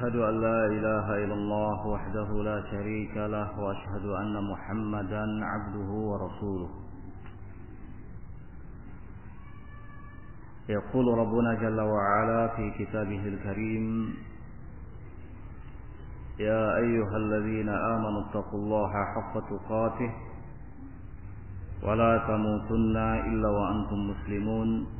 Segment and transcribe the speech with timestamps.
[0.00, 6.70] أشهد أن لا إله إلا الله وحده لا شريك له وأشهد أن محمدا عبده ورسوله.
[10.68, 14.14] يقول ربنا جل وعلا في كتابه الكريم
[16.38, 20.10] يا أيها الذين آمنوا اتقوا الله حق تقاته
[21.84, 22.96] ولا تموتن
[23.28, 24.99] إلا وأنتم مسلمون.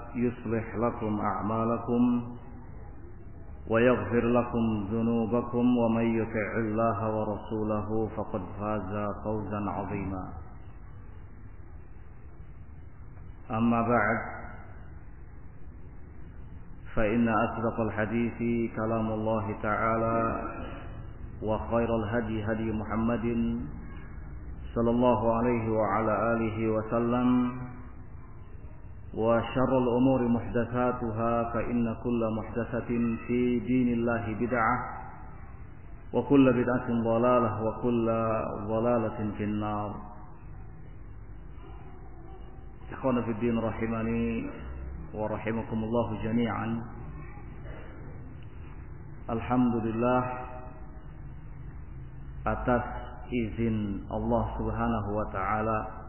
[0.15, 2.23] يصلح لكم أعمالكم
[3.67, 8.91] ويغفر لكم ذنوبكم ومن يطع الله ورسوله فقد فاز
[9.23, 10.33] فوزا عظيما.
[13.51, 14.19] أما بعد
[16.95, 18.37] فإن أصدق الحديث
[18.75, 20.43] كلام الله تعالى
[21.43, 23.25] وخير الهدي هدي محمد
[24.75, 27.27] صلى الله عليه وعلى آله وسلم.
[29.11, 32.89] وشر الأمور محدثاتها فإن كل محدثة
[33.27, 34.75] في دين الله بدعة
[36.13, 38.07] وكل بدعة ضلالة وكل
[38.67, 39.91] ضلالة في النار.
[42.91, 44.49] إخوانا في الدين رحمني
[45.13, 46.67] ورحمكم الله جميعا.
[49.29, 50.21] الحمد لله
[52.41, 52.85] atas
[53.29, 56.00] izin Allah Subhanahu wa taala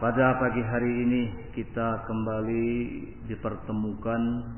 [0.00, 1.22] pada pagi hari ini
[1.52, 2.72] kita kembali
[3.28, 4.48] dipertemukan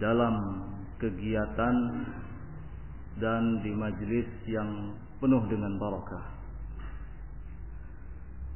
[0.00, 0.64] dalam
[0.96, 1.76] kegiatan
[3.20, 6.24] dan di majlis yang penuh dengan barakah.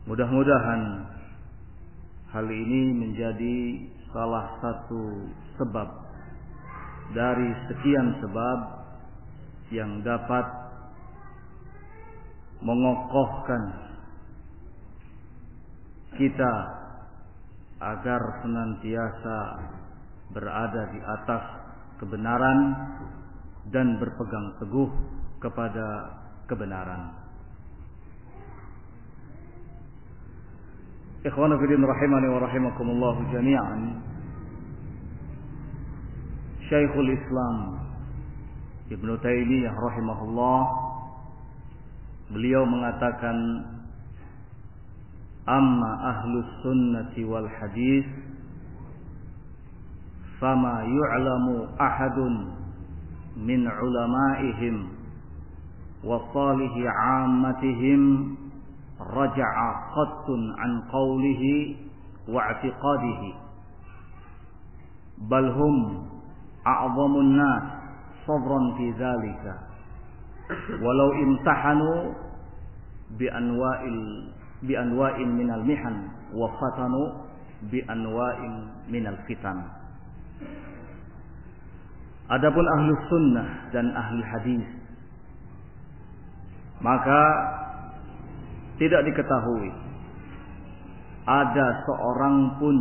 [0.09, 0.83] Mudah-mudahan
[2.33, 3.57] hal ini menjadi
[4.09, 5.21] salah satu
[5.61, 5.89] sebab
[7.13, 8.59] dari sekian sebab
[9.69, 10.49] yang dapat
[12.65, 13.86] mengokohkan
[16.17, 16.53] kita
[17.81, 19.39] agar senantiasa
[20.33, 21.45] berada di atas
[22.01, 22.59] kebenaran
[23.71, 24.91] dan berpegang teguh
[25.41, 25.87] kepada
[26.49, 27.13] kebenaran.
[31.27, 33.81] Ikhwana fillah rahimani wa rahimakumullah jami'an.
[36.71, 37.57] Syekhul Islam
[38.87, 40.63] Ibnu Taimiyah rahimahullah
[42.31, 43.37] beliau mengatakan
[45.47, 48.03] amma ahlus sunnati wal hadis
[50.43, 52.35] fama yu'lamu ahadun
[53.39, 54.77] min ulama'ihim
[56.03, 58.03] wa salihi 'ammatihim
[58.99, 61.79] raja'a qattun an qawlihi
[62.27, 63.31] wa i'tiqadihi
[65.31, 65.77] bal hum
[66.67, 67.65] a'zamun nas
[68.27, 69.55] sabran fi dhalika
[70.83, 72.13] walau imtahanu
[74.65, 77.29] bi anwa'in minal mihan wa fatanu
[77.69, 79.61] bi anwa'in minal fitan.
[82.27, 84.67] Adapun ahlu sunnah dan ahli hadis
[86.83, 87.23] maka
[88.77, 89.73] tidak diketahui
[91.25, 92.77] ada seorang pun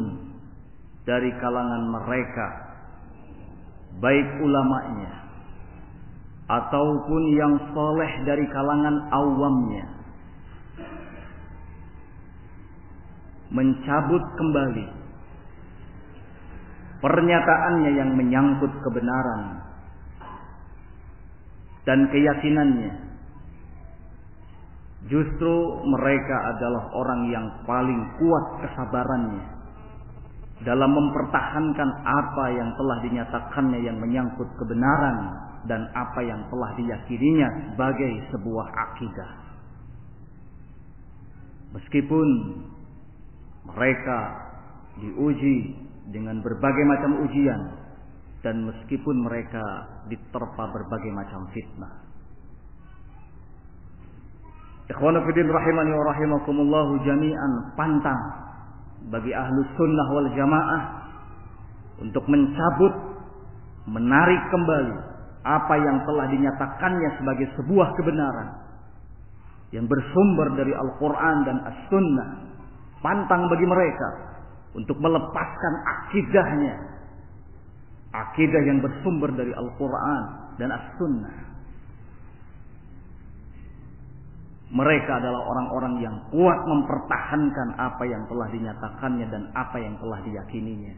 [1.08, 2.48] dari kalangan mereka
[4.04, 5.14] baik ulamanya
[6.46, 9.95] ataupun yang soleh dari kalangan awamnya
[13.54, 14.86] mencabut kembali
[17.02, 19.42] pernyataannya yang menyangkut kebenaran
[21.86, 22.94] dan keyakinannya
[25.06, 25.56] justru
[25.86, 29.46] mereka adalah orang yang paling kuat kesabarannya
[30.66, 35.18] dalam mempertahankan apa yang telah dinyatakannya yang menyangkut kebenaran
[35.70, 39.32] dan apa yang telah diyakininya sebagai sebuah akidah.
[41.76, 42.28] Meskipun
[43.70, 44.20] mereka
[45.02, 45.76] diuji
[46.14, 47.62] dengan berbagai macam ujian
[48.46, 49.64] dan meskipun mereka
[50.06, 52.06] diterpa berbagai macam fitnah.
[54.86, 58.22] Ikhwan fillah rahimani wa rahimakumullah jami'an pantang
[59.10, 60.84] bagi ahlu sunnah wal jamaah
[62.06, 62.94] untuk mencabut,
[63.90, 64.96] menarik kembali
[65.46, 68.50] apa yang telah dinyatakannya sebagai sebuah kebenaran
[69.74, 72.30] yang bersumber dari Al-Quran dan As-Sunnah.
[73.06, 74.10] Pantang bagi mereka
[74.74, 76.96] untuk melepaskan akidahnya
[78.16, 80.24] Akidah yang bersumber dari Al-Quran
[80.56, 81.36] dan As-Sunnah.
[84.76, 90.96] Mereka adalah orang-orang yang kuat mempertahankan apa yang telah dinyatakannya dan apa yang telah diyakininya.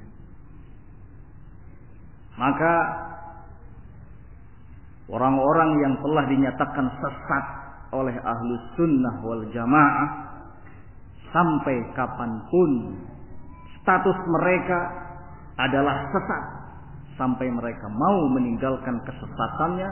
[2.37, 2.73] Maka
[5.09, 7.45] orang-orang yang telah dinyatakan sesat
[7.97, 10.26] oleh ahlu sunnah wal jamaah
[11.37, 12.71] sampai kapan pun
[13.85, 14.79] status mereka
[15.61, 16.43] adalah sesat
[17.13, 19.89] sampai mereka mau meninggalkan kesesatannya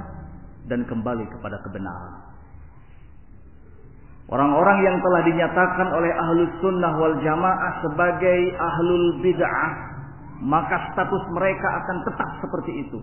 [0.66, 2.14] dan kembali kepada kebenaran.
[4.26, 9.72] Orang-orang yang telah dinyatakan oleh ahlus sunnah wal jamaah sebagai ahlul bid'ah,
[10.42, 13.00] maka status mereka akan tetap seperti itu.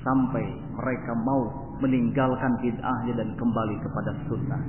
[0.00, 4.60] Sampai mereka mau meninggalkan bid'ahnya dan kembali kepada sunnah.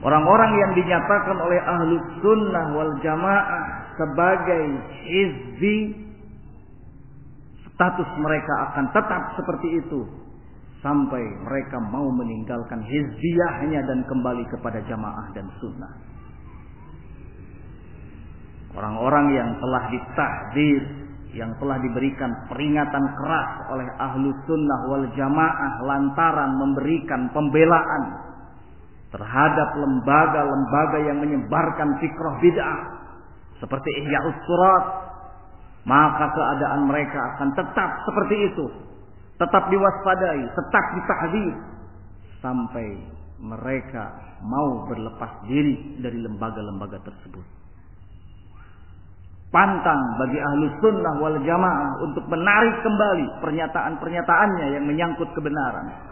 [0.00, 3.64] Orang-orang yang dinyatakan oleh ahlus sunnah wal jamaah
[4.00, 4.62] sebagai
[5.04, 5.76] hizbi
[7.76, 10.00] status mereka akan tetap seperti itu
[10.80, 15.92] sampai mereka mau meninggalkan hizbiyahnya dan kembali kepada jamaah dan sunnah.
[18.72, 20.82] Orang-orang yang telah ditahdir,
[21.36, 28.29] yang telah diberikan peringatan keras oleh ahlu sunnah wal jamaah lantaran memberikan pembelaan
[29.10, 32.80] terhadap lembaga-lembaga yang menyebarkan fikrah bid'ah.
[33.58, 34.84] Seperti ihya surat.
[35.80, 38.66] Maka keadaan mereka akan tetap seperti itu.
[39.40, 41.56] Tetap diwaspadai tetap ditahdir
[42.44, 42.86] sampai
[43.40, 47.46] mereka mau berlepas diri dari lembaga-lembaga tersebut.
[49.50, 56.09] Pantang bagi ahlu sunnah wal jamaah untuk menarik kembali pernyataan-pernyataannya yang menyangkut kebenaran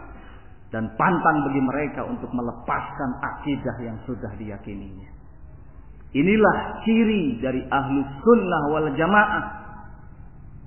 [0.69, 5.19] dan pantang bagi mereka untuk melepaskan akidah yang sudah diyakininya
[6.09, 9.45] Inilah ciri dari ahlu sunnah wal jamaah.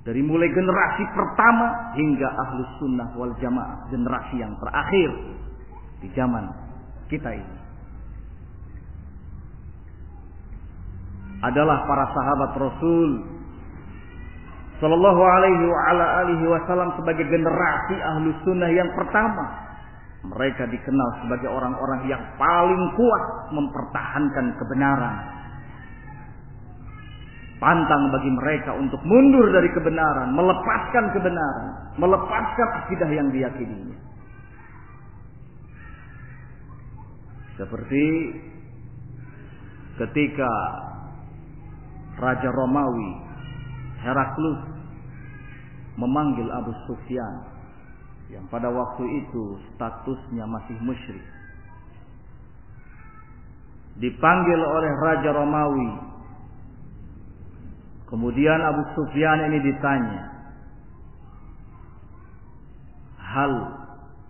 [0.02, 3.90] Dari mulai generasi pertama hingga ahlu sunnah wal jamaah.
[3.90, 5.10] Generasi yang terakhir
[5.99, 6.46] di zaman
[7.10, 7.58] kita ini.
[11.43, 13.10] Adalah para sahabat Rasul
[14.78, 19.61] Sallallahu alaihi wa ala alihi wasallam sebagai generasi ahlu sunnah yang pertama
[20.22, 25.16] mereka dikenal sebagai orang-orang yang paling kuat mempertahankan kebenaran.
[27.58, 33.98] Pantang bagi mereka untuk mundur dari kebenaran, melepaskan kebenaran, melepaskan akidah yang diyakininya.
[37.58, 38.06] Seperti
[40.02, 40.50] ketika
[42.19, 43.12] Raja Romawi
[44.02, 44.60] Heraklus
[45.94, 47.51] memanggil Abu Sufyan
[48.32, 51.27] yang pada waktu itu statusnya masih musyrik.
[54.01, 55.91] Dipanggil oleh Raja Romawi.
[58.08, 60.22] Kemudian Abu Sufyan ini ditanya,
[63.20, 63.53] "Hal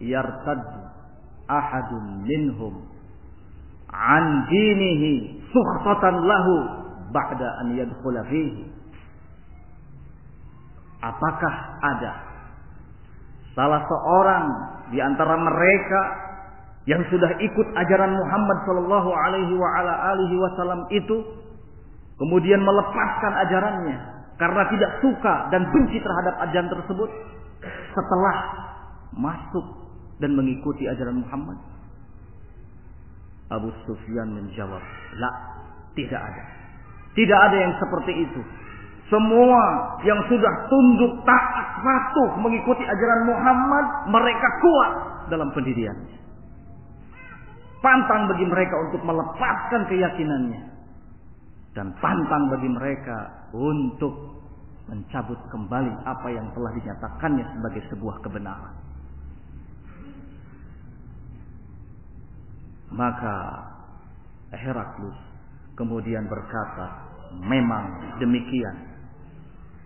[0.03, 0.67] yartad
[1.47, 2.83] ahadun minhum
[3.95, 6.55] an dinihi sukhatan lahu
[7.15, 8.67] ba'da an yadkhula fihi?"
[11.03, 12.32] Apakah ada
[13.53, 14.45] salah seorang
[14.93, 16.03] di antara mereka
[16.89, 21.17] yang sudah ikut ajaran Muhammad sallallahu alaihi wasallam itu
[22.19, 23.99] kemudian melepaskan ajarannya
[24.41, 27.11] karena tidak suka dan benci terhadap ajaran tersebut
[27.95, 28.37] setelah
[29.15, 29.67] masuk
[30.19, 31.61] dan mengikuti ajaran Muhammad
[33.53, 34.81] Abu Sufyan menjawab,
[35.21, 35.31] "La,
[35.93, 36.45] tidak ada.
[37.13, 38.41] Tidak ada yang seperti itu.
[39.13, 39.63] Semua
[40.09, 44.93] yang sudah tunduk taat patuh mengikuti ajaran Muhammad, mereka kuat
[45.29, 46.17] dalam pendiriannya.
[47.85, 50.63] Pantang bagi mereka untuk melepaskan keyakinannya.
[51.77, 54.41] Dan pantang bagi mereka untuk
[54.89, 58.75] mencabut kembali apa yang telah dinyatakannya sebagai sebuah kebenaran.
[62.97, 63.37] Maka
[64.57, 65.17] Heraklus
[65.77, 68.92] kemudian berkata, memang demikian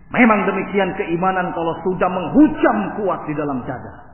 [0.07, 4.07] Memang demikian keimanan kalau sudah menghujam kuat di dalam dada.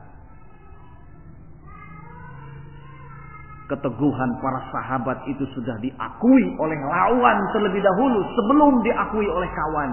[3.64, 9.92] keteguhan para sahabat itu sudah diakui oleh lawan terlebih dahulu sebelum diakui oleh kawan.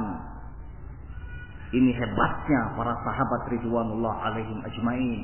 [1.71, 5.23] Ini hebatnya para sahabat Ridwanullah alaihim ajmain.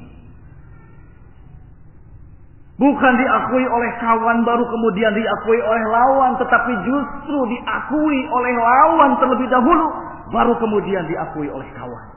[2.77, 6.39] Bukan diakui oleh kawan baru kemudian diakui oleh lawan.
[6.39, 10.06] Tetapi justru diakui oleh lawan terlebih dahulu.
[10.29, 12.07] Baru kemudian diakui oleh kawan.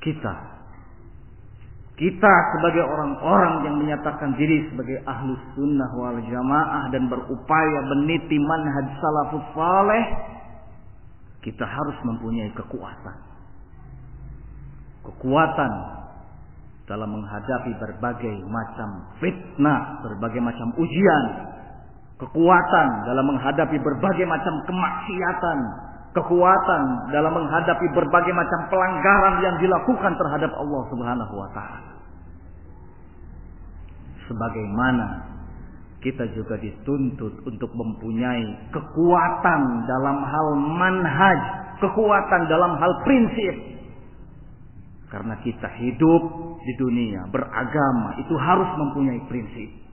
[0.00, 0.50] Kita
[2.00, 8.88] kita sebagai orang-orang yang menyatakan diri sebagai ahlu sunnah wal jamaah dan berupaya meniti manhaj
[8.96, 10.04] salafus saleh,
[11.44, 13.16] kita harus mempunyai kekuatan.
[15.12, 15.72] Kekuatan
[16.88, 21.24] dalam menghadapi berbagai macam fitnah, berbagai macam ujian.
[22.20, 25.58] Kekuatan dalam menghadapi berbagai macam kemaksiatan,
[26.12, 26.82] kekuatan
[27.16, 31.90] dalam menghadapi berbagai macam pelanggaran yang dilakukan terhadap Allah Subhanahu wa taala.
[34.28, 35.06] Sebagaimana
[36.00, 41.40] kita juga dituntut untuk mempunyai kekuatan dalam hal manhaj,
[41.80, 43.80] kekuatan dalam hal prinsip.
[45.08, 46.22] Karena kita hidup
[46.62, 49.89] di dunia beragama itu harus mempunyai prinsip.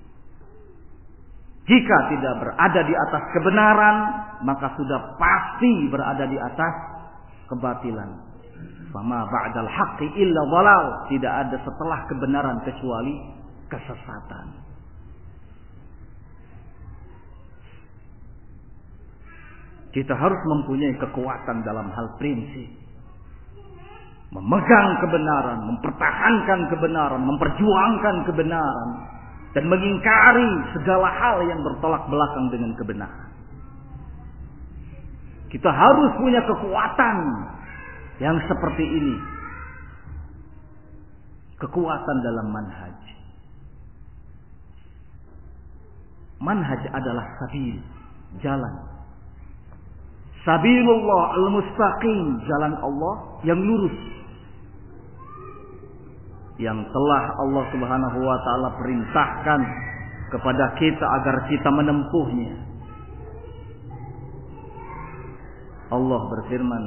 [1.68, 3.96] Jika tidak berada di atas kebenaran,
[4.48, 6.74] maka sudah pasti berada di atas
[7.52, 8.24] kebatilan.
[8.96, 11.12] Fama ba'dal haqqi illa dhalal.
[11.12, 13.20] Tidak ada setelah kebenaran kecuali
[13.68, 14.64] kesesatan.
[19.92, 22.80] Kita harus mempunyai kekuatan dalam hal prinsip.
[24.32, 29.17] Memegang kebenaran, mempertahankan kebenaran, memperjuangkan kebenaran
[29.58, 33.30] dan mengingkari segala hal yang bertolak belakang dengan kebenaran.
[35.50, 37.18] Kita harus punya kekuatan
[38.22, 39.18] yang seperti ini.
[41.58, 42.98] Kekuatan dalam manhaj.
[46.38, 47.82] Manhaj adalah sabil,
[48.46, 48.76] jalan.
[50.46, 54.17] Sabilullah al-mustaqim, jalan Allah yang lurus
[56.58, 59.62] yang telah Allah Subhanahu wa taala perintahkan
[60.34, 62.54] kepada kita agar kita menempuhnya.
[65.88, 66.84] Allah berfirman,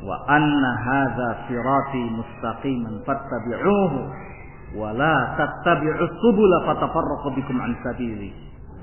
[0.00, 3.98] "Wa anna hadza sirati mustaqiman fattabi'uhu
[4.78, 8.32] wa la tattabi'us subula fatafarraqu bikum an sabili.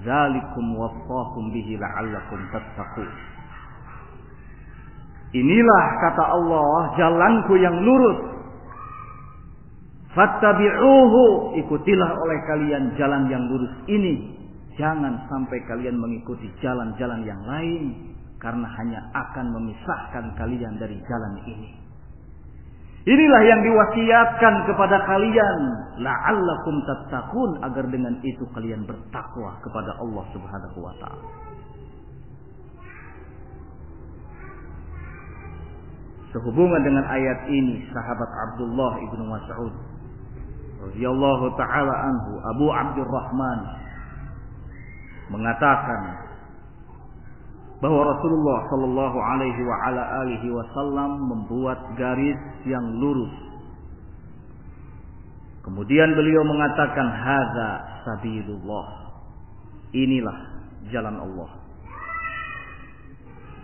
[0.05, 3.34] Dzalikum wassaqum bihi la'allakum tattaqun."
[5.35, 8.19] Inilah kata Allah jalanku yang lurus.
[10.15, 11.59] Fattabi'uhu.
[11.59, 14.31] Ikutilah oleh kalian jalan yang lurus ini.
[14.79, 18.15] Jangan sampai kalian mengikuti jalan-jalan yang lain.
[18.39, 21.71] Karena hanya akan memisahkan kalian dari jalan ini.
[23.03, 25.59] Inilah yang diwasiatkan kepada kalian.
[25.99, 27.59] La'allakum tattaqun.
[27.59, 31.27] Agar dengan itu kalian bertakwa kepada Allah subhanahu wa ta'ala.
[36.33, 39.73] Sehubungan dengan ayat ini, sahabat Abdullah ibnu Mas'ud
[40.85, 43.59] radhiyallahu taala anhu, Abu Abdurrahman
[45.33, 46.01] mengatakan
[47.81, 52.39] bahwa Rasulullah Shallallahu alaihi wa ala alihi wasallam membuat garis
[52.69, 53.33] yang lurus.
[55.65, 57.69] Kemudian beliau mengatakan hadza
[58.05, 58.87] sabilullah.
[59.97, 60.37] Inilah
[60.93, 61.64] jalan Allah.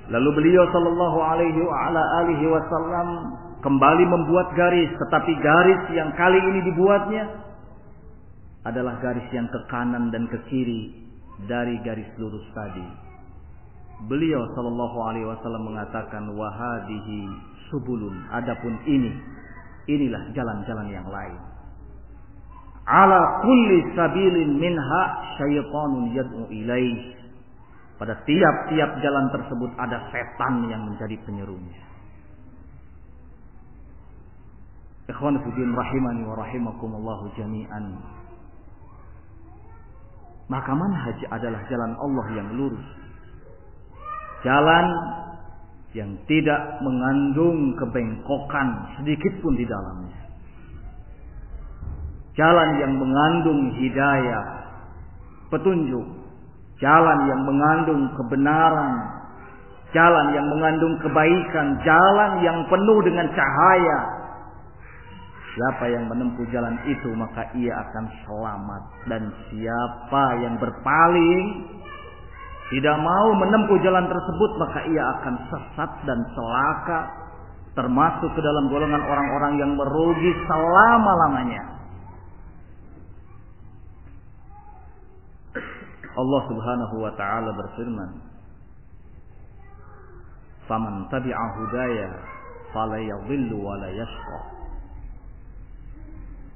[0.10, 3.08] Lalu beliau sallallahu alaihi wa ala alihi wasallam
[3.62, 7.24] kembali membuat garis, tetapi garis yang kali ini dibuatnya
[8.66, 10.94] adalah garis yang ke kanan dan ke kiri
[11.46, 12.86] dari garis lurus tadi.
[14.10, 17.30] Beliau sallallahu alaihi wasallam mengatakan wahadihi
[17.70, 18.18] subulun.
[18.34, 19.14] Adapun ini,
[19.86, 21.38] inilah jalan-jalan yang lain.
[22.90, 25.04] Ala kulli sabilin minha
[25.38, 27.21] syaitanun yad'u ilaih
[28.02, 31.86] pada tiap-tiap jalan tersebut ada setan yang menjadi penyerunya.
[35.06, 38.02] Ikhwan fillah rahimani wa rahimakumullah jami'an.
[40.50, 42.88] Maka manhaj adalah jalan Allah yang lurus.
[44.42, 44.86] Jalan
[45.94, 50.22] yang tidak mengandung kebengkokan sedikit pun di dalamnya.
[52.34, 54.46] Jalan yang mengandung hidayah,
[55.54, 56.21] petunjuk,
[56.82, 58.94] jalan yang mengandung kebenaran,
[59.94, 64.00] jalan yang mengandung kebaikan, jalan yang penuh dengan cahaya.
[65.52, 69.22] Siapa yang menempuh jalan itu maka ia akan selamat dan
[69.52, 71.46] siapa yang berpaling
[72.72, 77.00] tidak mau menempuh jalan tersebut maka ia akan sesat dan celaka
[77.76, 81.71] termasuk ke dalam golongan orang-orang yang merugi selama-lamanya.
[86.12, 88.10] Allah Subhanahu wa taala berfirman,
[90.68, 92.10] "Faman tabi'a hudaya
[92.76, 94.40] fala yadhillu wa la yashqa."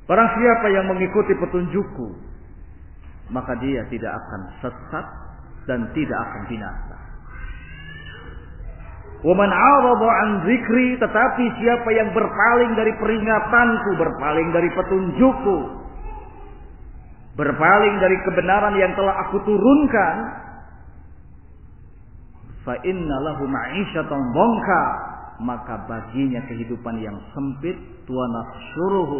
[0.06, 2.08] Barang siapa yang mengikuti petunjukku,
[3.34, 5.06] maka dia tidak akan sesat
[5.66, 6.98] dan tidak akan binasa.
[9.26, 15.85] Waman a'rada an zikri tetapi siapa yang berpaling dari peringatanku, berpaling dari petunjukku,
[17.36, 20.15] berpaling dari kebenaran yang telah aku turunkan,
[22.63, 24.84] fa inna lahu ma'isyatan dhanka,
[25.44, 27.75] maka baginya kehidupan yang sempit
[28.08, 29.20] tuwa nahsyuruhu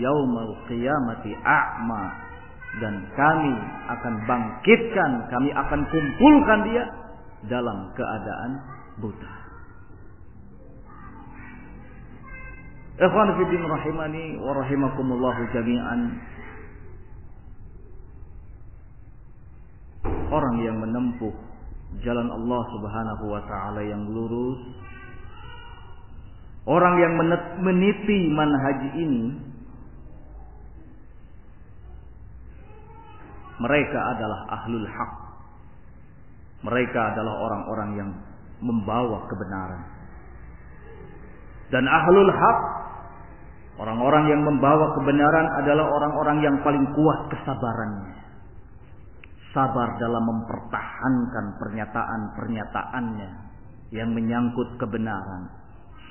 [0.00, 2.30] yaumal qiyamati a'ma
[2.80, 3.54] dan kami
[3.90, 6.84] akan bangkitkan, kami akan kumpulkan dia
[7.50, 8.50] dalam keadaan
[9.02, 9.32] buta.
[13.00, 16.20] Ikhwan fiddin rahimani wa rahimakumullahu jami'an.
[20.06, 21.34] Orang yang menempuh
[22.00, 24.60] jalan Allah Subhanahu wa taala yang lurus,
[26.64, 27.12] orang yang
[27.60, 29.36] meniti manhaj ini
[33.60, 35.12] mereka adalah ahlul haq.
[36.60, 38.10] Mereka adalah orang-orang yang
[38.60, 39.82] membawa kebenaran.
[41.72, 42.60] Dan ahlul haq
[43.80, 48.19] Orang-orang yang membawa kebenaran adalah orang-orang yang paling kuat kesabarannya.
[49.50, 53.30] Sabar dalam mempertahankan pernyataan-pernyataannya
[53.90, 55.50] yang menyangkut kebenaran.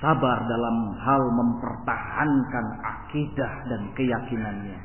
[0.03, 4.79] Sabar dalam hal mempertahankan akidah dan keyakinannya.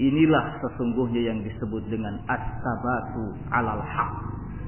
[0.00, 4.14] Inilah sesungguhnya yang disebut dengan as-sabatu alal haq.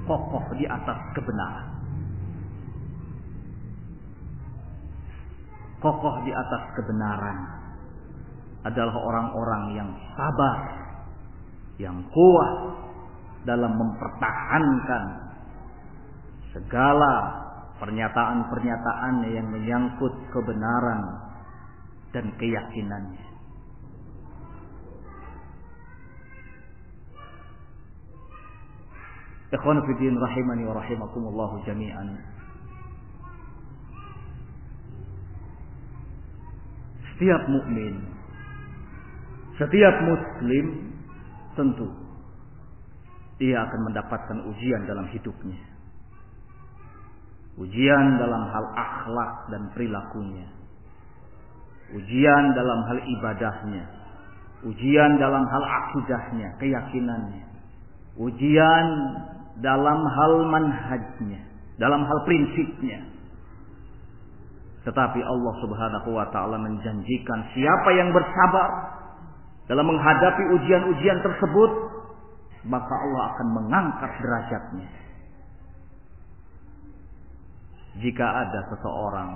[0.07, 1.77] Kokoh di atas kebenaran.
[5.87, 7.39] kokoh di atas kebenaran
[8.67, 10.86] adalah orang-orang yang sabar,
[11.77, 12.53] yang kuat
[13.45, 15.05] dalam mempertahankan
[16.57, 17.15] segala
[17.79, 21.01] pernyataan-pernyataan yang menyangkut kebenaran
[22.17, 23.25] dan keyakinannya.
[29.47, 32.37] Ikhwan fillah rahimani wa rahimakumullah jami'an.
[37.17, 37.97] setiap mukmin,
[39.57, 40.96] setiap muslim
[41.57, 41.89] tentu
[43.43, 45.61] ia akan mendapatkan ujian dalam hidupnya.
[47.57, 50.49] Ujian dalam hal akhlak dan perilakunya.
[51.93, 53.85] Ujian dalam hal ibadahnya.
[54.65, 57.45] Ujian dalam hal akidahnya, keyakinannya.
[58.17, 58.89] Ujian
[59.61, 61.41] dalam hal manhajnya,
[61.77, 63.17] dalam hal prinsipnya
[64.87, 68.96] tetapi Allah Subhanahu wa taala menjanjikan siapa yang bersabar
[69.67, 71.71] dalam menghadapi ujian-ujian tersebut,
[72.67, 74.89] maka Allah akan mengangkat derajatnya.
[77.97, 79.31] Jika ada seseorang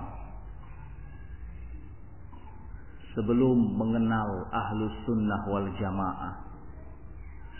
[3.16, 6.34] sebelum mengenal ahlu sunnah wal jamaah,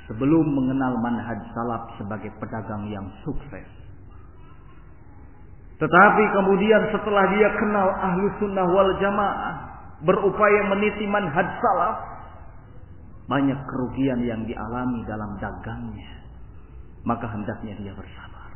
[0.07, 3.67] sebelum mengenal manhaj salaf sebagai pedagang yang sukses,
[5.81, 9.55] tetapi kemudian setelah dia kenal ahlu sunnah wal jamaah.
[10.05, 12.10] Berupaya meniti manhaj salaf.
[13.31, 16.27] Banyak kerugian yang dialami dalam dagangnya.
[17.07, 18.51] Maka hendaknya dia bersabar.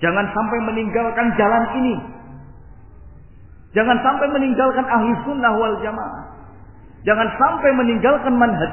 [0.00, 1.94] Jangan sampai meninggalkan jalan ini.
[3.76, 6.24] Jangan sampai meninggalkan ahli sunnah wal jamaah.
[7.04, 8.72] Jangan sampai meninggalkan manhaj.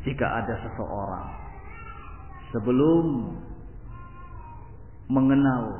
[0.00, 1.28] Jika ada seseorang
[2.56, 3.36] sebelum
[5.12, 5.76] mengenal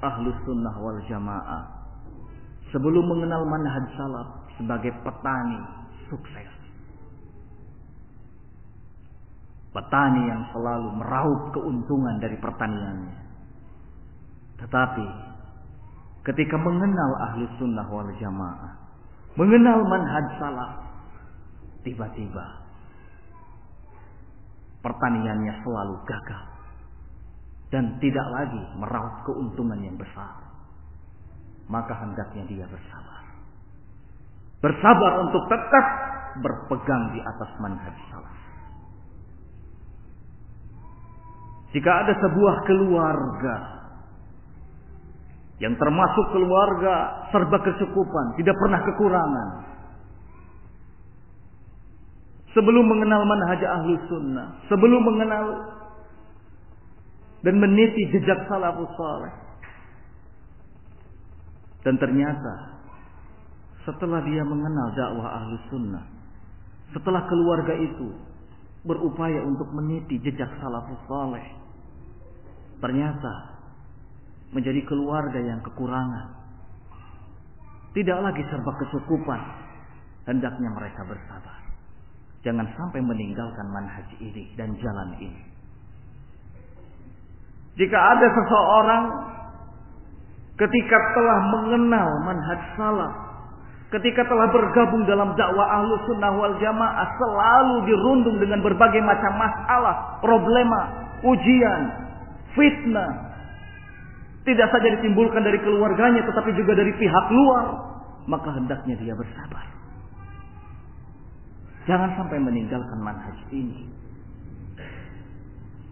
[0.00, 1.64] ahlus sunnah wal jamaah
[2.72, 5.60] sebelum mengenal manhaj salaf sebagai petani
[6.12, 6.52] sukses.
[9.72, 13.18] Petani yang selalu meraup keuntungan dari pertaniannya.
[14.60, 15.06] Tetapi
[16.28, 18.76] ketika mengenal ahlus sunnah wal jamaah
[19.40, 20.72] mengenal manhaj salaf
[21.80, 22.60] tiba-tiba
[24.84, 26.44] pertaniannya selalu gagal
[27.72, 30.34] dan tidak lagi meraup keuntungan yang besar,
[31.70, 33.29] maka hendaknya dia bersabar.
[34.60, 35.86] Bersabar untuk tetap
[36.44, 38.38] berpegang di atas manhaj salaf.
[41.70, 43.56] Jika ada sebuah keluarga
[45.60, 49.48] yang termasuk keluarga serba kecukupan, tidak pernah kekurangan.
[52.50, 55.46] Sebelum mengenal manhaj ahlu sunnah, sebelum mengenal
[57.46, 59.34] dan meniti jejak salafus saleh.
[61.80, 62.79] Dan ternyata
[63.88, 66.04] setelah dia mengenal dakwah ahlu sunnah,
[66.92, 68.12] setelah keluarga itu
[68.84, 71.46] berupaya untuk meniti jejak salafus saleh,
[72.80, 73.60] ternyata
[74.50, 76.40] menjadi keluarga yang kekurangan.
[77.90, 79.40] Tidak lagi serba kecukupan.
[80.30, 81.58] Hendaknya mereka bersabar.
[82.40, 85.42] Jangan sampai meninggalkan manhaj ini dan jalan ini.
[87.76, 89.04] Jika ada seseorang
[90.56, 93.29] ketika telah mengenal manhaj salaf,
[93.90, 100.22] ketika telah bergabung dalam dakwah ahlu sunnah wal jamaah, selalu dirundung dengan berbagai macam masalah,
[100.22, 101.82] problema, ujian,
[102.54, 103.30] fitnah,
[104.46, 107.66] tidak saja ditimbulkan dari keluarganya tetapi juga dari pihak luar,
[108.30, 109.66] maka hendaknya dia bersabar.
[111.90, 113.90] Jangan sampai meninggalkan manhaj ini.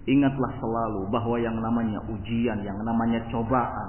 [0.08, 3.88] Ingatlah selalu bahwa yang namanya ujian, yang namanya cobaan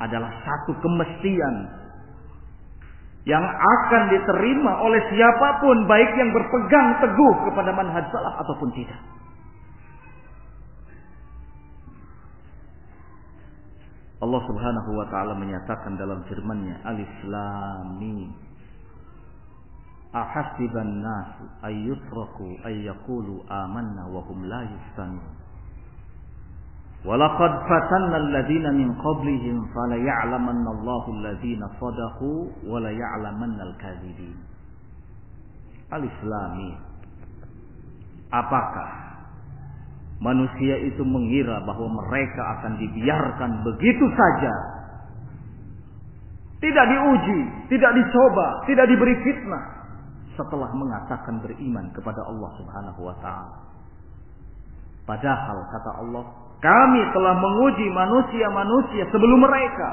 [0.00, 1.83] adalah satu kemestian
[3.24, 9.00] yang akan diterima oleh siapa pun baik yang berpegang teguh kepada manhaj salaf ataupun tidak.
[14.24, 18.32] Allah Subhanahu wa taala menyatakan dalam firman-Nya Alif Lam Mim
[20.14, 25.43] Ahasiban nasu ayyutraku ayyakulu amanna wa hum la yuftanun
[27.04, 34.40] Walaqad fatanna alladhina min qablihim fala ya'lamanna Allahu alladhina sadaqu wa la ya'lamanna al-kadhibin
[35.92, 36.76] Alif Lam Mim
[38.32, 39.04] Apakah
[40.24, 44.54] manusia itu mengira bahwa mereka akan dibiarkan begitu saja.
[46.64, 47.40] Tidak diuji,
[47.76, 49.64] tidak dicoba, tidak diberi fitnah
[50.34, 53.56] setelah mengatakan beriman kepada Allah Subhanahu wa taala.
[55.04, 56.24] Padahal kata Allah,
[56.64, 59.90] kami telah menguji manusia-manusia sebelum mereka.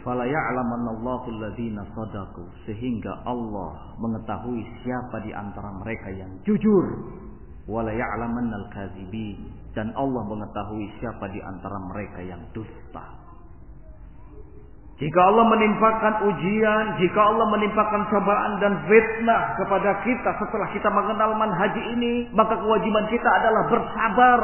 [0.00, 1.28] Fala ya'lamannallahu
[2.64, 6.84] sehingga Allah mengetahui siapa di antara mereka yang jujur.
[7.68, 7.92] Wala
[9.76, 13.17] dan Allah mengetahui siapa di antara mereka yang dusta
[14.98, 21.38] jika Allah menimpakan ujian, jika Allah menimpakan cobaan dan fitnah kepada kita setelah kita mengenal
[21.38, 24.40] manhaj ini, maka kewajiban kita adalah bersabar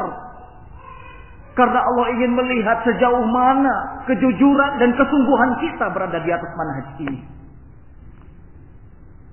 [1.54, 7.20] karena Allah ingin melihat sejauh mana kejujuran dan kesungguhan kita berada di atas manhaj ini.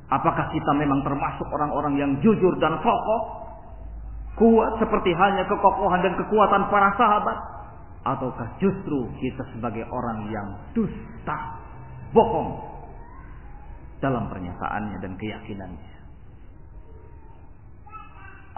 [0.10, 3.22] Apakah kita memang termasuk orang-orang yang jujur dan kokoh?
[4.38, 7.61] Kuat seperti halnya kekokohan dan kekuatan para sahabat?
[8.02, 11.38] Ataukah justru kita sebagai orang yang dusta,
[12.18, 12.58] bohong
[14.02, 15.94] dalam pernyataannya dan keyakinannya?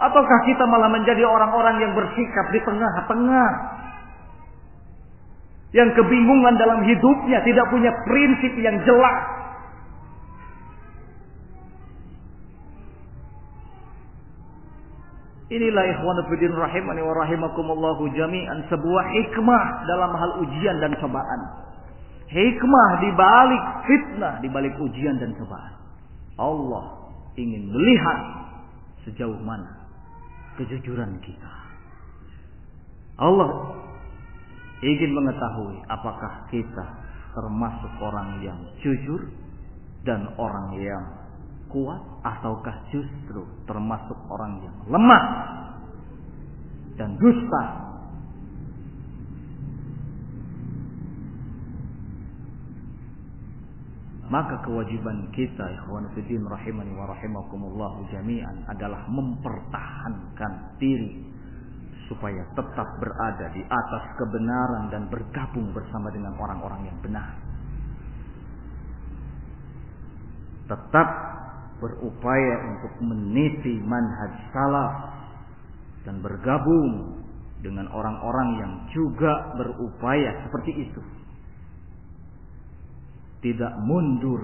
[0.00, 3.50] Ataukah kita malah menjadi orang-orang yang bersikap di tengah-tengah?
[5.74, 9.43] Yang kebingungan dalam hidupnya, tidak punya prinsip yang jelas.
[15.52, 21.40] Inilah ikhwan fillah rahimani wa rahimakumullahu jami'an sebuah hikmah dalam hal ujian dan cobaan.
[22.32, 25.74] Hikmah di balik fitnah, di balik ujian dan cobaan.
[26.40, 28.20] Allah ingin melihat
[29.04, 29.84] sejauh mana
[30.56, 31.52] kejujuran kita.
[33.20, 33.84] Allah
[34.80, 36.86] ingin mengetahui apakah kita
[37.36, 39.28] termasuk orang yang jujur
[40.08, 41.23] dan orang yang
[41.74, 45.24] kuat ataukah justru termasuk orang yang lemah
[46.94, 47.84] dan dusta
[54.24, 61.22] Maka kewajiban kita ikhwan fillah rahimani wa rahimakumullah jami'an adalah mempertahankan diri
[62.08, 67.30] supaya tetap berada di atas kebenaran dan bergabung bersama dengan orang-orang yang benar.
[70.72, 71.08] Tetap
[71.84, 74.94] berupaya untuk meniti manhaj salaf
[76.08, 77.20] dan bergabung
[77.60, 81.02] dengan orang-orang yang juga berupaya seperti itu
[83.44, 84.40] tidak mundur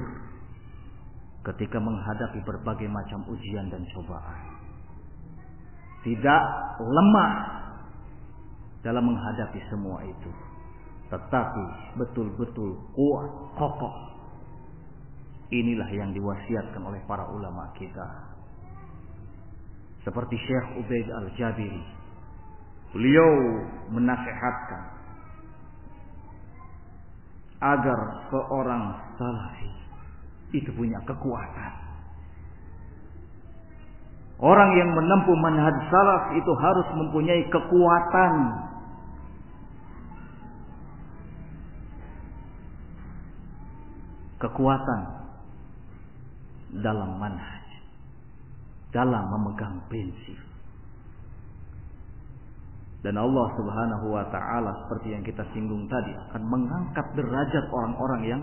[1.40, 4.60] ketika menghadapi berbagai macam ujian dan cobaan.
[6.04, 6.42] Tidak
[6.84, 7.32] lemah
[8.84, 10.30] dalam menghadapi semua itu.
[11.08, 14.09] Tetapi betul-betul kuat, kokoh.
[15.50, 18.06] Inilah yang diwasiatkan oleh para ulama kita.
[20.06, 21.84] Seperti Syekh Ubaid Al-Jabiri.
[22.94, 23.30] Beliau
[23.90, 24.82] menasihatkan
[27.60, 27.98] agar
[28.32, 28.84] seorang
[29.18, 29.70] salafi
[30.56, 31.72] itu punya kekuatan.
[34.40, 38.34] Orang yang menempuh manhaj salaf itu harus mempunyai kekuatan
[44.40, 45.19] kekuatan
[46.78, 47.66] dalam manhaj,
[48.94, 50.38] dalam memegang prinsip.
[53.00, 58.42] Dan Allah Subhanahu wa taala seperti yang kita singgung tadi akan mengangkat derajat orang-orang yang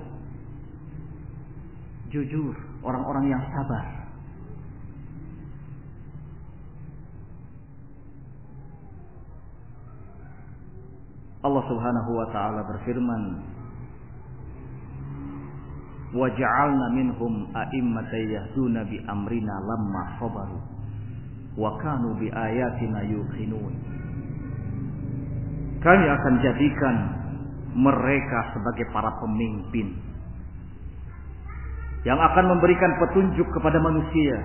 [2.10, 3.86] jujur, orang-orang yang sabar.
[11.46, 13.22] Allah Subhanahu wa taala berfirman,
[16.16, 20.60] "Waja'alna minhum a'immatan yahduna bi amrina lamma sabaru
[21.60, 23.74] wa kanu bi ayatina yuqinun."
[25.84, 26.96] Kami akan jadikan
[27.78, 29.94] mereka sebagai para pemimpin
[32.08, 34.38] yang akan memberikan petunjuk kepada manusia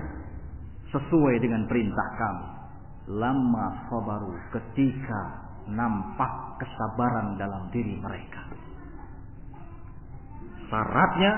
[0.93, 2.47] sesuai dengan perintah kami.
[3.17, 5.21] Lama sabaru ketika
[5.67, 8.62] nampak kesabaran dalam diri mereka.
[10.73, 11.31] Syaratnya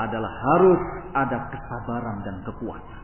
[0.00, 0.80] adalah harus
[1.12, 3.02] ada kesabaran dan kekuatan.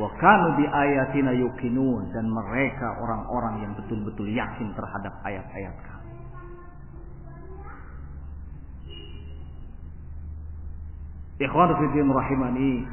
[0.00, 6.12] Wa kanu bi ayatina yuqinun dan mereka orang-orang yang betul-betul yakin terhadap ayat-ayat kami.
[11.44, 12.88] Ikhwan fillah rahimani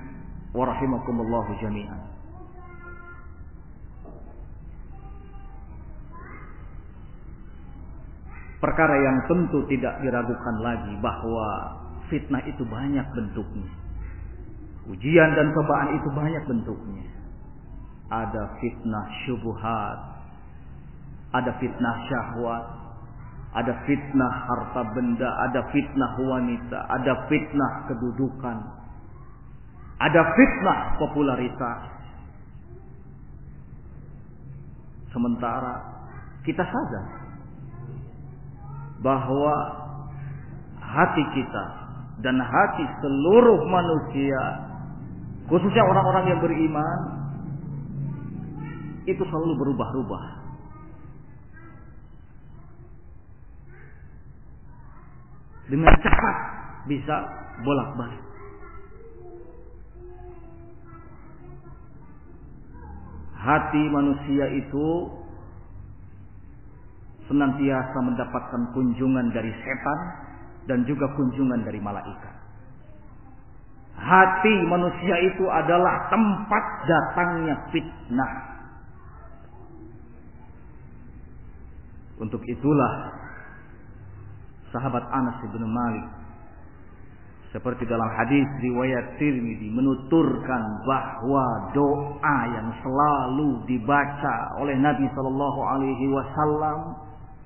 [0.51, 2.14] wa rahimakumullah jami'an.
[8.59, 11.47] Perkara yang tentu tidak diragukan lagi bahwa
[12.07, 13.85] fitnah itu banyak bentuknya
[14.85, 17.09] Ujian dan cobaan itu banyak bentuknya.
[18.05, 19.97] Ada fitnah syubuhat,
[21.33, 22.65] ada fitnah syahwat,
[23.57, 28.57] ada fitnah harta benda, ada fitnah wanita, ada fitnah kedudukan,
[29.97, 31.81] ada fitnah popularitas.
[35.09, 35.81] Sementara
[36.45, 37.05] kita sadar
[39.03, 39.55] bahwa
[40.79, 41.65] hati kita
[42.23, 44.65] dan hati seluruh manusia
[45.45, 46.99] Khususnya orang-orang yang beriman
[49.05, 50.25] itu selalu berubah-ubah.
[55.69, 56.37] Dengan cepat
[56.89, 57.15] bisa
[57.61, 58.23] bolak-balik.
[63.37, 64.87] Hati manusia itu
[67.25, 69.99] senantiasa mendapatkan kunjungan dari setan
[70.69, 72.35] dan juga kunjungan dari malaikat.
[73.95, 78.33] Hati manusia itu adalah tempat datangnya fitnah.
[82.19, 82.93] Untuk itulah
[84.71, 86.07] sahabat Anas bin Malik
[87.55, 96.05] seperti dalam hadis riwayat Tirmidzi menuturkan bahwa doa yang selalu dibaca oleh Nabi Shallallahu Alaihi
[96.11, 97.04] Wasallam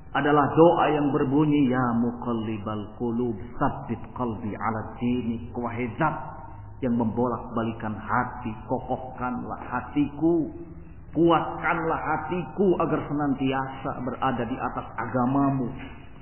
[0.09, 5.85] adalah doa yang berbunyi ya muqallibal qulub sabbit qalbi ala dinik wahai
[6.79, 10.47] yang membolak-balikan hati, kokohkanlah hatiku,
[11.11, 15.67] kuatkanlah hatiku agar senantiasa berada di atas agamamu,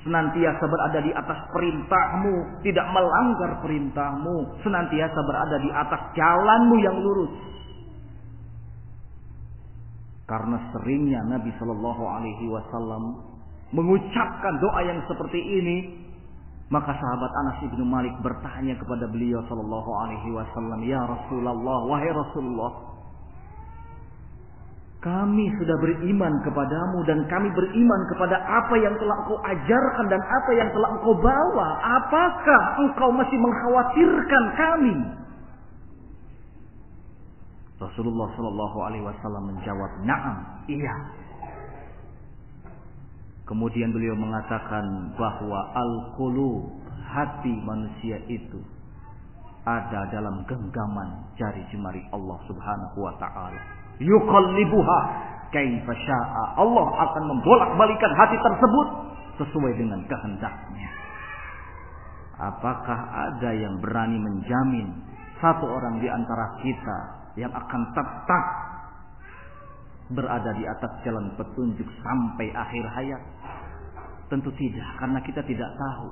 [0.01, 7.33] senantiasa berada di atas perintahmu, tidak melanggar perintahmu, senantiasa berada di atas jalanmu yang lurus.
[10.27, 13.26] Karena seringnya Nabi Shallallahu Alaihi Wasallam
[13.75, 15.77] mengucapkan doa yang seperti ini,
[16.67, 22.71] maka sahabat Anas bin Malik bertanya kepada beliau sallallahu alaihi wasallam, "Ya Rasulullah, wahai Rasulullah,
[24.99, 30.51] kami sudah beriman kepadamu dan kami beriman kepada apa yang telah engkau ajarkan dan apa
[30.57, 31.69] yang telah engkau bawa.
[32.03, 34.95] Apakah engkau masih mengkhawatirkan kami?"
[37.77, 41.16] Rasulullah sallallahu alaihi wasallam menjawab, "Na'am, iya."
[43.47, 48.59] Kemudian beliau mengatakan bahwa al-qulub hati manusia itu
[49.63, 53.59] ada dalam genggaman jari jemari Allah Subhanahu wa taala.
[54.03, 54.99] Yuqallibuha
[55.51, 56.43] kaifa syaa.
[56.59, 58.87] Allah akan membolak-balikan hati tersebut
[59.39, 60.91] sesuai dengan kehendaknya.
[62.37, 62.99] Apakah
[63.31, 64.91] ada yang berani menjamin
[65.39, 66.97] satu orang di antara kita
[67.37, 68.43] yang akan tetap
[70.13, 73.21] berada di atas jalan petunjuk sampai akhir hayat?
[74.27, 76.09] Tentu tidak, karena kita tidak tahu.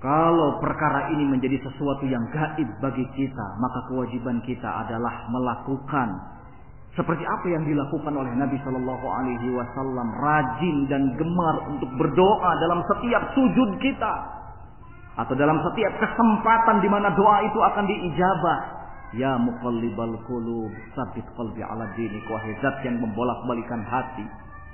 [0.00, 6.40] Kalau perkara ini menjadi sesuatu yang gaib bagi kita, maka kewajiban kita adalah melakukan
[6.96, 12.80] seperti apa yang dilakukan oleh Nabi Shallallahu Alaihi Wasallam, rajin dan gemar untuk berdoa dalam
[12.88, 14.40] setiap sujud kita.
[15.10, 18.58] atau dalam setiap kesempatan di mana doa itu akan diijabah.
[19.10, 24.22] Ya muqallibal qulub, sabit qalbi ala dinik wahai zat yang membolak-balikan hati.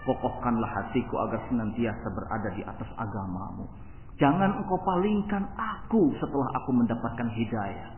[0.04, 3.64] Kokohkanlah hatiku agar senantiasa berada di atas agamamu.
[4.16, 7.90] Jangan engkau palingkan aku setelah aku mendapatkan hidayah.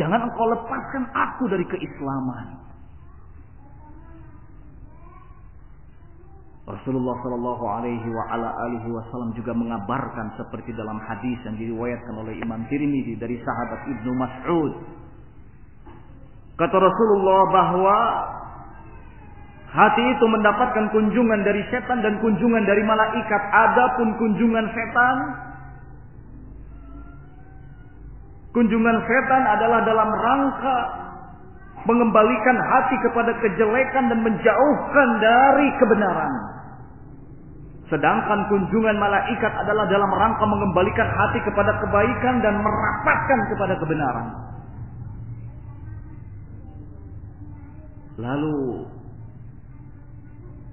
[0.00, 2.62] Jangan engkau lepaskan aku dari keislaman.
[6.62, 12.38] Rasulullah Shallallahu Alaihi wa ala alihi Wasallam juga mengabarkan seperti dalam hadis yang diriwayatkan oleh
[12.38, 15.01] Imam Tirmidzi dari sahabat Ibnu Mas'ud.
[16.62, 17.98] Kata Rasulullah bahwa
[19.74, 23.42] hati itu mendapatkan kunjungan dari setan dan kunjungan dari malaikat.
[23.50, 25.16] Adapun kunjungan setan,
[28.54, 30.78] kunjungan setan adalah dalam rangka
[31.82, 36.32] mengembalikan hati kepada kejelekan dan menjauhkan dari kebenaran.
[37.90, 44.51] Sedangkan kunjungan malaikat adalah dalam rangka mengembalikan hati kepada kebaikan dan merapatkan kepada kebenaran.
[48.20, 48.84] Lalu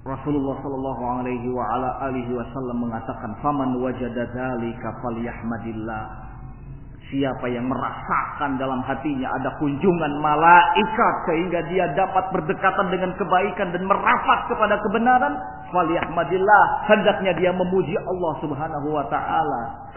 [0.00, 6.04] Rasulullah Shallallahu Alaihi wa ala alihi Wasallam mengatakan, "Faman wajada dzalika falyahmadillah."
[7.10, 13.82] Siapa yang merasakan dalam hatinya ada kunjungan malaikat sehingga dia dapat berdekatan dengan kebaikan dan
[13.82, 15.34] merapat kepada kebenaran,
[15.74, 19.90] faliyahmadillah, hendaknya dia memuji Allah Subhanahu wa taala.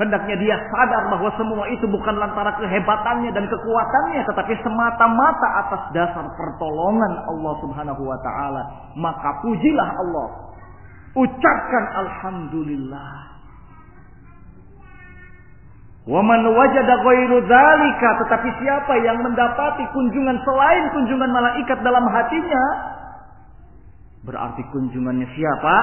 [0.00, 6.24] Hendaknya dia sadar bahwa semua itu bukan lantaran kehebatannya dan kekuatannya tetapi semata-mata atas dasar
[6.32, 8.62] pertolongan Allah Subhanahu wa taala.
[8.96, 10.28] Maka pujilah Allah.
[11.12, 13.32] Ucapkan alhamdulillah.
[16.02, 22.64] Waman wajada ghairu dzalika tetapi siapa yang mendapati kunjungan selain kunjungan malaikat dalam hatinya
[24.26, 25.76] berarti kunjungannya siapa?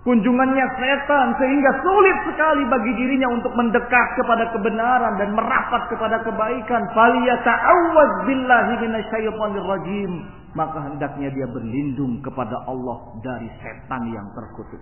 [0.00, 6.88] Kunjungannya setan sehingga sulit sekali bagi dirinya untuk mendekat kepada kebenaran dan merapat kepada kebaikan.
[6.96, 10.12] Faliyata'awwaz billahi minasyaitonir rajim.
[10.56, 14.80] Maka hendaknya dia berlindung kepada Allah dari setan yang terkutuk.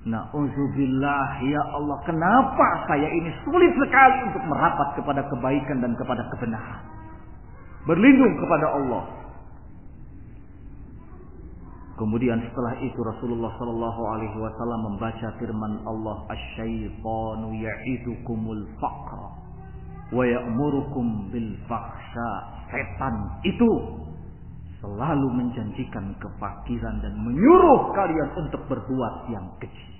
[0.00, 6.80] Na'udzubillah ya Allah kenapa saya ini sulit sekali untuk merapat kepada kebaikan dan kepada kebenaran.
[7.90, 9.19] Berlindung kepada Allah.
[12.00, 19.28] Kemudian setelah itu Rasulullah Shallallahu Alaihi Wasallam membaca firman Allah Asyaitanu ya'idukumul faqra
[20.08, 22.32] wa ya'murukum bil fakhsha.
[22.72, 24.00] Setan itu
[24.80, 29.92] selalu menjanjikan kefakiran dan menyuruh kalian untuk berbuat yang kecil.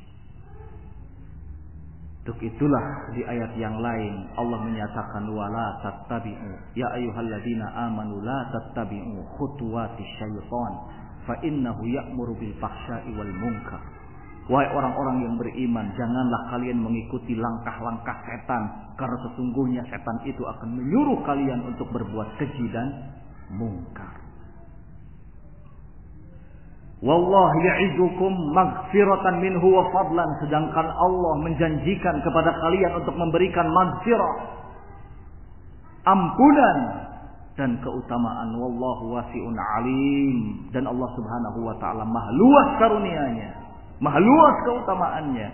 [2.24, 9.20] Untuk itulah di ayat yang lain Allah menyatakan wala tattabi'u ya ayyuhalladzina amanu la tattabi'u
[9.36, 10.72] khutuwati syaitan
[11.24, 13.82] fa innahu ya'muru bil fahsya'i wal munkar.
[14.50, 18.62] Wahai orang-orang yang beriman, janganlah kalian mengikuti langkah-langkah setan
[18.98, 23.14] karena sesungguhnya setan itu akan menyuruh kalian untuk berbuat keji dan
[23.54, 24.20] mungkar.
[27.00, 34.34] Wallahu ya'idukum maghfiratan minhu wa fadlan sedangkan Allah menjanjikan kepada kalian untuk memberikan maghfirah
[36.04, 36.76] ampunan
[37.58, 40.36] dan keutamaan wallahu wasi'un alim
[40.70, 43.50] dan Allah Subhanahu wa taala maha luas karunia-Nya
[43.98, 45.48] maha luas keutamaannya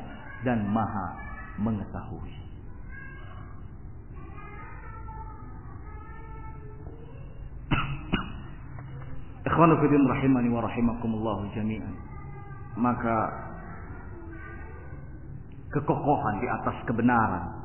[0.44, 1.16] dan maha
[1.56, 2.34] mengetahui
[9.48, 11.94] Ikhwanu fillah rahimani wa rahimakumullah jami'an.
[12.76, 13.16] Maka
[15.72, 17.55] kekokohan di atas kebenaran.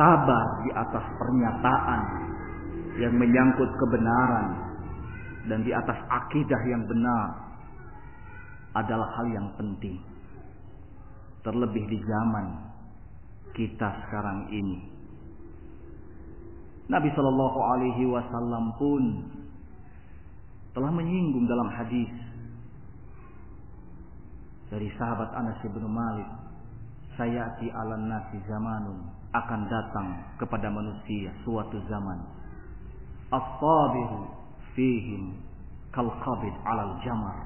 [0.00, 2.00] Sabar di atas pernyataan
[3.04, 4.48] yang menyangkut kebenaran
[5.44, 7.52] dan di atas akidah yang benar
[8.80, 10.00] adalah hal yang penting.
[11.44, 12.46] Terlebih di zaman
[13.52, 14.88] kita sekarang ini
[16.88, 19.04] Nabi Shallallahu Alaihi Wasallam pun
[20.72, 22.08] telah menyinggung dalam hadis
[24.72, 26.30] dari sahabat Anas bin Malik,
[27.20, 30.08] sayati ala nasi zamanun akan datang
[30.42, 32.18] kepada manusia suatu zaman.
[33.30, 34.26] As-sabiru
[34.74, 35.38] fihim
[35.94, 37.38] kal qabid alal jamar.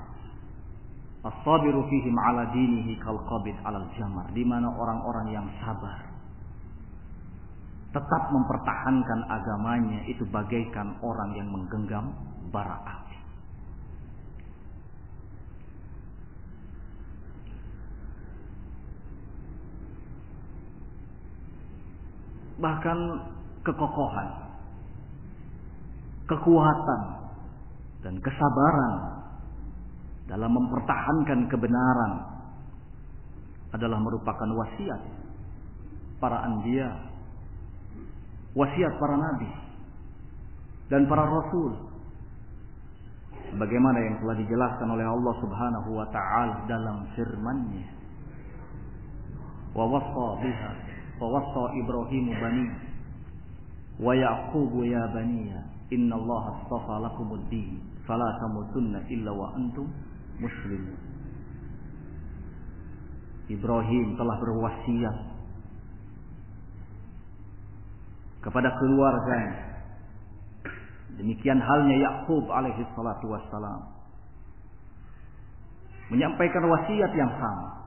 [1.24, 4.32] As-sabiru fihim ala dinihi kal qabid alal jamar.
[4.32, 6.14] Di mana orang-orang yang sabar
[7.95, 12.11] tetap mempertahankan agamanya itu bagaikan orang yang menggenggam
[12.51, 13.03] bara api.
[22.55, 22.98] Bahkan
[23.66, 24.28] kekokohan,
[26.30, 27.02] kekuatan,
[28.05, 28.94] dan kesabaran
[30.28, 32.12] dalam mempertahankan kebenaran
[33.72, 35.02] adalah merupakan wasiat
[36.20, 36.92] para anbiya,
[38.52, 39.50] wasiat para nabi
[40.92, 41.90] dan para rasul.
[43.55, 47.86] Sebagaimana yang telah dijelaskan oleh Allah Subhanahu wa taala dalam firman-Nya.
[49.74, 50.93] Wa wassa biha
[52.41, 52.67] bani
[54.01, 55.61] wa Yaqub ya baniya
[55.95, 59.87] inna Allah astafa lakumud din fala tamutunna illa wa antum
[60.43, 60.99] muslimun.
[63.45, 65.17] Ibrahim telah berwasiat
[68.41, 69.57] kepada keluarganya.
[71.15, 73.85] Demikian halnya Yakub alaihi salatu wassalam.
[76.11, 77.84] Menyampaikan wasiat yang sama.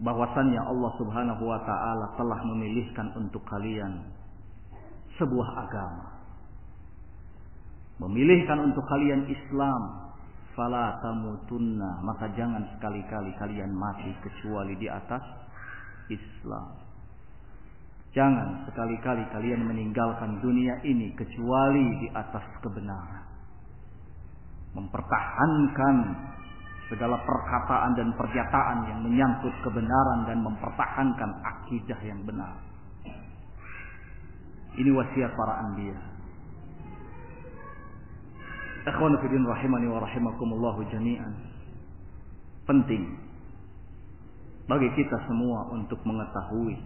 [0.00, 4.00] Bahwasannya Allah subhanahu wa ta'ala telah memilihkan untuk kalian
[5.20, 6.08] sebuah agama.
[8.00, 10.08] Memilihkan untuk kalian Islam.
[10.56, 12.00] Fala tamutunna.
[12.00, 15.22] Maka jangan sekali-kali kalian mati kecuali di atas
[16.08, 16.80] Islam.
[18.10, 23.22] Jangan sekali-kali kalian meninggalkan dunia ini kecuali di atas kebenaran.
[24.74, 25.96] Mempertahankan
[26.90, 32.58] segala perkataan dan pernyataan yang menyangkut kebenaran dan mempertahankan akidah yang benar.
[34.74, 35.98] Ini wasiat para anbiya.
[38.90, 41.32] Ikhwan fillah rahimani wa rahimakumullah jami'an.
[42.66, 43.30] Penting
[44.66, 46.78] bagi kita semua untuk mengetahui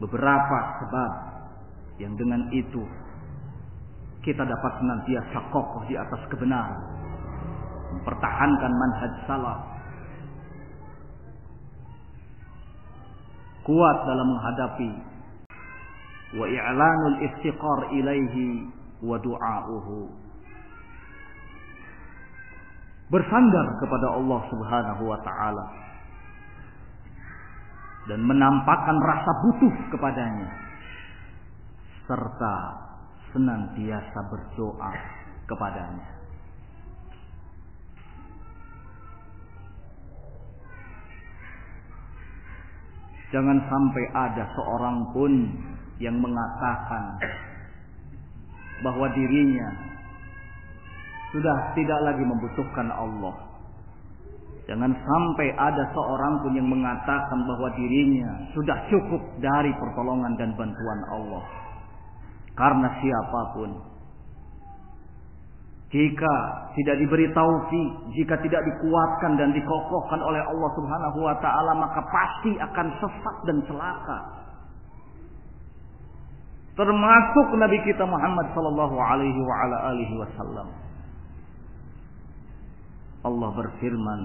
[0.00, 1.12] beberapa sebab
[1.96, 2.84] yang dengan itu
[4.20, 6.97] kita dapat senantiasa kokoh di atas kebenaran
[7.94, 9.60] mempertahankan manhaj salaf
[13.68, 14.92] kuat dalam menghadapi
[16.40, 18.68] wa i'lanul iftiqar ilaihi
[19.04, 20.08] wa du'a'uhu
[23.08, 25.66] bersandar kepada Allah Subhanahu wa taala
[28.08, 30.48] dan menampakkan rasa butuh kepadanya
[32.08, 32.56] serta
[33.36, 34.92] senantiasa berdoa
[35.44, 36.17] kepadanya.
[43.28, 45.32] Jangan sampai ada seorang pun
[46.00, 47.20] yang mengatakan
[48.80, 49.68] bahwa dirinya
[51.34, 53.36] sudah tidak lagi membutuhkan Allah.
[54.68, 61.00] Jangan sampai ada seorang pun yang mengatakan bahwa dirinya sudah cukup dari pertolongan dan bantuan
[61.08, 61.44] Allah.
[62.52, 63.70] Karena siapa pun
[65.88, 66.34] jika
[66.76, 72.52] tidak diberi taufik, jika tidak dikuatkan dan dikokohkan oleh Allah Subhanahu wa taala, maka pasti
[72.60, 74.18] akan sesat dan celaka.
[76.76, 80.68] Termasuk Nabi kita Muhammad sallallahu alaihi wa ala alihi wasallam.
[83.24, 84.20] Allah berfirman,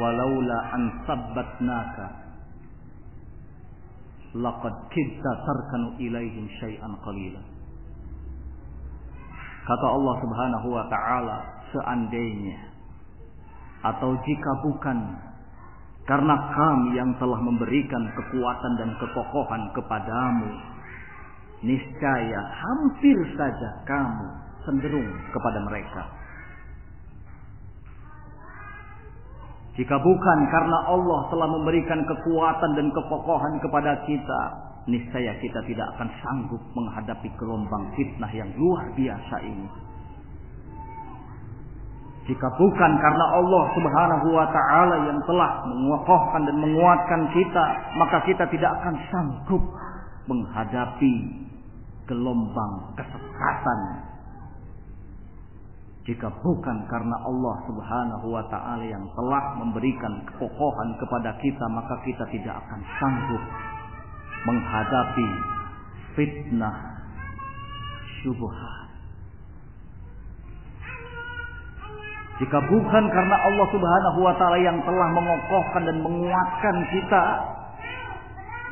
[0.00, 2.04] "Walaula an sabbatnaka
[4.32, 7.51] laqad kidta tarkanu ilaihim syai'an qalila."
[9.62, 11.38] Kata Allah Subhanahu wa taala,
[11.70, 12.72] seandainya
[13.82, 14.98] atau jika bukan
[16.06, 20.50] karena kami yang telah memberikan kekuatan dan kekokohan kepadamu,
[21.62, 24.26] niscaya hampir saja kamu
[24.66, 26.02] cenderung kepada mereka.
[29.78, 34.42] Jika bukan karena Allah telah memberikan kekuatan dan kekokohan kepada kita,
[34.90, 39.68] niscaya kita tidak akan sanggup menghadapi gelombang fitnah yang luar biasa ini.
[42.22, 47.64] Jika bukan karena Allah Subhanahu wa taala yang telah mengokohkan dan menguatkan kita,
[47.98, 49.62] maka kita tidak akan sanggup
[50.30, 51.14] menghadapi
[52.06, 53.78] gelombang kesesatan
[56.02, 62.26] jika bukan karena Allah Subhanahu wa taala yang telah memberikan kekokohan kepada kita, maka kita
[62.34, 63.42] tidak akan sanggup
[64.46, 65.28] menghadapi
[66.18, 66.76] fitnah
[68.22, 68.90] syubhat.
[72.42, 77.24] Jika bukan karena Allah Subhanahu wa taala yang telah mengokohkan dan menguatkan kita,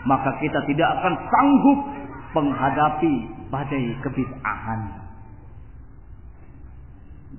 [0.08, 1.80] maka kita tidak akan sanggup
[2.34, 3.14] menghadapi
[3.52, 5.00] badai kebid'ahan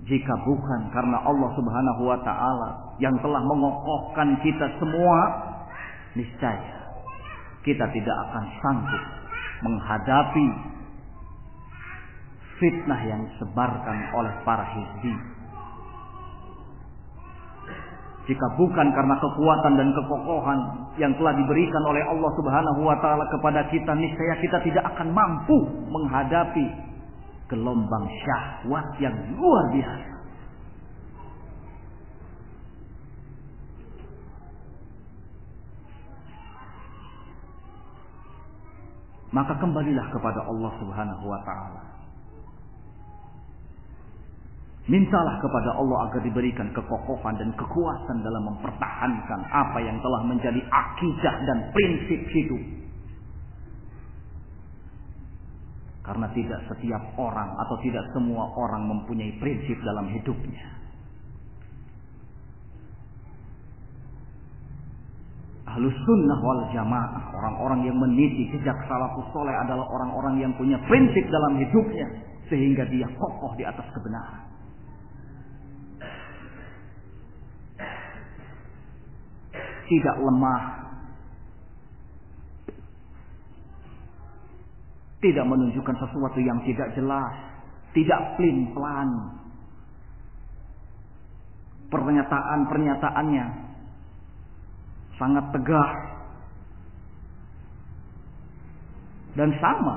[0.08, 5.20] jika bukan karena Allah Subhanahu wa taala yang telah mengokohkan kita semua,
[6.18, 6.81] niscaya
[7.62, 9.04] kita tidak akan sanggup
[9.62, 10.48] menghadapi
[12.58, 15.14] fitnah yang disebarkan oleh para hizbi.
[18.30, 20.60] Jika bukan karena kekuatan dan kekokohan
[21.02, 25.58] yang telah diberikan oleh Allah Subhanahu wa taala kepada kita, niscaya kita tidak akan mampu
[25.90, 26.66] menghadapi
[27.50, 30.11] gelombang syahwat yang luar biasa.
[39.32, 41.82] Maka kembalilah kepada Allah Subhanahu wa taala.
[44.92, 51.36] Mintalah kepada Allah agar diberikan kekokohan dan kekuatan dalam mempertahankan apa yang telah menjadi akidah
[51.48, 52.64] dan prinsip hidup.
[56.02, 60.81] Karena tidak setiap orang atau tidak semua orang mempunyai prinsip dalam hidupnya.
[65.72, 67.32] Ahlus sunnah wal jamaah.
[67.32, 72.08] Orang-orang yang meniti jejak salafus soleh adalah orang-orang yang punya prinsip dalam hidupnya.
[72.52, 74.52] Sehingga dia kokoh di atas kebenaran.
[79.88, 80.64] Tidak lemah.
[85.24, 87.32] Tidak menunjukkan sesuatu yang tidak jelas.
[87.96, 89.40] Tidak plin-plan.
[91.88, 93.71] Pernyataan-pernyataannya
[95.22, 95.92] sangat tegas.
[99.38, 99.96] Dan sama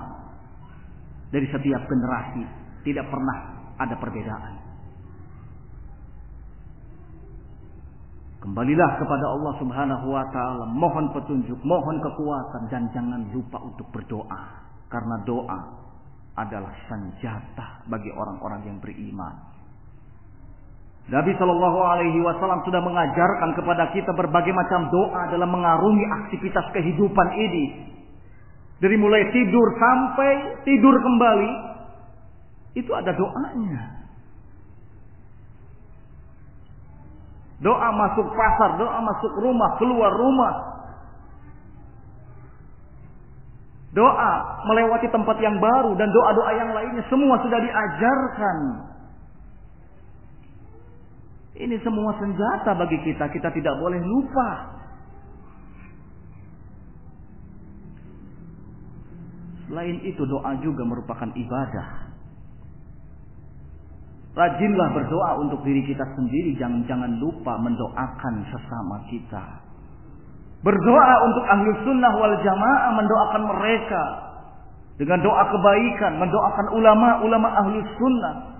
[1.32, 2.44] dari setiap generasi
[2.84, 3.38] tidak pernah
[3.80, 4.54] ada perbedaan.
[8.44, 14.68] Kembalilah kepada Allah Subhanahu wa taala, mohon petunjuk, mohon kekuatan dan jangan lupa untuk berdoa.
[14.92, 15.58] Karena doa
[16.36, 19.53] adalah senjata bagi orang-orang yang beriman.
[21.04, 27.28] Nabi Shallallahu Alaihi Wasallam sudah mengajarkan kepada kita berbagai macam doa dalam mengarungi aktivitas kehidupan
[27.36, 27.92] ini.
[28.80, 31.52] Dari mulai tidur sampai tidur kembali,
[32.80, 34.00] itu ada doanya.
[37.60, 40.54] Doa masuk pasar, doa masuk rumah, keluar rumah.
[43.92, 44.32] Doa
[44.72, 48.56] melewati tempat yang baru dan doa-doa yang lainnya semua sudah diajarkan
[51.54, 54.50] ini semua senjata bagi kita, kita tidak boleh lupa.
[59.70, 62.10] Selain itu doa juga merupakan ibadah.
[64.34, 69.62] Rajinlah berdoa untuk diri kita sendiri, jangan jangan lupa mendoakan sesama kita.
[70.66, 74.02] Berdoa untuk ahli sunnah wal jamaah, mendoakan mereka
[74.98, 78.53] dengan doa kebaikan, mendoakan ulama-ulama ahli sunnah,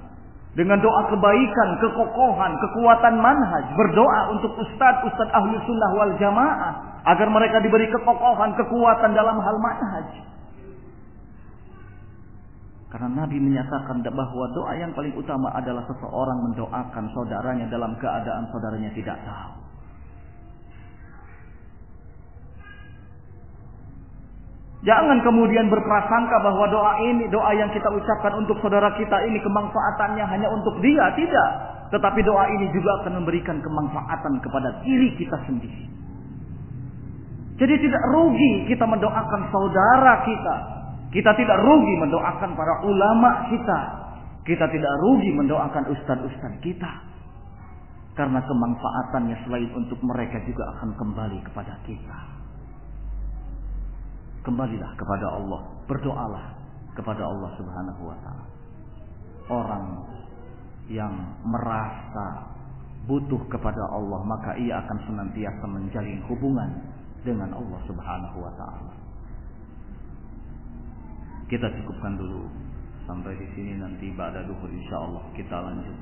[0.55, 6.73] dengan doa kebaikan, kekokohan, kekuatan manhaj, berdoa untuk ustadz-ustadz ahli sunnah wal jamaah
[7.11, 10.09] agar mereka diberi kekokohan, kekuatan dalam hal manhaj.
[12.95, 18.95] Karena Nabi menyatakan bahwa doa yang paling utama adalah seseorang mendoakan saudaranya dalam keadaan saudaranya
[18.95, 19.64] tidak tahu.
[24.85, 30.25] Jangan kemudian berprasangka bahwa doa ini, doa yang kita ucapkan untuk saudara kita ini kemanfaatannya
[30.29, 31.51] hanya untuk dia, tidak.
[31.89, 35.89] Tetapi doa ini juga akan memberikan kemanfaatan kepada diri kita sendiri.
[37.57, 40.57] Jadi tidak rugi kita mendoakan saudara kita.
[41.17, 43.81] Kita tidak rugi mendoakan para ulama kita.
[44.45, 46.93] Kita tidak rugi mendoakan ustadz-ustadz kita.
[48.19, 52.34] Karena kemanfaatannya selain untuk mereka juga akan kembali kepada kita.
[54.45, 56.45] Kembalilah kepada Allah, berdoalah
[56.93, 58.47] kepada Allah Subhanahu wa taala.
[59.49, 59.85] Orang
[60.89, 61.13] yang
[61.45, 62.55] merasa
[63.09, 66.71] butuh kepada Allah, maka ia akan senantiasa menjalin hubungan
[67.25, 68.93] dengan Allah Subhanahu wa taala.
[71.49, 72.49] Kita cukupkan dulu
[73.05, 75.99] sampai di sini nanti pada duhur insyaallah kita lanjut.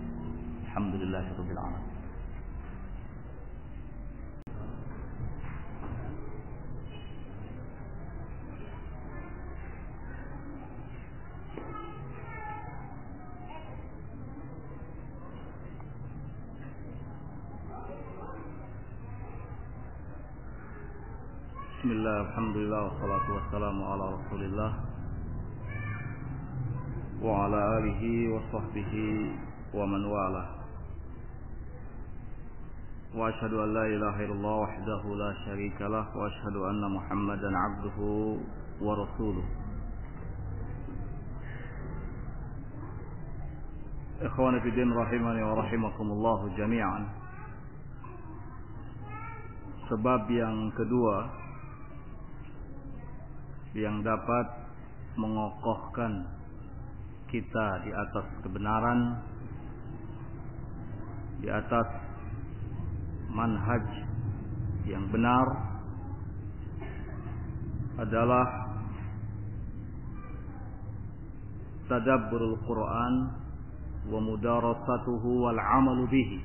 [0.71, 1.92] Alhamdulillahirabbil alamin.
[22.03, 24.73] Bismillah, Alhamdulillah, wassalatu wassalamu ala rasulillah
[27.23, 29.07] Wa ala alihi wa sahbihi
[29.71, 30.45] wa man wala.
[33.15, 38.43] Wa ashadu an la ilaha illallah wahdahu la sharika lah Wa ashadu anna muhammadan abduhu
[38.83, 39.47] wa rasuluh.
[44.27, 47.07] Ikhwani fi din rahimani wa rahimakumullahu jami'an.
[49.87, 51.42] Sebab yang kedua
[53.73, 54.47] yang dapat
[55.17, 56.29] mengokohkan
[57.33, 59.01] kita di atas kebenaran
[61.41, 61.89] di atas
[63.33, 63.83] manhaj
[64.85, 65.47] yang benar
[67.99, 68.47] adalah
[71.89, 73.15] tadabburul Quran
[74.13, 76.41] wa mudarasatuhu wal amalu bihi.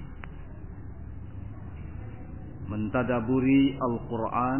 [2.67, 4.59] Mentadaburi Al-Quran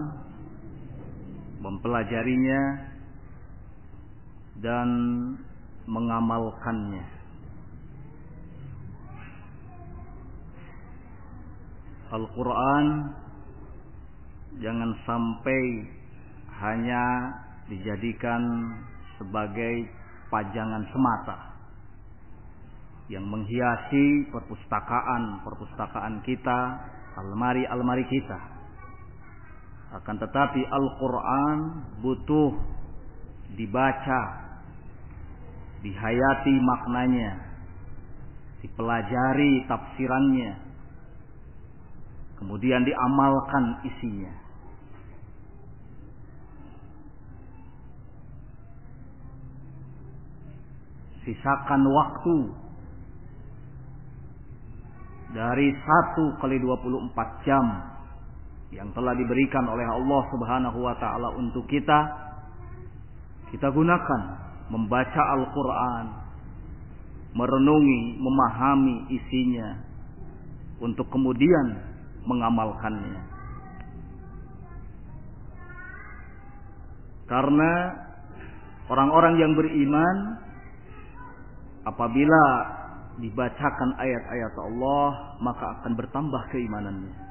[1.62, 2.62] mempelajarinya
[4.62, 4.90] dan
[5.86, 7.06] mengamalkannya.
[12.08, 12.86] Al-Quran
[14.64, 15.64] jangan sampai
[16.64, 17.04] hanya
[17.68, 18.42] dijadikan
[19.20, 19.92] sebagai
[20.32, 21.38] pajangan semata
[23.08, 26.60] yang menghiasi perpustakaan-perpustakaan kita,
[27.16, 28.57] almari-almari kita.
[29.88, 31.58] Akan tetapi Al-Quran
[32.04, 32.52] butuh
[33.56, 34.22] dibaca,
[35.80, 37.40] dihayati maknanya,
[38.60, 40.52] dipelajari tafsirannya,
[42.36, 44.34] kemudian diamalkan isinya.
[51.24, 52.38] Sisakan waktu
[55.32, 57.97] dari satu kali 24 jam
[58.76, 62.00] yang telah diberikan oleh Allah Subhanahu wa taala untuk kita
[63.56, 64.22] kita gunakan
[64.68, 66.28] membaca Al-Qur'an
[67.38, 69.78] merenungi, memahami isinya
[70.82, 71.80] untuk kemudian
[72.26, 73.22] mengamalkannya.
[77.28, 77.72] Karena
[78.88, 80.18] orang-orang yang beriman
[81.86, 82.44] apabila
[83.20, 85.10] dibacakan ayat-ayat Allah
[85.44, 87.27] maka akan bertambah keimanannya.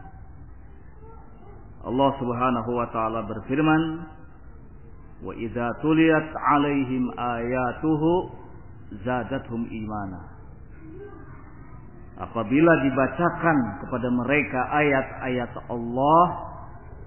[1.87, 3.82] Allah Subhanahu wa taala berfirman,
[5.22, 8.11] "Wa idza tuliyat 'alaihim ayatuhu
[9.07, 10.34] zadatuhum imana."
[12.16, 16.26] Apabila dibacakan kepada mereka ayat-ayat Allah,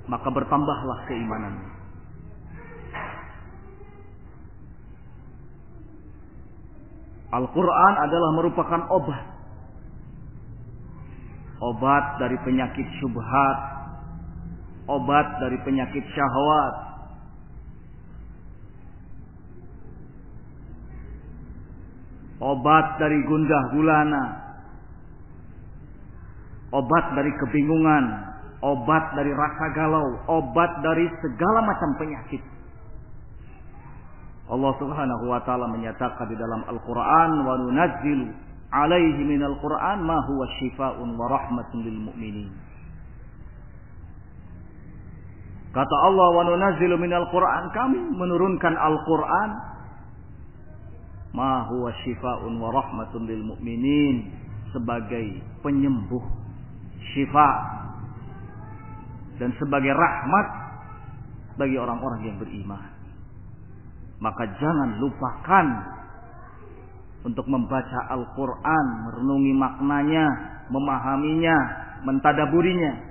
[0.06, 1.80] maka bertambahlah keimanannya.
[7.30, 9.26] Al-Quran adalah merupakan obat.
[11.62, 13.79] Obat dari penyakit syubhat.
[14.90, 16.76] Obat dari penyakit syahwat.
[22.42, 24.24] Obat dari gundah gulana.
[26.74, 28.06] Obat dari kebingungan.
[28.66, 30.08] Obat dari rasa galau.
[30.42, 32.42] Obat dari segala macam penyakit.
[34.50, 38.34] Allah Subhanahu wa taala menyatakan di dalam Al-Qur'an wa nunazzilu
[38.74, 42.69] alaihi minal Qur'an ma huwa syifaa'un wa rahmatun lil mu'minin.
[45.70, 47.70] Kata Allah wa nunazzilu minal Qur'an.
[47.70, 49.50] Kami menurunkan Al-Qur'an.
[51.30, 54.34] Ma huwa syifaa'un wa rahmatun lil mu'minin.
[54.74, 56.26] Sebagai penyembuh
[57.14, 57.50] syifa.
[59.38, 60.48] Dan sebagai rahmat
[61.62, 62.90] bagi orang-orang yang beriman.
[64.20, 65.68] Maka jangan lupakan
[67.24, 70.26] untuk membaca Al-Quran, merenungi maknanya,
[70.72, 71.58] memahaminya,
[72.08, 73.09] mentadaburinya.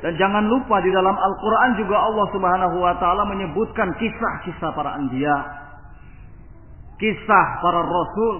[0.00, 5.38] Dan jangan lupa di dalam Al-Quran juga Allah subhanahu wa ta'ala menyebutkan kisah-kisah para anbiya.
[6.96, 8.36] Kisah para rasul.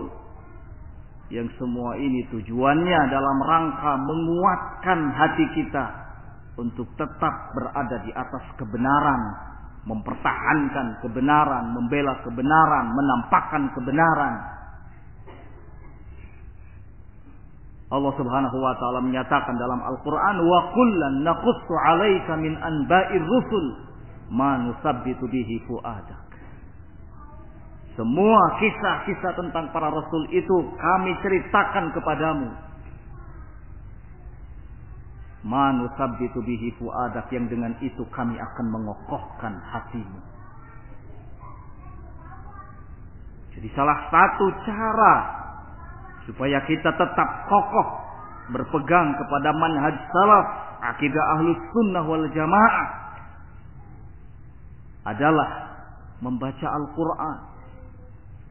[1.31, 5.85] Yang semua ini tujuannya dalam rangka menguatkan hati kita
[6.59, 9.21] untuk tetap berada di atas kebenaran,
[9.87, 14.35] mempertahankan kebenaran, membela kebenaran, menampakkan kebenaran.
[17.91, 23.67] Allah Subhanahu wa taala menyatakan dalam Al-Qur'an wa kullan naqussu 'alaika min anba'ir rusul
[24.31, 26.31] ma nusabbitu bihi fuadak.
[27.99, 32.49] Semua kisah-kisah tentang para rasul itu kami ceritakan kepadamu
[35.41, 40.21] Manusabbitu bihi fuadak yang dengan itu kami akan mengokohkan hatimu.
[43.57, 45.40] Jadi salah satu cara
[46.29, 47.89] supaya kita tetap kokoh
[48.51, 50.47] berpegang kepada manhaj salaf,
[50.95, 52.89] akidah ahlus sunnah wal jamaah
[55.09, 55.49] adalah
[56.21, 57.39] membaca Al-Quran.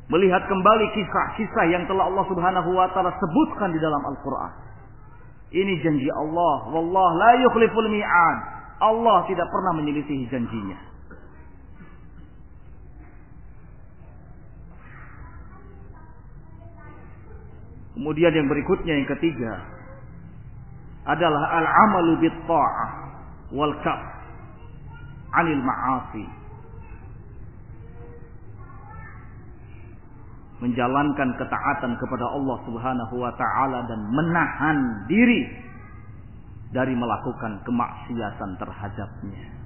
[0.10, 4.70] Melihat kembali kisah-kisah yang telah Allah subhanahu wa ta'ala sebutkan di dalam Al-Quran
[5.50, 6.70] ini janji Allah.
[6.70, 8.38] Wallah la yukhliful mi'ad.
[8.80, 10.78] Allah tidak pernah menyelisihi janjinya.
[17.98, 19.54] Kemudian yang berikutnya yang ketiga
[21.10, 22.90] adalah al-amalu bit ta'ah
[23.56, 24.02] wal kaf
[25.34, 26.40] 'anil ma'asi.
[30.60, 34.78] menjalankan ketaatan kepada Allah Subhanahu wa taala dan menahan
[35.08, 35.48] diri
[36.76, 39.59] dari melakukan kemaksiatan terhadapnya.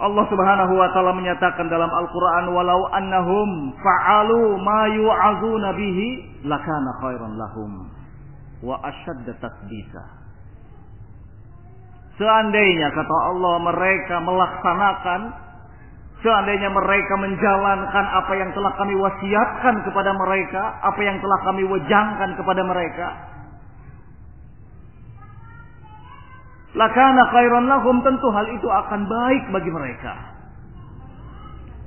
[0.00, 6.06] Allah Subhanahu wa taala menyatakan dalam Al-Qur'an walau annahum fa'alu ma yu'azuna bihi
[6.48, 7.72] lakana khairan lahum.
[8.60, 10.04] wa ashadda tasbita.
[12.20, 15.20] Seandainya kata Allah mereka melaksanakan
[16.20, 22.36] Seandainya mereka menjalankan apa yang telah kami wasiatkan kepada mereka, apa yang telah kami wejangkan
[22.36, 23.06] kepada mereka,
[26.74, 30.14] lakana khairan lahum tentu hal itu akan baik bagi mereka.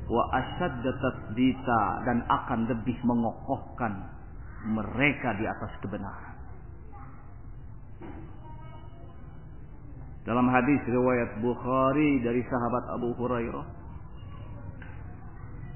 [0.08, 4.12] Wa asyadda tasdita dan akan lebih mengokohkan
[4.68, 6.34] mereka di atas kebenaran.
[10.24, 13.84] Dalam hadis riwayat Bukhari dari sahabat Abu Hurairah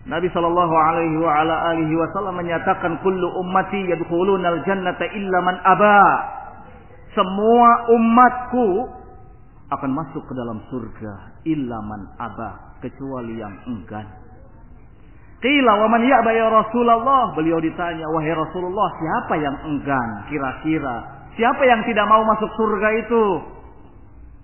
[0.07, 5.99] Nabi Shallallahu Alaihi wa ala alihi Wasallam menyatakan kullu ummati yadkhulunal jannata illa man aba.
[7.17, 8.67] Semua umatku
[9.73, 14.05] akan masuk ke dalam surga illa man aba kecuali yang enggan.
[15.41, 17.33] Qila wa man ya'ba ya Rasulullah?
[17.33, 21.25] Beliau ditanya, wahai Rasulullah, siapa yang enggan kira-kira?
[21.33, 23.23] Siapa yang tidak mau masuk surga itu?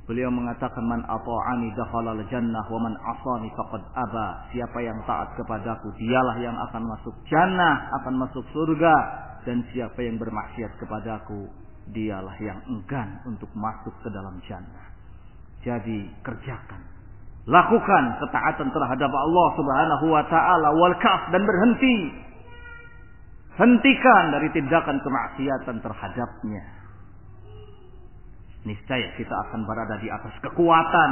[0.09, 4.49] Beliau mengatakan man ata'ani dakhalal jannah wa man asani faqad aba.
[4.49, 8.95] Siapa yang taat kepadaku dialah yang akan masuk jannah, akan masuk surga
[9.45, 14.87] dan siapa yang bermaksiat kepadaku dialah yang enggan untuk masuk ke dalam jannah.
[15.63, 16.81] Jadi kerjakan.
[17.43, 20.69] Lakukan ketaatan terhadap Allah Subhanahu wa taala.
[20.79, 22.23] Wal kaf dan berhenti.
[23.59, 26.63] Hentikan dari tindakan kemaksiatan terhadapnya.
[28.63, 31.11] Niscaya kita akan berada di atas kekuatan.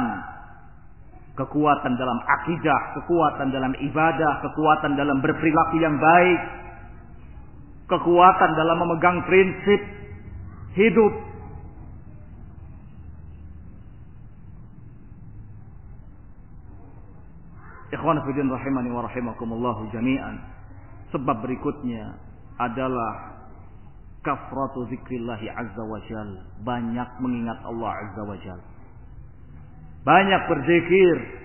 [1.32, 6.40] Kekuatan dalam akidah, kekuatan dalam ibadah, kekuatan dalam berperilaku yang baik,
[7.88, 10.01] kekuatan dalam memegang prinsip
[10.76, 11.14] hidup.
[17.92, 20.36] Ikhwan fillah rahimani wa rahimakumullah jami'an.
[21.12, 22.16] Sebab berikutnya
[22.56, 23.36] adalah
[24.24, 26.30] kafratu zikrillahi azza wa jal.
[26.64, 28.60] Banyak mengingat Allah azza wa jal.
[30.08, 31.41] Banyak berzikir.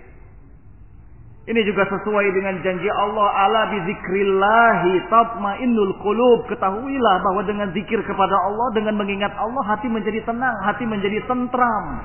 [1.47, 6.43] Ini juga sesuai dengan janji Allah ala bi zikrillahi tatmainnul qulub.
[6.51, 12.03] Ketahuilah bahwa dengan zikir kepada Allah, dengan mengingat Allah, hati menjadi tenang, hati menjadi tentram.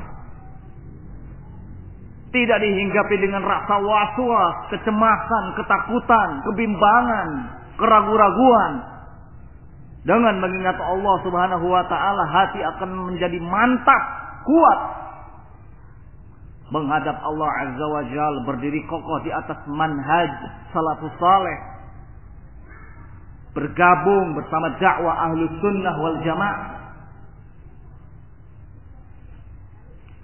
[2.31, 7.29] Tidak dihinggapi dengan rasa was-was, kecemasan, ketakutan, kebimbangan,
[7.83, 8.73] keraguan-raguan.
[10.07, 14.03] Dengan mengingat Allah Subhanahu wa taala hati akan menjadi mantap,
[14.47, 15.02] kuat
[16.73, 20.33] menghadap Allah Azza wa Jal berdiri kokoh di atas manhaj
[20.73, 21.59] salafus saleh.
[23.53, 26.61] Bergabung bersama dakwah ahlu sunnah wal jamaah.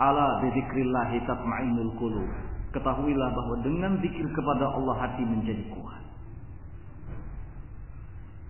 [0.01, 2.29] Ala bidzikrillah tatma'innul qulub.
[2.73, 6.08] Ketahuilah bahwa dengan zikir kepada Allah hati menjadi kuat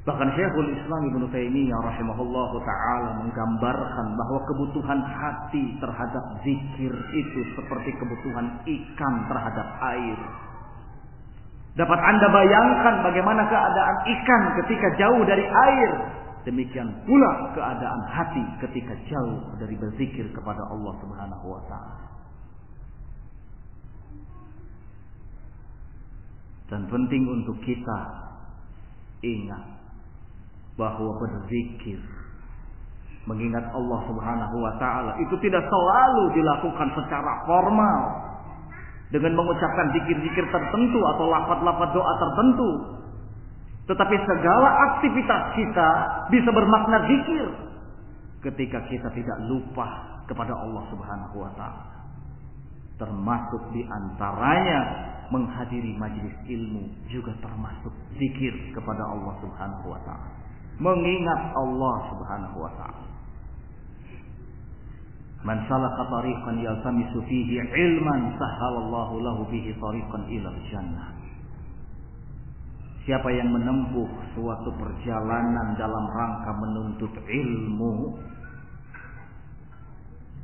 [0.09, 7.93] Bahkan Syekhul Islam Ibn Taimiyah rahimahullah taala menggambarkan bahwa kebutuhan hati terhadap zikir itu seperti
[8.01, 10.17] kebutuhan ikan terhadap air.
[11.77, 15.91] Dapat Anda bayangkan bagaimana keadaan ikan ketika jauh dari air.
[16.49, 22.01] Demikian pula keadaan hati ketika jauh dari berzikir kepada Allah Subhanahu wa taala.
[26.73, 28.01] Dan penting untuk kita
[29.21, 29.78] ingat
[30.79, 31.99] bahwa berzikir
[33.29, 38.01] mengingat Allah Subhanahu wa taala itu tidak selalu dilakukan secara formal.
[39.09, 42.71] Dengan mengucapkan zikir-zikir tertentu atau lafaz-lafaz doa tertentu.
[43.89, 45.89] Tetapi segala aktivitas kita
[46.29, 47.47] bisa bermakna zikir
[48.45, 51.89] ketika kita tidak lupa kepada Allah Subhanahu wa taala.
[53.01, 54.81] Termasuk di antaranya
[55.33, 60.38] menghadiri majelis ilmu juga termasuk zikir kepada Allah Subhanahu wa taala
[60.79, 63.07] mengingat Allah Subhanahu wa taala.
[65.47, 71.09] Man salaka tariqan yaltamisu fihi ilman sahhalallahu lahu bihi tariqan ila jannah.
[73.07, 78.21] Siapa yang menempuh suatu perjalanan dalam rangka menuntut ilmu,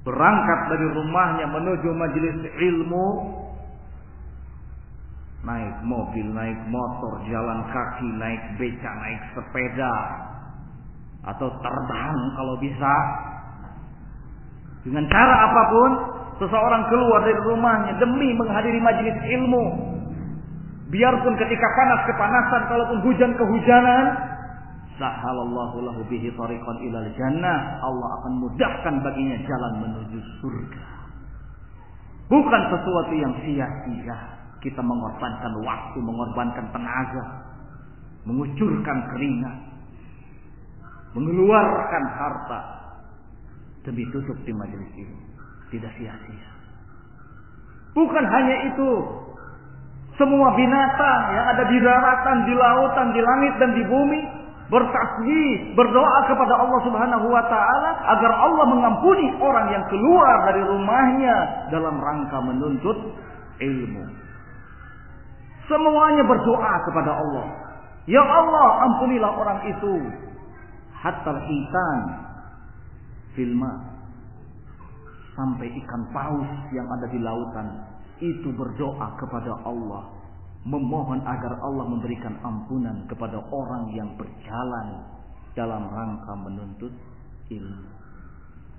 [0.00, 3.06] berangkat dari rumahnya menuju majelis ilmu,
[5.44, 9.94] naik mobil, naik motor, jalan kaki, naik beca, naik sepeda,
[11.28, 12.94] atau terbang kalau bisa.
[14.84, 15.90] Dengan cara apa pun,
[16.44, 19.64] seseorang keluar dari rumahnya demi menghadiri majelis ilmu.
[20.92, 24.04] Biarpun ketika panas kepanasan, kalaupun hujan kehujanan,
[25.00, 27.80] sahalallahu lahu bihi tariqan ilal jannah.
[27.80, 30.86] Allah akan mudahkan baginya jalan menuju surga.
[32.28, 37.24] Bukan sesuatu yang sia-sia kita mengorbankan waktu, mengorbankan tenaga,
[38.24, 39.76] mengucurkan keringat.
[41.14, 42.60] mengeluarkan harta
[43.86, 45.14] demi tutup di majelis ini.
[45.70, 46.50] Tidak sia-sia.
[47.94, 48.90] Bukan hanya itu.
[50.18, 54.20] Semua binatang yang ada di daratan, di lautan, di langit dan di bumi
[54.72, 61.36] bertasbih, berdoa kepada Allah Subhanahu wa taala agar Allah mengampuni orang yang keluar dari rumahnya
[61.68, 62.98] dalam rangka menuntut
[63.60, 64.23] ilmu.
[65.64, 67.46] Semuanya berdoa kepada Allah.
[68.04, 69.94] Ya Allah, ampunilah orang itu.
[70.92, 72.00] Hatta hitan
[73.36, 73.72] filma
[75.36, 77.68] sampai ikan paus yang ada di lautan.
[78.20, 80.12] Itu berdoa kepada Allah.
[80.64, 85.04] Memohon agar Allah memberikan ampunan kepada orang yang berjalan
[85.52, 86.92] dalam rangka menuntut
[87.52, 87.84] ilmu.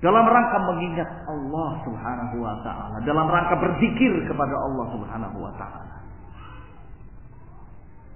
[0.01, 2.97] Dalam rangka mengingat Allah Subhanahu wa taala.
[3.05, 5.94] Dalam rangka berzikir kepada Allah Subhanahu wa taala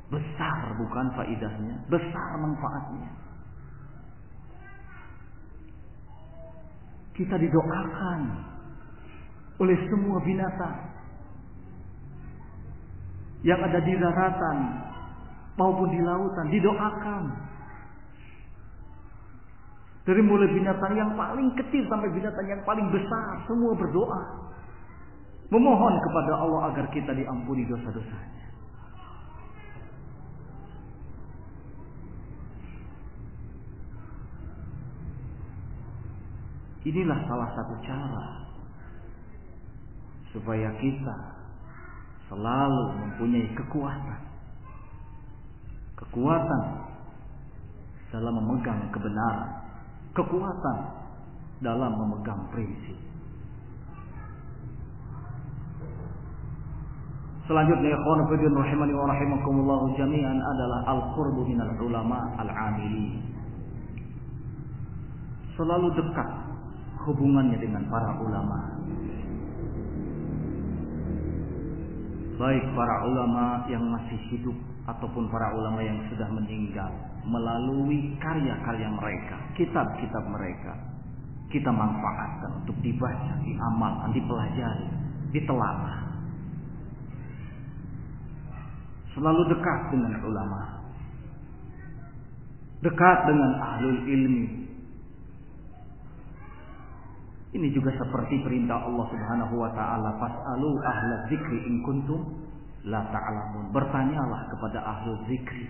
[0.10, 3.30] besar bukan faidahnya besar manfaatnya
[7.20, 8.22] Kita didoakan
[9.60, 10.78] oleh semua binatang
[13.44, 14.58] yang ada di daratan
[15.60, 17.24] maupun di lautan didoakan.
[20.08, 24.24] Dari mulai binatang yang paling kecil sampai binatang yang paling besar, semua berdoa.
[25.52, 28.48] Memohon kepada Allah agar kita diampuni dosa-dosanya.
[36.88, 38.26] Inilah salah satu cara
[40.32, 41.18] supaya kita
[42.32, 44.22] selalu mempunyai kekuatan.
[46.00, 46.64] Kekuatan
[48.16, 49.52] dalam memegang kebenaran,
[50.16, 50.78] kekuatan
[51.60, 52.96] dalam memegang prinsip.
[57.50, 63.20] Selanjutnya ikhwan fillah rahimani wa rahimakumullah jami'an adalah al-qurbu minal ulama al-amili.
[65.58, 66.49] Selalu dekat
[67.08, 68.60] hubungannya dengan para ulama.
[72.40, 74.56] Baik para ulama yang masih hidup
[74.88, 76.88] ataupun para ulama yang sudah meninggal
[77.28, 80.74] melalui karya-karya mereka, kitab-kitab mereka.
[81.50, 84.88] Kita manfaatkan untuk dibaca, diamalkan, dipelajari,
[85.34, 86.06] ditelah.
[89.18, 90.62] Selalu dekat dengan ulama.
[92.80, 94.69] Dekat dengan ahlul ilmi,
[97.50, 102.22] ini juga seperti perintah Allah Subhanahu wa taala, "Fas'alu ahla dzikri in kuntum
[102.86, 105.66] la ta'lamun." Bertanyalah kepada ahlu zikri,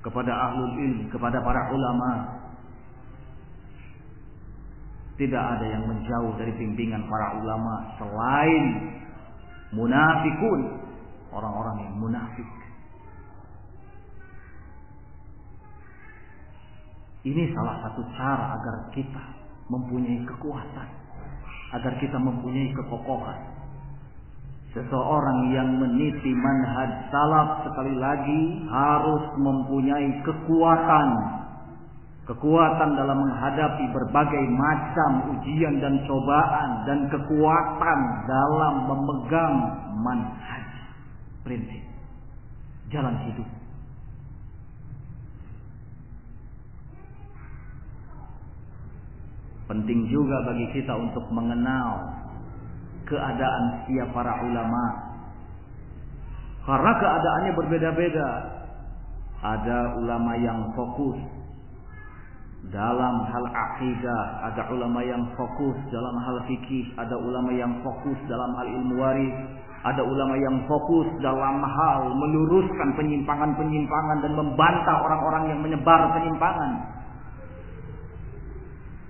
[0.00, 2.40] kepada ahlu ilmi, kepada para ulama.
[5.20, 8.64] Tidak ada yang menjauh dari bimbingan para ulama selain
[9.76, 10.60] munafikun,
[11.28, 12.48] orang-orang yang munafik.
[17.22, 19.24] Ini salah satu cara agar kita
[19.68, 21.01] mempunyai kekuatan
[21.72, 23.40] agar kita mempunyai kekokohan.
[24.72, 28.42] Seseorang yang meniti manhaj salaf sekali lagi
[28.72, 31.08] harus mempunyai kekuatan.
[32.22, 39.56] Kekuatan dalam menghadapi berbagai macam ujian dan cobaan dan kekuatan dalam memegang
[40.00, 40.66] manhaj
[41.44, 41.82] prinsip
[42.92, 43.61] jalan hidup.
[49.72, 51.96] Penting juga bagi kita untuk mengenal
[53.08, 54.84] keadaan setiap para ulama.
[56.68, 58.30] Karena keadaannya berbeda-beda.
[59.40, 61.18] Ada ulama yang fokus
[62.68, 68.52] dalam hal akidah, ada ulama yang fokus dalam hal fikih, ada ulama yang fokus dalam
[68.54, 69.34] hal ilmu waris,
[69.88, 77.01] ada ulama yang fokus dalam hal meluruskan penyimpangan-penyimpangan dan membantah orang-orang yang menyebar penyimpangan.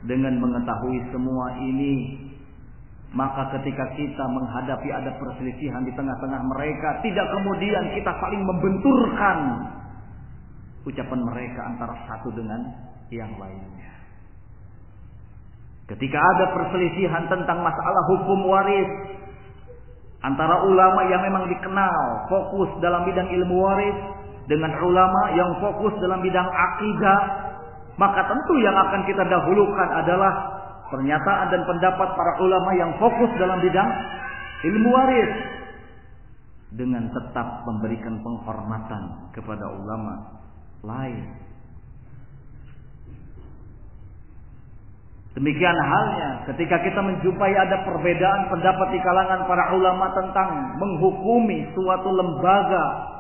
[0.02, 2.18] Dengan mengetahui semua ini,
[3.12, 9.38] maka ketika kita menghadapi ada perselisihan di tengah-tengah mereka, tidak kemudian kita saling membenturkan
[10.82, 12.60] ucapan mereka antara satu dengan
[13.12, 13.92] yang lainnya.
[15.92, 18.90] Ketika ada perselisihan tentang masalah hukum waris
[20.24, 23.98] antara ulama yang memang dikenal fokus dalam bidang ilmu waris
[24.48, 27.20] dengan ulama yang fokus dalam bidang akidah
[28.00, 30.32] maka tentu yang akan kita dahulukan adalah
[30.88, 33.90] pernyataan dan pendapat para ulama yang fokus dalam bidang
[34.64, 35.32] ilmu waris
[36.72, 40.40] dengan tetap memberikan penghormatan kepada ulama
[40.84, 41.42] lain.
[45.32, 52.12] Demikian halnya ketika kita menjumpai ada perbedaan pendapat di kalangan para ulama tentang menghukumi suatu
[52.12, 53.11] lembaga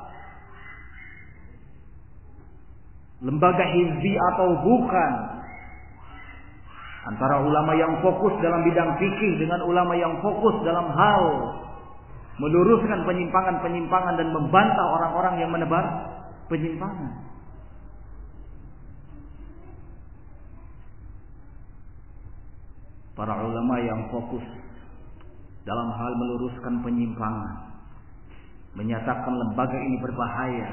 [3.22, 5.32] lembaga hizbi atau bukan,
[7.02, 11.22] Antara ulama yang fokus dalam bidang fikih dengan ulama yang fokus dalam hal
[12.38, 15.82] meluruskan penyimpangan-penyimpangan dan membantah orang-orang yang menebar
[16.46, 17.26] penyimpangan.
[23.18, 24.46] Para ulama yang fokus
[25.66, 27.82] dalam hal meluruskan penyimpangan,
[28.78, 30.70] menyatakan lembaga ini berbahaya,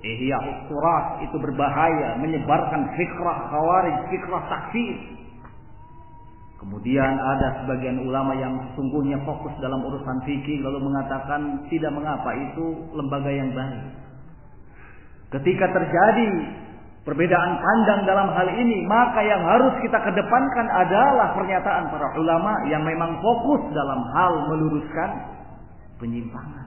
[0.00, 4.96] ihya usturat itu berbahaya, menyebarkan fikrah khawarij, fikrah takfir.
[6.60, 12.84] Kemudian ada sebagian ulama yang sungguhnya fokus dalam urusan fikih lalu mengatakan tidak mengapa itu
[12.92, 13.84] lembaga yang baik.
[15.40, 16.28] Ketika terjadi
[17.08, 22.84] perbedaan pandang dalam hal ini, maka yang harus kita kedepankan adalah pernyataan para ulama yang
[22.84, 25.10] memang fokus dalam hal meluruskan
[25.96, 26.59] penyimpangan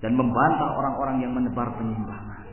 [0.00, 2.44] dan membantah orang-orang yang menebar penyimpangan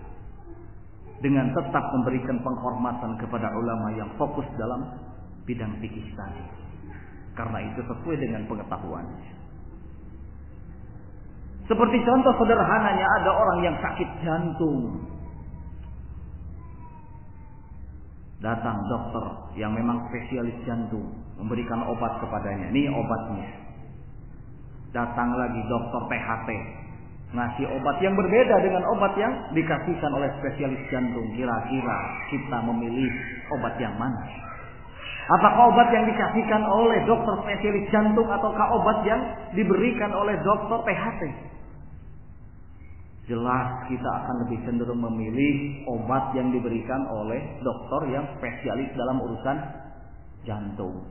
[1.24, 4.86] dengan tetap memberikan penghormatan kepada ulama yang fokus dalam
[5.50, 6.44] bidang fikih tadi
[7.34, 9.38] karena itu sesuai dengan pengetahuannya
[11.68, 15.04] seperti contoh sederhananya ada orang yang sakit jantung.
[18.40, 19.26] Datang dokter
[19.60, 22.72] yang memang spesialis jantung memberikan obat kepadanya.
[22.72, 23.50] Ini obatnya.
[24.96, 26.50] Datang lagi dokter THT
[27.36, 31.28] ngasih obat yang berbeda dengan obat yang dikasihkan oleh spesialis jantung.
[31.36, 31.98] Kira-kira
[32.32, 33.12] kita memilih
[33.60, 34.24] obat yang mana?
[35.28, 39.20] Apakah obat yang dikasihkan oleh dokter spesialis jantung ataukah obat yang
[39.52, 41.48] diberikan oleh dokter THT?
[43.28, 49.58] jelas kita akan lebih cenderung memilih obat yang diberikan oleh dokter yang spesialis dalam urusan
[50.48, 51.04] jantung.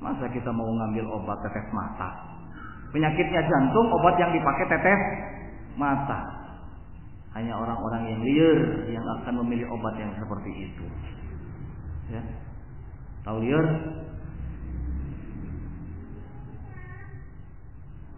[0.00, 2.25] Masa kita mau ngambil obat tetes mata?
[2.96, 5.00] Penyakitnya jantung, obat yang dipakai tetes
[5.76, 6.16] mata.
[7.36, 10.84] Hanya orang-orang yang liar yang akan memilih obat yang seperti itu.
[12.08, 12.24] Ya.
[13.20, 13.66] Tahu liar?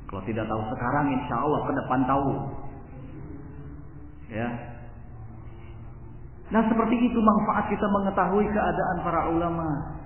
[0.07, 2.31] Kalau tidak tahu sekarang, insya Allah ke depan tahu.
[4.31, 4.49] Ya.
[6.55, 9.98] Nah seperti itu manfaat kita mengetahui keadaan para ulama.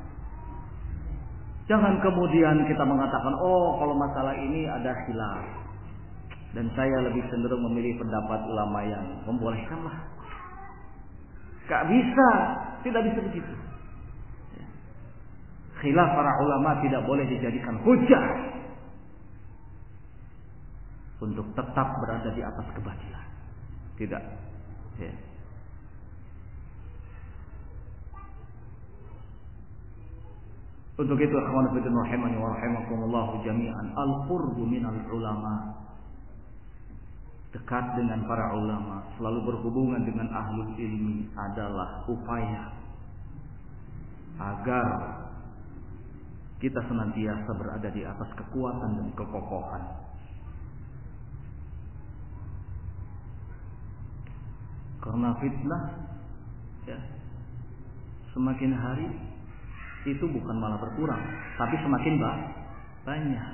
[1.73, 5.41] Jangan kemudian kita mengatakan, oh kalau masalah ini ada khilaf.
[6.53, 10.05] Dan saya lebih cenderung memilih pendapat ulama yang membolehkanlah.
[11.65, 12.29] Gak bisa,
[12.85, 13.55] tidak bisa begitu.
[15.81, 18.25] Khilaf para ulama tidak boleh dijadikan hujah
[21.25, 23.27] untuk tetap berada di atas kebatilan.
[23.97, 24.25] Tidak.
[25.01, 25.15] Ya.
[30.93, 35.73] Untuk itu akhwan fillah rahimani wa rahimakumullah jami'an al-qurbu minal ulama.
[37.53, 42.73] Dekat dengan para ulama selalu berhubungan dengan ahlul ilmi adalah upaya
[44.41, 44.89] agar
[46.61, 49.83] kita senantiasa berada di atas kekuatan dan kekokohan.
[55.03, 55.85] Karena fitnah
[56.87, 57.01] ya,
[58.31, 59.09] semakin hari
[60.07, 61.23] itu bukan malah berkurang,
[61.59, 62.15] tapi semakin
[63.07, 63.47] banyak.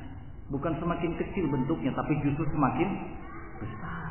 [0.48, 2.88] Bukan semakin kecil bentuknya, tapi justru semakin
[3.60, 4.08] besar.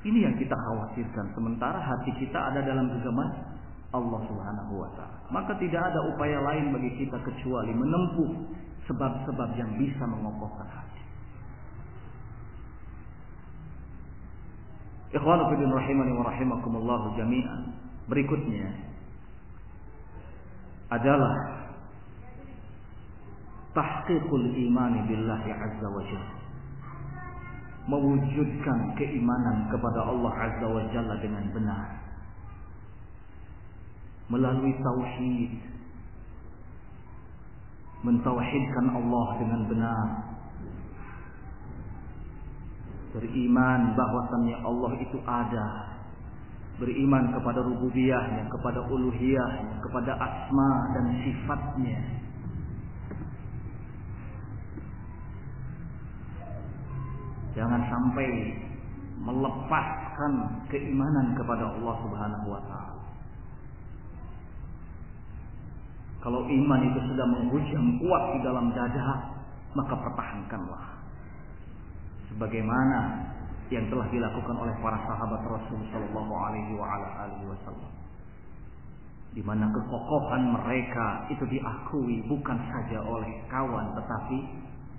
[0.00, 1.36] Ini yang kita khawatirkan.
[1.36, 3.28] Sementara hati kita ada dalam genggaman
[3.92, 5.18] Allah Subhanahu wa taala.
[5.28, 8.30] Maka tidak ada upaya lain bagi kita kecuali menempuh
[8.88, 11.02] sebab-sebab yang bisa mengokohkan hati.
[15.10, 17.79] Ikhwanu fillah rahimani wa rahimakumullah jami'an.
[18.08, 18.68] Berikutnya
[20.90, 21.36] adalah
[23.76, 26.36] tahqiqul iman billahi azza wa jalla.
[27.90, 31.86] Mewujudkan keimanan kepada Allah azza wa jalla dengan benar.
[34.30, 35.52] Melalui tauhid.
[38.00, 40.30] Mentauhidkan Allah dengan benar
[43.10, 45.66] beriman bahwasannya Allah itu ada
[46.80, 52.00] beriman kepada rububiyahnya kepada uluhiyahnya kepada asma dan sifatnya.
[57.52, 58.28] Jangan sampai
[59.20, 60.32] melepaskan
[60.72, 63.04] keimanan kepada Allah Subhanahu wa taala.
[66.20, 69.36] Kalau iman itu sudah menghujam kuat di dalam dada
[69.76, 71.00] maka pertahankanlah.
[72.32, 72.98] Sebagaimana
[73.70, 77.92] yang telah dilakukan oleh para sahabat Rasul Shallallahu Alaihi Wasallam,
[79.30, 84.38] di mana kekokohan mereka itu diakui bukan saja oleh kawan tetapi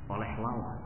[0.08, 0.80] oleh lawan.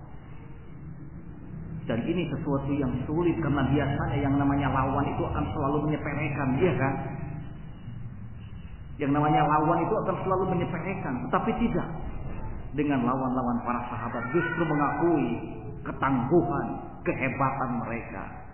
[1.85, 6.73] Dan ini sesuatu yang sulit karena biasanya yang namanya lawan itu akan selalu menyepelekan, iya
[6.73, 6.93] kan?
[8.97, 11.87] Yang namanya lawan itu akan selalu menyepelekan, tetapi tidak.
[12.73, 15.27] Dengan lawan-lawan para sahabat justru mengakui
[15.85, 16.67] ketangguhan,
[17.05, 18.45] kehebatan mereka.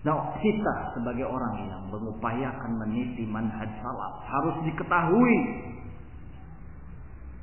[0.00, 5.36] Nah, kita sebagai orang yang mengupayakan meniti manhaj salaf harus diketahui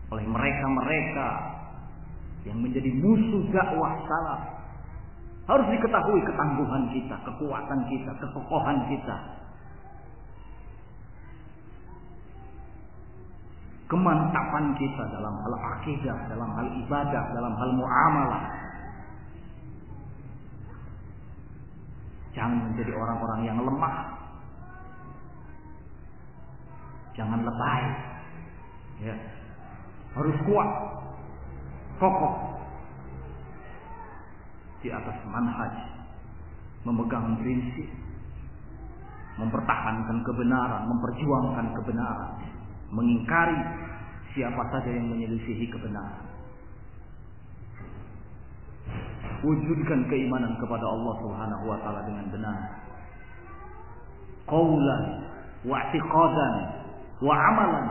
[0.09, 1.29] oleh mereka-mereka
[2.49, 4.41] yang menjadi musuh dakwah salaf.
[5.47, 9.17] Harus diketahui ketangguhan kita, kekuatan kita, kekokohan kita.
[13.87, 18.43] Kemantapan kita dalam hal akidah, dalam hal ibadah, dalam hal muamalah.
[22.37, 23.97] Jangan menjadi orang-orang yang lemah.
[27.17, 27.83] Jangan lebay.
[29.01, 29.15] Ya.
[30.13, 30.69] Harus kuat.
[31.97, 32.61] Kokoh.
[34.85, 35.73] Di atas manhaj.
[36.85, 37.89] Memegang prinsip.
[39.41, 40.93] Mempertahankan kebenaran.
[40.93, 42.31] Memperjuangkan kebenaran.
[42.93, 43.57] Mengingkari
[44.37, 46.26] siapa saja yang menyelisihi kebenaran.
[49.45, 52.57] Wujudkan keimanan kepada Allah Subhanahu wa taala dengan benar.
[54.49, 55.03] Qaulan
[55.67, 56.55] wa i'tiqadan
[57.21, 57.87] wa amalan.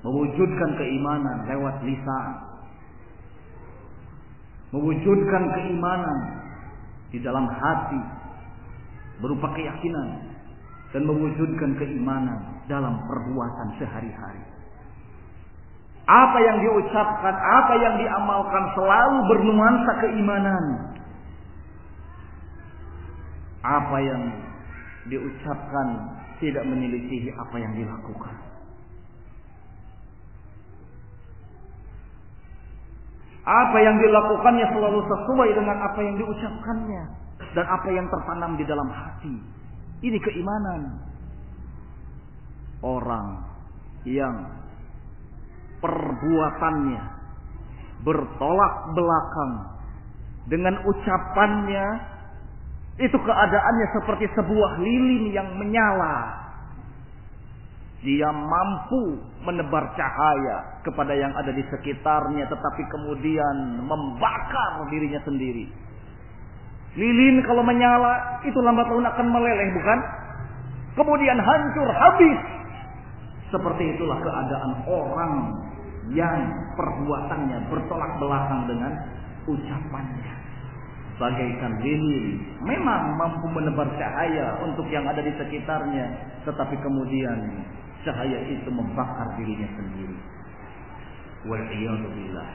[0.00, 2.28] Mewujudkan keimanan lewat lisan.
[4.70, 6.18] Mewujudkan keimanan
[7.10, 8.00] di dalam hati
[9.18, 10.08] berupa keyakinan
[10.94, 14.59] dan mewujudkan keimanan dalam perbuatan sehari-hari.
[16.10, 20.64] Apa yang diucapkan, apa yang diamalkan selalu bernuansa keimanan.
[23.62, 24.22] Apa yang
[25.06, 25.86] diucapkan
[26.42, 28.34] tidak menyelisihi apa yang dilakukan.
[33.46, 37.02] Apa yang dilakukannya selalu sesuai dengan apa yang diucapkannya
[37.54, 39.34] dan apa yang tertanam di dalam hati.
[40.02, 41.06] Ini keimanan.
[42.80, 43.44] Orang
[44.08, 44.59] yang
[45.80, 47.02] perbuatannya
[48.00, 49.52] bertolak belakang
[50.48, 51.86] dengan ucapannya
[53.00, 56.48] itu keadaannya seperti sebuah lilin yang menyala.
[58.00, 65.68] Dia mampu menebar cahaya kepada yang ada di sekitarnya tetapi kemudian membakar dirinya sendiri.
[66.96, 69.98] Lilin kalau menyala itu lambat laun akan meleleh bukan?
[70.96, 72.40] Kemudian hancur habis.
[73.52, 75.32] Seperti itulah keadaan orang
[76.10, 76.38] yang
[76.74, 78.92] perbuatannya bertolak belakang dengan
[79.46, 80.34] ucapannya.
[81.20, 86.06] Bagaikan lilin, memang mampu menebar cahaya untuk yang ada di sekitarnya,
[86.48, 87.60] tetapi kemudian
[88.08, 90.16] cahaya itu membakar dirinya sendiri.
[91.44, 92.48] Wal'iyadzubillah.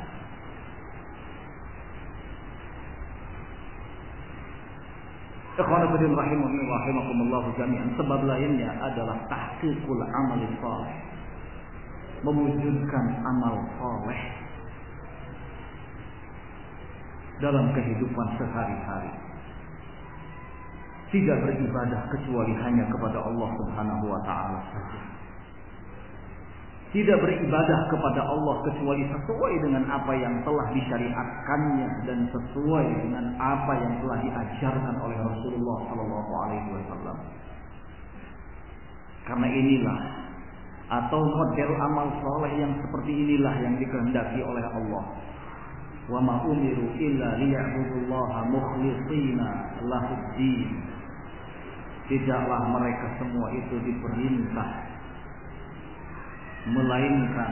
[5.56, 7.90] Ikhwanul rahimahumullah jami'an.
[7.96, 11.15] Sebab lainnya adalah tahqiqul amal salih
[12.26, 14.22] mewujudkan amal soleh
[17.44, 19.12] dalam kehidupan sehari-hari.
[21.14, 25.02] Tidak beribadah kecuali hanya kepada Allah Subhanahu wa taala saja.
[26.96, 33.74] Tidak beribadah kepada Allah kecuali sesuai dengan apa yang telah disyariatkannya dan sesuai dengan apa
[33.84, 37.18] yang telah diajarkan oleh Rasulullah Shallallahu alaihi wasallam.
[39.28, 40.00] Karena inilah
[40.86, 45.04] atau model amal soleh yang seperti inilah yang dikehendaki oleh Allah.
[46.06, 50.70] Wa ma umiru illa liya'budullaha mukhlishina lahuddin.
[52.06, 54.70] Tidaklah mereka semua itu diperintah
[56.70, 57.52] melainkan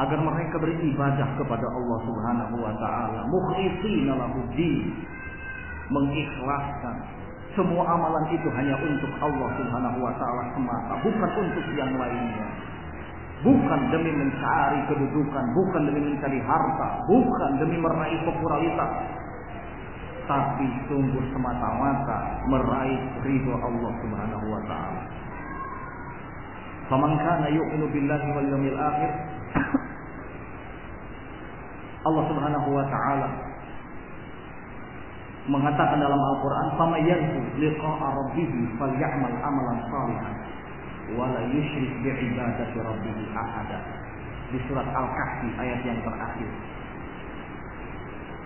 [0.00, 4.94] agar mereka beribadah kepada Allah Subhanahu wa taala mukhlishina lahuddin
[5.90, 7.19] mengikhlaskan
[7.58, 12.46] semua amalan itu hanya untuk Allah Subhanahu wa taala semata, bukan untuk yang lainnya.
[13.40, 18.92] Bukan demi mencari kedudukan, bukan demi mencari harta, bukan demi meraih popularitas,
[20.28, 25.02] tapi sungguh semata-mata meraih ridho Allah Subhanahu wa taala.
[26.92, 29.10] Faman kana yu'minu billahi wal yawmil akhir
[32.12, 33.49] Allah Subhanahu wa taala
[35.48, 40.34] mengatakan dalam Al-Quran, "Fama yarju liqa'a rabbih falyamal amalan salihan
[41.16, 43.78] wa la yusyrik bi'ibadati rabbih ahada."
[44.50, 46.50] Di surat Al-Kahfi ayat yang terakhir.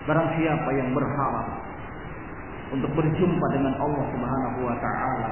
[0.05, 1.47] Barang siapa yang berharap
[2.69, 5.29] untuk berjumpa dengan Allah Subhanahu wa taala,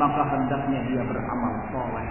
[0.00, 2.08] maka hendaknya dia beramal soleh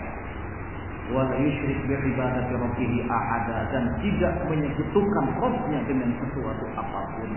[1.10, 7.30] wala yusyrik bi ibadati rabbih ahada dan tidak menyekutukan Rabbnya dengan sesuatu apa pun.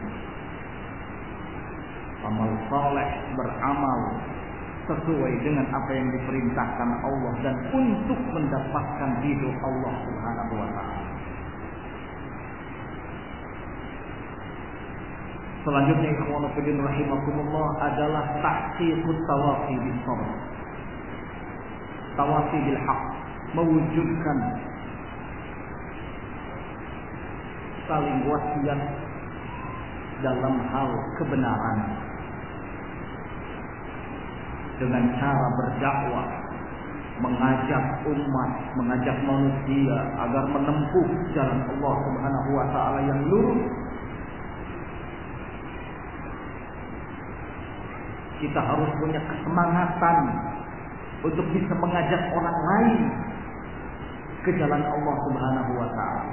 [2.23, 4.01] Amal saleh beramal
[4.87, 11.03] sesuai dengan apa yang diperintahkan Allah dan untuk mendapatkan ridho Allah Subhanahu wa taala.
[15.63, 20.31] Selanjutnya ikhwan fillah rahimakumullah adalah tahqiqut tawafi bis sabr.
[22.19, 23.03] Tawafi bil haq
[23.55, 24.39] mewujudkan
[27.87, 28.81] saling wasiat
[30.23, 30.91] dalam hal
[31.23, 31.79] kebenaran
[34.83, 36.27] dengan cara berdakwah
[37.23, 43.63] mengajak umat, mengajak manusia agar menempuh jalan Allah Subhanahu wa taala yang lurus.
[48.43, 50.19] Kita harus punya kesemangatan
[51.23, 53.01] untuk bisa mengajak orang lain
[54.43, 56.25] ke jalan Allah Subhanahu wa taala.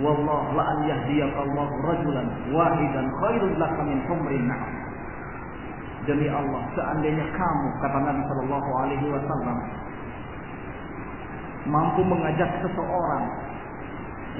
[0.00, 4.81] Wallah la an yahdiyaka Allah rajulan wahidan khairul laka min humrin na'am.
[6.02, 9.58] Demi Allah, seandainya kamu kata Nabi Shallallahu alaihi wasallam
[11.62, 13.24] mampu mengajak seseorang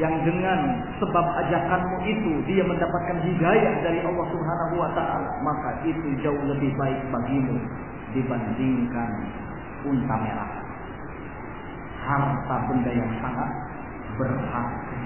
[0.00, 6.16] yang dengan sebab ajakanmu itu dia mendapatkan hidayah dari Allah Subhanahu wa taala, maka itu
[6.24, 7.60] jauh lebih baik bagimu
[8.16, 9.10] dibandingkan
[9.84, 10.50] unta merah.
[12.02, 13.50] Harta benda yang sangat
[14.16, 15.01] berharga.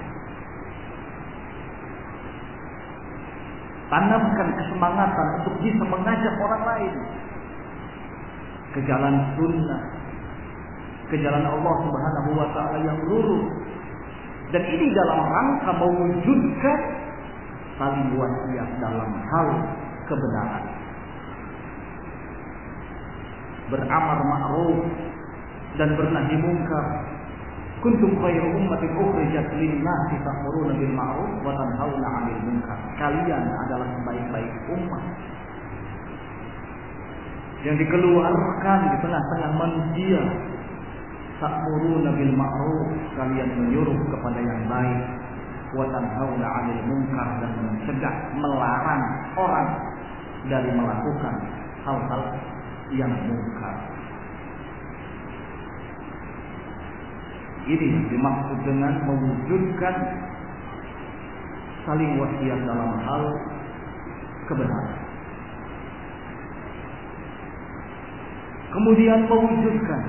[3.87, 6.93] Tanamkan kesemangatan untuk bisa mengajak orang lain
[8.75, 9.83] ke jalan sunnah,
[11.07, 13.47] ke jalan Allah Subhanahu wa taala yang lurus.
[14.51, 16.79] Dan ini dalam rangka mewujudkan
[17.79, 19.47] saling wasiat dalam hal
[20.07, 20.65] kebenaran
[23.67, 24.79] beramar ma'ruf
[25.75, 26.85] dan bernahi mungkar.
[27.77, 32.79] Kuntum khairu ummatin ukhrijat lin-nasi ta'muruna bil ma'ruf wa tanhauna 'anil munkar.
[32.97, 35.03] Kalian adalah sebaik-baik umat
[37.61, 40.21] yang dikeluarkan di tengah-tengah manusia.
[41.37, 45.01] Ta'muruna bil ma'ruf, kalian menyuruh kepada yang baik
[45.77, 49.03] wa tanhauna 'anil munkar dan mencegah melarang
[49.37, 49.69] orang
[50.49, 51.35] dari melakukan
[51.85, 52.21] hal-hal
[52.89, 53.96] yang mungkar.
[57.67, 59.95] Ini dimaksud dengan mewujudkan
[61.83, 63.23] saling wasiat dalam hal
[64.47, 64.99] kebenaran.
[68.71, 70.01] Kemudian mewujudkan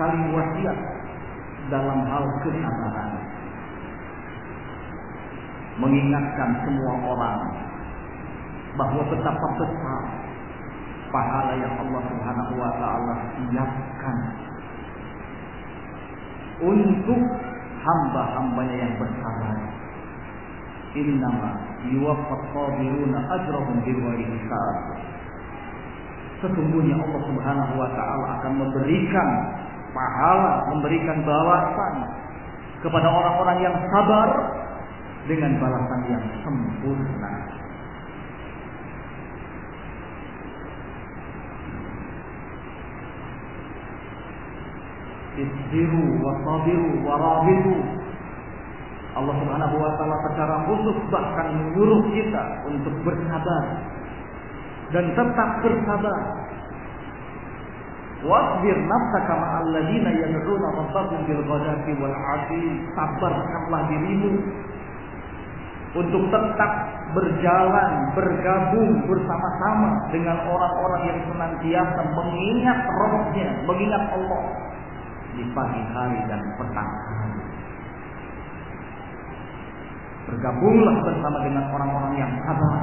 [0.00, 0.78] saling wasiat
[1.68, 3.10] dalam hal kesabaran.
[5.78, 7.40] Mengingatkan semua orang
[8.80, 10.02] bahwa betapa besar
[11.12, 14.16] pahala yang Allah Subhanahu wa taala siapkan
[16.62, 17.20] untuk
[17.82, 19.56] hamba-hambanya yang bersabar.
[20.98, 21.50] Innama
[21.86, 24.76] yuwaffat sabiruna ajrahum bighairi hisab.
[26.42, 29.28] Sesungguhnya Allah Subhanahu wa taala akan memberikan
[29.90, 31.94] pahala, memberikan balasan
[32.78, 34.28] kepada orang-orang yang sabar
[35.26, 37.57] dengan balasan yang sempurna.
[45.38, 47.98] Isbiru wa sabiru wa rabitu
[49.18, 53.64] Allah Subhanahu wa taala secara khusus bahkan menyuruh kita untuk bersabar
[54.94, 56.20] dan tetap bersabar.
[58.18, 62.62] Wasbir nafsaka ma'al ladina yad'una rabbahum bil ghadati wal 'ashi.
[62.94, 64.32] Sabarkanlah dirimu
[65.94, 66.72] untuk tetap
[67.14, 74.42] berjalan, bergabung bersama-sama dengan orang-orang yang senantiasa mengingat Rabbnya, mengingat Allah
[75.38, 76.92] di pagi hari dan petang.
[80.28, 82.82] Bergabunglah bersama dengan orang-orang yang sabar.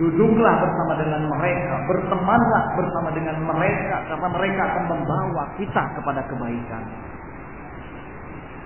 [0.00, 6.84] Duduklah bersama dengan mereka, bertemanlah bersama dengan mereka karena mereka akan membawa kita kepada kebaikan.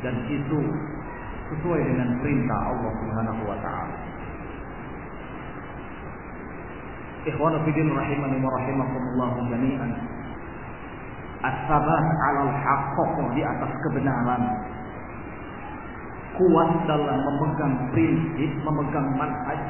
[0.07, 0.61] Dan itu
[1.51, 3.97] sesuai dengan perintah Allah Subhanahu wa taala.
[7.27, 10.16] Ikhwanu fillah rahimani wa jami'an
[11.47, 14.43] as-sabat 'alal haqqah di atas kebenaran.
[16.37, 19.63] Kuat dalam memegang prinsip, memegang manhaj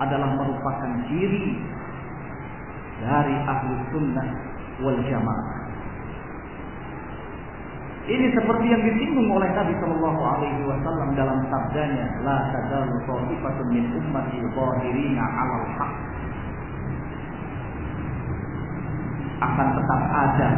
[0.00, 1.56] adalah merupakan ciri
[3.00, 4.28] dari ahli sunnah
[4.84, 5.60] wal jamaah.
[8.10, 12.96] Ini seperti yang disinggung oleh Nabi Shallallahu Alaihi Wasallam dalam sabdanya, la tadalu
[13.70, 16.19] min ummati zahirina 'alal haqq
[19.40, 20.48] akan tetap ada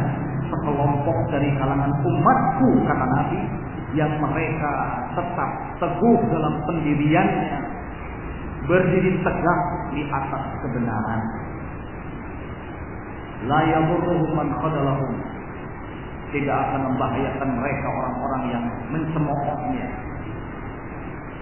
[0.51, 3.39] sekelompok dari kalangan umatku kata Nabi
[3.95, 4.71] yang mereka
[5.15, 5.49] tetap
[5.79, 7.57] teguh dalam pendiriannya
[8.67, 9.61] berdiri tegak
[9.91, 11.21] di atas kebenaran.
[13.43, 15.13] La yadurruhum man khadalahum.
[16.33, 19.87] Tidak akan membahayakan mereka orang-orang yang mencemoohnya.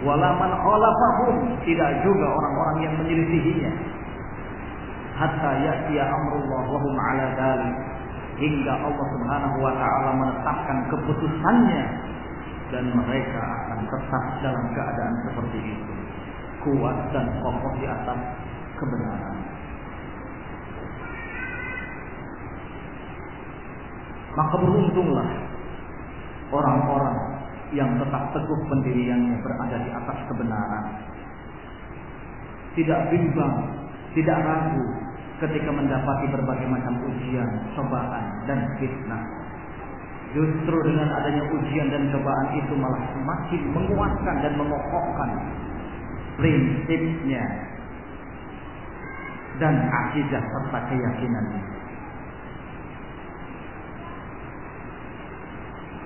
[0.03, 1.35] Wala man khalafahum.
[1.61, 4.00] Tidak juga orang-orang yang menyelisihinya
[5.21, 7.75] hatta ya'tiya amrullah wa hum ala dhalik.
[8.41, 11.83] Hingga Allah Subhanahu wa taala menetapkan keputusannya
[12.73, 15.93] dan mereka akan tetap dalam keadaan seperti itu.
[16.65, 18.19] Kuat dan kokoh di atas
[18.81, 19.37] kebenaran.
[24.31, 25.29] Maka beruntunglah
[26.49, 27.17] orang-orang
[27.75, 30.85] yang tetap teguh pendiriannya berada di atas kebenaran.
[32.71, 33.81] Tidak bimbang
[34.11, 34.83] tidak ragu
[35.41, 39.23] ketika mendapati berbagai macam ujian, cobaan, dan fitnah.
[40.31, 45.29] Justru dengan adanya ujian dan cobaan itu malah semakin menguatkan dan mengokohkan
[46.39, 47.43] prinsipnya
[49.59, 51.63] dan akidah serta keyakinannya.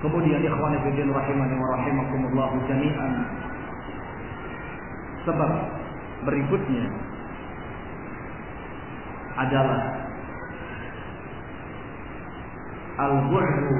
[0.02, 3.12] Kemudian ikhwan fillah rahimani wa rahimakumullah jami'an.
[5.24, 5.50] Sebab
[6.26, 6.84] berikutnya
[9.36, 9.80] adalah
[12.96, 13.72] al-bu'du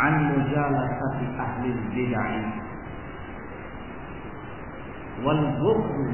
[0.00, 2.32] an mujalasati ahli bid'ah
[5.22, 6.04] wal bu'du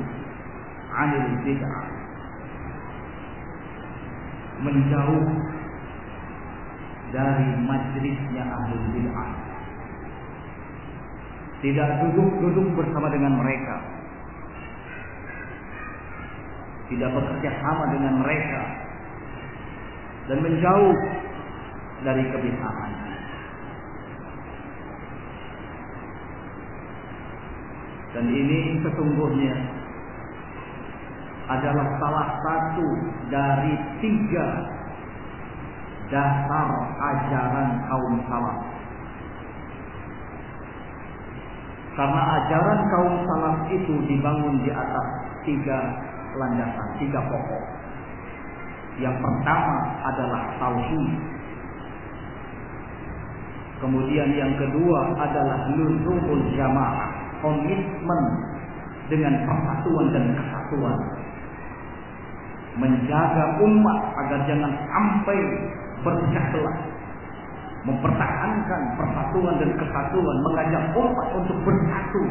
[0.91, 1.87] anil bid'ah
[4.61, 5.27] menjauh
[7.15, 9.31] dari majlisnya ahli bid'ah
[11.61, 14.00] tidak duduk-duduk bersama dengan mereka
[16.91, 18.63] tidak bekerja sama dengan mereka
[20.27, 20.95] dan menjauh
[22.03, 22.91] dari kebiasaan.
[28.11, 29.55] Dan ini sesungguhnya
[31.51, 32.87] adalah salah satu
[33.31, 34.49] dari tiga
[36.11, 36.69] dasar
[36.99, 38.59] ajaran kaum salaf.
[41.95, 45.07] Karena ajaran kaum salaf itu dibangun di atas
[45.47, 47.65] tiga landasan, tiga pokok.
[49.01, 51.09] Yang pertama adalah tauhid.
[53.81, 57.09] Kemudian yang kedua adalah luzumul jamaah,
[57.41, 58.23] komitmen
[59.09, 60.99] dengan persatuan dan kesatuan.
[62.77, 65.39] Menjaga umat agar jangan sampai
[66.05, 66.79] berpecah belah.
[67.81, 72.23] Mempertahankan persatuan dan kesatuan, mengajak umat untuk bersatu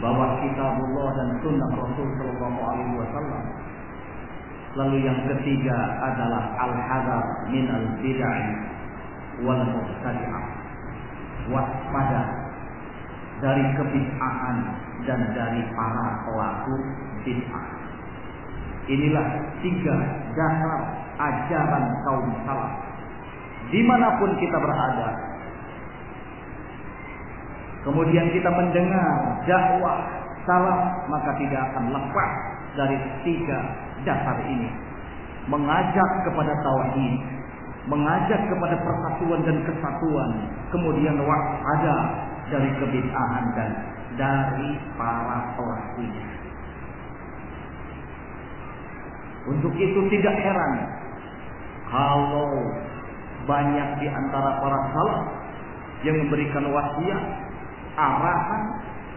[0.00, 3.42] bahwa kitabullah dan sunnah Rasul Shallallahu Alaihi Wasallam.
[4.80, 8.40] Lalu yang ketiga adalah al-hadar min al bid'ah
[9.44, 10.44] wal mubtadi'ah.
[11.52, 12.22] Waspada
[13.44, 14.56] dari kebid'ahan
[15.04, 16.74] dan dari para pelaku
[17.28, 17.66] bid'ah.
[18.88, 19.26] Inilah
[19.60, 19.96] tiga
[20.32, 20.80] dasar
[21.20, 22.72] ajaran kaum salaf.
[23.68, 25.29] Di mana pun kita berada,
[27.86, 29.98] kemudian kita mendengar dakwah
[30.44, 32.30] salam maka tidak akan lepas
[32.76, 32.96] dari
[33.26, 33.58] tiga
[34.04, 34.70] dasar ini.
[35.48, 37.40] Mengajak kepada tauhid
[37.88, 40.30] mengajak kepada persatuan dan kesatuan
[40.68, 41.96] kemudian waspada
[42.52, 43.70] dari kebid'ahan dan
[44.20, 44.70] dari
[45.00, 46.26] para pelakunya
[49.48, 50.72] untuk itu tidak heran
[51.88, 52.52] kalau
[53.48, 55.22] banyak di antara para salaf
[56.04, 57.22] yang memberikan wasiat
[57.98, 58.62] arahan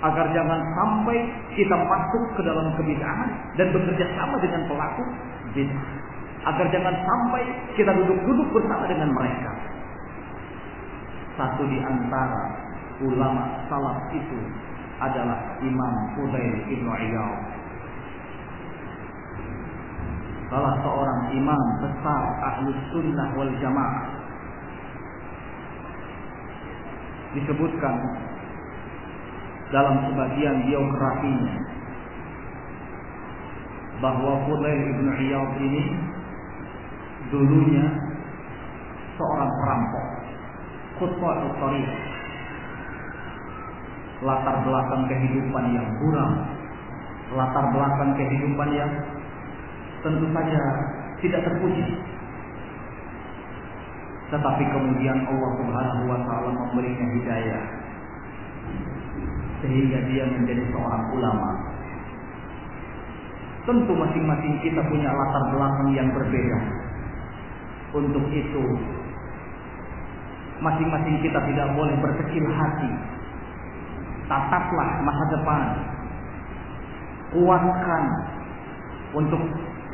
[0.04, 1.18] agar jangan sampai
[1.56, 5.04] kita masuk ke dalam kebid'ahan dan bekerja sama dengan pelaku
[5.56, 5.88] bid'ah.
[6.44, 7.44] Agar jangan sampai
[7.80, 9.52] kita duduk-duduk bersama dengan mereka.
[11.40, 12.44] Satu di antara
[13.00, 14.40] ulama salaf itu
[15.00, 17.40] adalah Imam Fudail Ibnu Iyad.
[20.52, 24.06] Salah seorang imam besar ahli sunnah wal jamaah
[27.34, 27.96] disebutkan
[29.74, 31.56] dalam sebagian biografinya.
[33.98, 35.84] Bahwa Fudail ibn Iyad ini
[37.34, 37.86] dulunya
[39.18, 40.06] seorang perampok.
[41.02, 41.90] Khutbah tariq
[44.24, 46.32] latar belakang kehidupan yang buram
[47.34, 48.92] latar belakang kehidupan yang
[50.06, 50.62] tentu saja
[51.20, 51.98] tidak terpuji.
[54.32, 57.83] Tetapi kemudian Allah Subhanahu wa taala memberinya hidayah
[59.64, 61.50] sehingga dia menjadi seorang ulama.
[63.64, 66.60] Tentu masing-masing kita punya latar belakang yang berbeda.
[67.96, 68.64] Untuk itu,
[70.60, 72.92] masing-masing kita tidak boleh berkecil hati.
[74.28, 75.62] Tataplah masa depan.
[77.32, 78.04] Kuatkan
[79.16, 79.42] untuk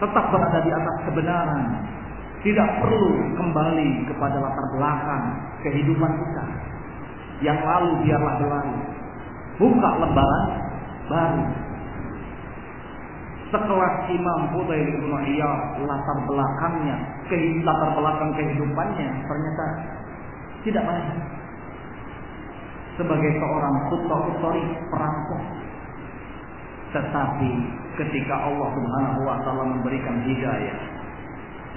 [0.01, 1.63] tetap berada di atas kebenaran.
[2.39, 5.23] Tidak perlu kembali kepada latar belakang
[5.61, 6.45] kehidupan kita.
[7.45, 8.98] Yang lalu biarlah berlalu.
[9.59, 10.45] Buka lembaran
[11.11, 11.43] baru
[13.49, 15.09] sekelas Imam Fudail bin
[15.83, 16.97] latar belakangnya,
[17.65, 19.65] latar belakang kehidupannya ternyata
[20.63, 21.07] tidak baik.
[22.99, 25.43] Sebagai seorang kutori perampok.
[26.89, 27.51] Tetapi
[28.01, 30.79] ketika Allah Subhanahu wa taala memberikan hidayah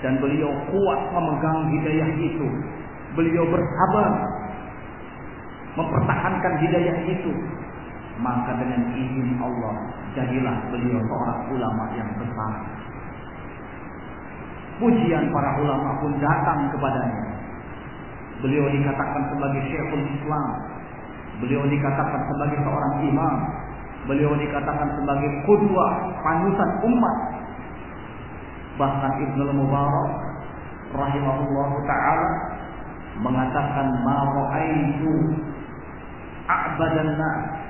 [0.03, 2.49] dan beliau kuat memegang hidayah itu,
[3.15, 4.09] beliau bersabar
[5.79, 7.33] mempertahankan hidayah itu
[8.23, 9.75] maka dengan izin Allah
[10.15, 12.53] jadilah beliau seorang ulama yang besar.
[14.79, 17.23] Pujian para ulama pun datang kepadanya.
[18.43, 20.51] Beliau dikatakan sebagai syekhul Islam.
[21.39, 23.35] Beliau dikatakan sebagai seorang imam.
[24.11, 25.87] Beliau dikatakan sebagai kudwa
[26.27, 27.17] panutan umat.
[28.79, 30.11] Bahkan Ibnu Mubarak
[30.91, 32.31] rahimahullah taala
[33.23, 35.13] mengatakan ma ra'aitu
[36.51, 37.62] a'badan nas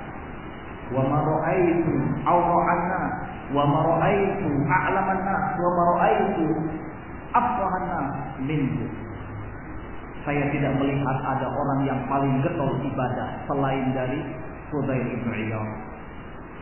[0.93, 1.91] wa ma ra'aitu
[2.23, 3.01] awra'anna
[3.51, 6.45] wa ma ra'aitu a'lamanna wa ma ra'aitu
[7.33, 7.99] afwahanna
[8.45, 8.85] minhu
[10.23, 14.23] saya tidak melihat ada orang yang paling getol ibadah selain dari
[14.71, 15.69] Fudail ibn Iyad.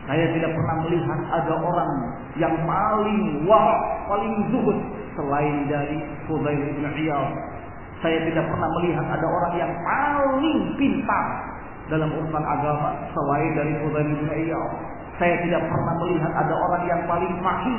[0.02, 1.92] Saya tidak pernah melihat ada orang
[2.34, 3.78] yang paling wah,
[4.10, 4.78] paling zuhud
[5.14, 7.30] selain dari Fudail ibn Iyad.
[8.02, 11.26] Saya tidak pernah melihat ada orang yang paling pintar
[11.92, 14.70] dalam urusan agama selain dari Fudail bin Iyad.
[15.20, 17.78] Saya tidak pernah melihat ada orang yang paling fahim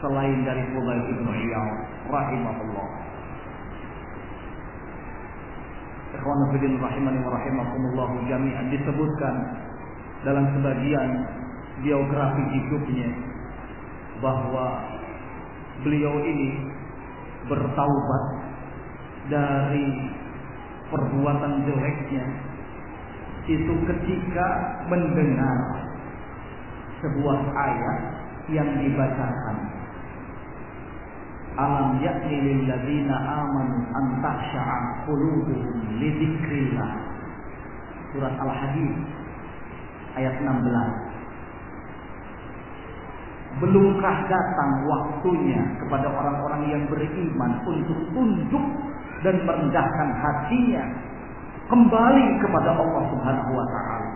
[0.00, 1.70] selain dari Fudail bin Iyad
[2.08, 2.88] rahimahullah.
[6.14, 9.34] Ikhwan fillah rahimani wa rahimakumullah jami'an disebutkan
[10.24, 11.10] dalam sebagian
[11.84, 13.12] biografi hidupnya
[14.24, 14.88] bahwa
[15.84, 16.64] beliau ini
[17.44, 18.24] bertaubat
[19.28, 19.88] dari
[20.88, 22.53] perbuatan jeleknya
[23.44, 24.48] itu ketika
[24.88, 25.58] mendengar
[27.04, 28.00] sebuah ayat
[28.48, 29.56] yang dibacakan.
[31.54, 36.90] Alam yakni lil ladzina amanu an tahsha'a qulubuhum li dzikrillah.
[38.10, 38.94] Surat Al-Hadid
[40.18, 41.14] ayat 16
[43.62, 48.66] Belumkah datang waktunya kepada orang-orang yang beriman untuk tunduk
[49.22, 50.82] dan merendahkan hatinya
[51.74, 54.10] kembali kepada Allah Subhanahu wa taala.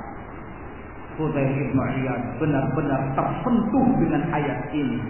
[1.18, 5.02] Fudail bin Iyad benar-benar tersentuh dengan ayat ini.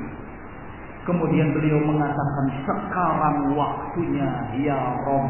[1.04, 4.32] Kemudian beliau mengatakan sekarang waktunya
[4.64, 5.28] ya Rabb.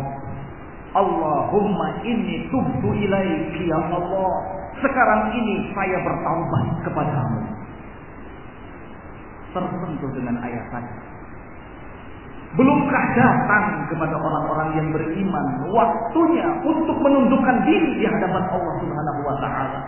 [0.94, 4.34] Allahumma inni tubtu ilaiki ya Allah.
[4.78, 7.42] Sekarang ini saya bertaubat kepadamu.
[9.58, 11.07] Tersentuh dengan ayat tadi.
[12.56, 19.36] Belumkah datang kepada orang-orang yang beriman waktunya untuk menundukkan diri di hadapan Allah Subhanahu wa
[19.36, 19.80] taala?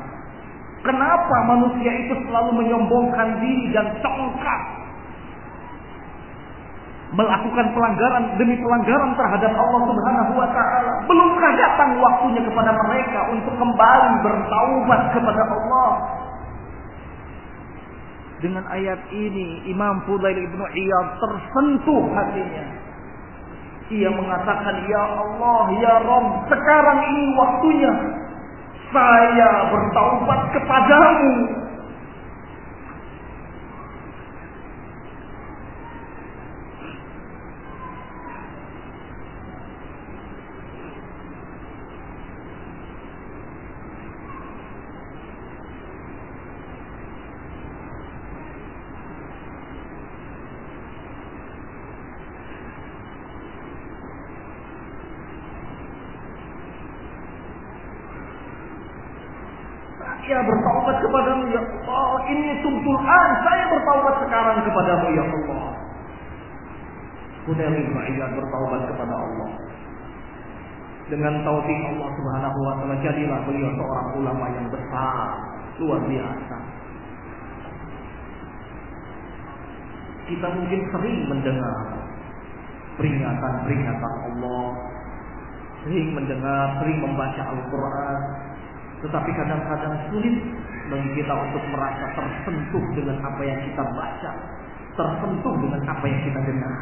[0.84, 4.60] Kenapa manusia itu selalu menyombongkan diri dan congkak
[7.10, 10.92] melakukan pelanggaran demi pelanggaran terhadap Allah Subhanahu wa taala?
[11.08, 16.19] Belumkah datang waktunya kepada mereka untuk kembali bertaubat kepada Allah?
[18.40, 22.64] Dengan ayat ini Imam Fudail ibnu Iyad tersentuh hatinya.
[23.90, 27.92] Ia mengatakan, Ya Allah, Ya Rabb, sekarang ini waktunya
[28.96, 31.60] saya bertaubat kepadamu.
[60.30, 62.22] Saya bertaubat kepadamu ya Allah.
[62.32, 63.30] Ini sumtul an.
[63.44, 65.66] Saya bertaubat sekarang kepadamu ya Allah.
[67.44, 69.50] Hudail bin Iyad bertaubat kepada Allah.
[71.06, 75.26] Dengan taufik Allah Subhanahu wa taala jadilah beliau seorang ulama yang besar,
[75.78, 76.56] luar biasa.
[80.30, 81.78] Kita mungkin sering mendengar
[82.94, 84.66] peringatan-peringatan Allah,
[85.82, 88.18] sering mendengar, sering membaca Al-Quran,
[89.02, 90.36] tetapi kadang-kadang sulit
[90.90, 94.32] bagi kita untuk merasa tersentuh dengan apa yang kita baca.
[94.90, 96.76] tersentuh dengan apa yang kita dengar.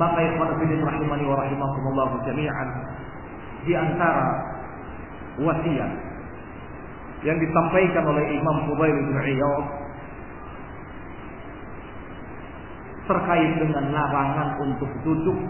[0.00, 2.68] Maka ikhwan fillah rahimani wa rahimakumullah jami'an
[3.62, 4.26] di antara
[5.38, 5.92] wasiat
[7.22, 9.64] yang disampaikan oleh Imam Fudail bin Iyad
[13.06, 15.40] terkait dengan larangan untuk duduk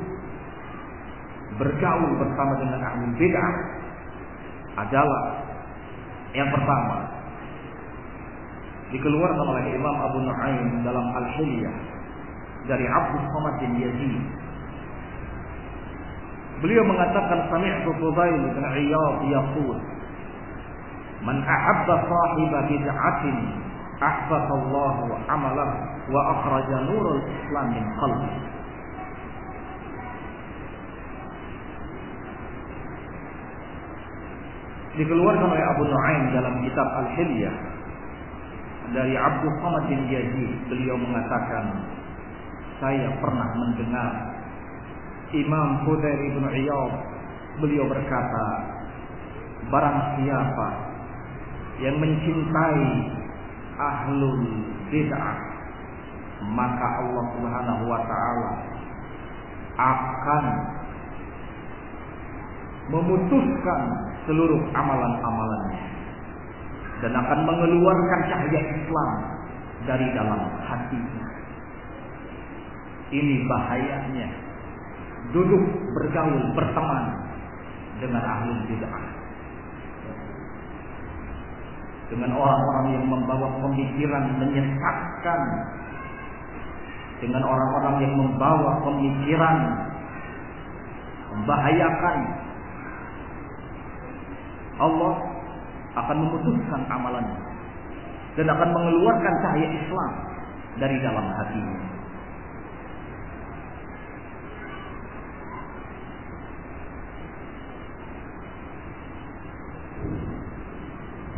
[1.61, 3.53] bergaul bersama dengan ahli bid'ah
[4.83, 5.25] adalah
[6.33, 7.13] yang pertama
[8.89, 11.77] dikeluarkan oleh Imam Abu Nuaim dalam Al-Hilyah
[12.71, 14.23] dari Abdul Samad bin Yazid.
[16.63, 19.79] Beliau mengatakan sami'tu Fudail bin Iyad yaqul
[21.23, 23.39] Man ahabba sahiba bid'atin
[24.03, 24.95] ahbata Allah
[25.31, 25.71] amalah
[26.11, 28.31] wa akhraja nurul Islam min qalbi.
[34.93, 37.55] Dikeluarkan oleh Abu Nuaim dalam kitab Al-Hilyah
[38.93, 41.65] dari Abdul Samad bin Yazid beliau mengatakan
[42.83, 44.11] saya pernah mendengar
[45.31, 46.93] Imam Fudair ibn Iyad
[47.63, 48.47] beliau berkata
[49.71, 50.69] barang siapa
[51.79, 52.91] yang mencintai
[53.79, 54.43] ahlul
[54.91, 55.39] bid'ah
[56.51, 58.53] maka Allah Subhanahu wa taala
[59.79, 60.45] akan
[62.91, 63.81] memutuskan
[64.27, 65.83] seluruh amalan-amalannya
[67.01, 69.11] dan akan mengeluarkan cahaya Islam
[69.87, 71.32] dari dalam hatinya.
[73.13, 74.29] Ini bahayanya
[75.37, 75.63] duduk
[75.93, 77.05] bergaul berteman
[78.01, 79.05] dengan ahli bid'ah.
[82.09, 85.41] Dengan orang-orang yang membawa pemikiran menyesatkan.
[87.23, 89.57] Dengan orang-orang yang membawa pemikiran
[91.33, 92.19] membahayakan.
[94.83, 95.15] Allah
[95.93, 97.41] akan memutuskan amalannya
[98.35, 100.13] dan akan mengeluarkan cahaya Islam
[100.81, 101.92] dari dalam hatinya.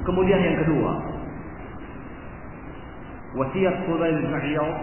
[0.05, 0.93] Kemudian yang kedua,
[3.41, 4.77] wasiat Fudail bin Iyad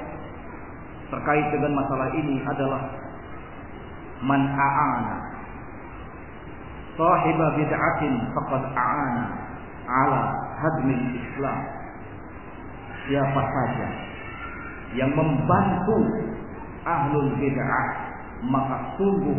[1.11, 2.81] terkait dengan masalah ini adalah
[4.23, 5.15] man a'ana
[6.95, 9.23] sahiba bid'atin faqad a'ana
[9.85, 10.22] ala
[10.61, 11.60] hadmil Islam.
[13.06, 13.88] Siapa saja
[14.93, 15.98] yang membantu
[16.85, 17.88] ahlul bid'ah
[18.49, 19.38] maka sungguh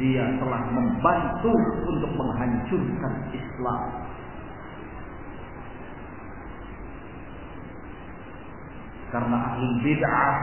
[0.00, 1.52] dia telah membantu
[1.84, 3.80] untuk menghancurkan Islam.
[9.10, 10.34] Karena ahlul bid'ah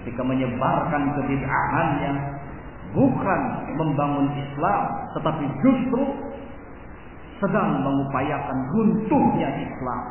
[0.00, 2.12] ketika menyebarkan kebid'ahannya
[2.96, 3.40] bukan
[3.76, 4.82] membangun Islam
[5.16, 6.02] tetapi justru
[7.38, 10.02] sedang mengupayakan runtuhnya Islam.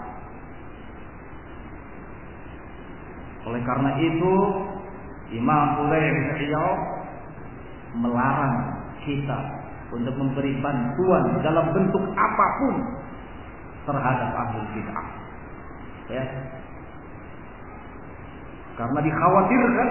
[3.48, 4.34] Oleh karena itu,
[5.36, 6.52] Imam Fudail bin
[8.04, 8.56] melarang
[9.04, 9.40] kita
[9.92, 12.76] untuk memberi bantuan dalam bentuk apa pun
[13.88, 15.08] terhadap ahli bid'ah.
[16.12, 16.24] Ya.
[18.78, 19.90] Karena dikhawatirkan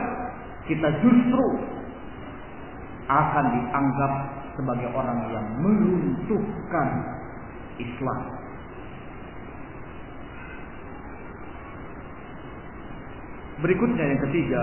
[0.71, 1.47] kita justru
[3.07, 4.13] akan dianggap
[4.55, 6.89] sebagai orang yang meruntuhkan
[7.79, 8.21] Islam.
[13.57, 14.63] Berikutnya yang ketiga,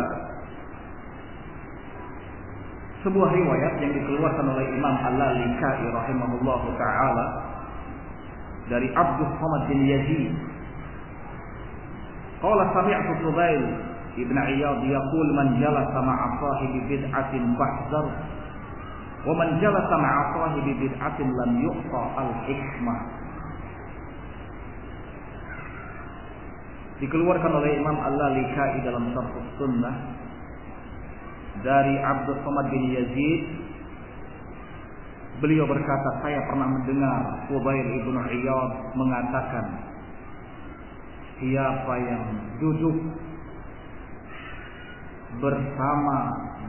[3.04, 7.26] sebuah riwayat yang dikeluarkan oleh Imam Al-Lalikai rahimahullahu taala
[8.72, 10.32] dari Abdul Samad bin Yazid.
[12.40, 18.06] Qala sami'tu Fudail ibn Iyad yaqul man jalasa ma'a sahibi bid'atin bahzar
[19.26, 23.00] wa man jalasa ma'a sahibi bid'atin lam yu'ta al-hikmah.
[27.02, 29.96] Dikeluarkan oleh Imam Al-Lalikai dalam Sharh Sunnah
[31.66, 33.42] dari Abdul Somad bin Yazid
[35.42, 39.66] beliau berkata saya pernah mendengar Fudail ibnu Iyad mengatakan
[41.42, 42.24] siapa yang
[42.64, 42.96] duduk
[45.42, 46.18] bersama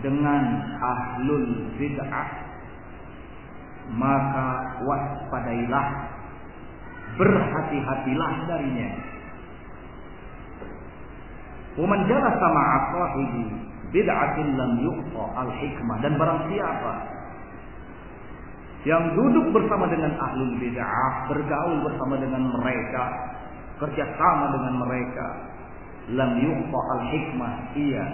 [0.05, 0.43] dengan
[0.81, 2.45] ahlul bid'ah
[3.93, 5.87] maka waspadailah
[7.21, 8.91] berhati-hatilah darinya.
[11.75, 13.45] Waman jalasa ma'a sahibi
[13.91, 15.97] bid'atin lam yuqta al-hikmah.
[16.01, 16.93] Dan barang siapa
[18.85, 23.05] yang duduk bersama dengan ahlul bid'ah, bergaul bersama dengan mereka,
[23.83, 25.27] kerjasama dengan mereka,
[26.15, 28.05] lam yuqta al-hikmah, ia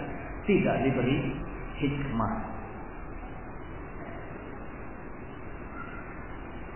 [0.51, 1.31] tidak diberi
[1.79, 2.35] hikmah.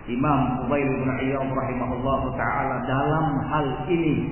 [0.05, 4.31] Imam Fudail bin Iyad rahimahullah taala dalam hal ini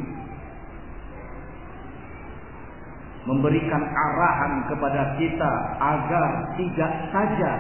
[3.25, 5.51] memberikan arahan kepada kita
[5.81, 7.51] agar tidak saja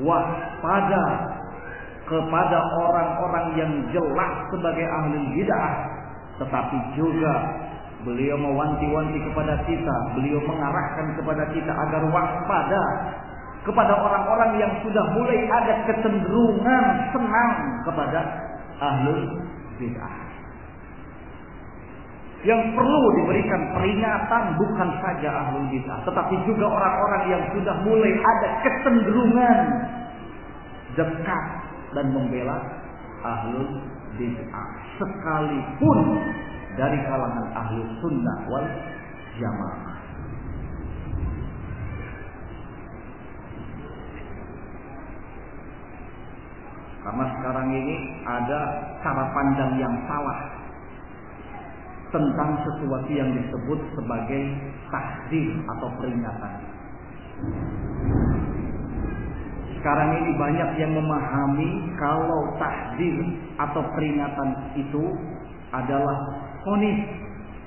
[0.00, 1.04] waspada
[2.06, 5.74] kepada orang-orang yang jelas sebagai ahli bid'ah
[6.38, 7.34] tetapi juga
[8.06, 9.96] beliau mewanti-wanti kepada kita.
[10.14, 12.82] Beliau mengarahkan kepada kita agar waspada
[13.66, 17.52] kepada orang-orang yang sudah mulai ada kecenderungan senang
[17.82, 18.20] kepada
[18.78, 19.42] ahli
[19.82, 20.14] bid'ah.
[22.46, 28.48] Yang perlu diberikan peringatan bukan saja ahli bid'ah, tetapi juga orang-orang yang sudah mulai ada
[28.62, 29.58] kecenderungan
[30.94, 31.44] dekat
[31.90, 32.62] dan membela
[33.26, 33.66] ahli
[34.14, 34.68] bid'ah,
[35.02, 35.98] sekalipun
[36.76, 38.66] dari kalangan ahli sunnah wal
[39.40, 39.96] jamaah.
[47.06, 47.96] Karena sekarang ini
[48.26, 48.60] ada
[48.98, 50.56] cara pandang yang salah
[52.10, 54.42] tentang sesuatu yang disebut sebagai
[54.90, 56.52] tahdir atau peringatan.
[59.78, 63.16] Sekarang ini banyak yang memahami kalau tahdir
[63.54, 65.04] atau peringatan itu
[65.74, 66.18] adalah
[66.62, 67.00] fonis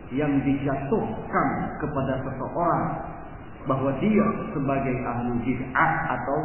[0.09, 1.47] yang dijatuhkan
[1.77, 2.85] kepada seseorang
[3.69, 6.39] bahwa dia sebagai ahli bid'ah atau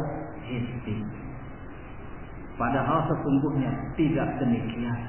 [0.45, 1.01] hizbi.
[2.55, 4.99] Padahal sesungguhnya tidak demikian.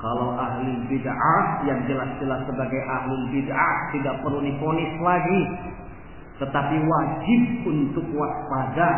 [0.00, 5.42] Kalau ahli bid'ah yang jelas-jelas sebagai ahli bid'ah tidak perlu difonis lagi.
[6.42, 8.88] Tetapi wajib untuk waspada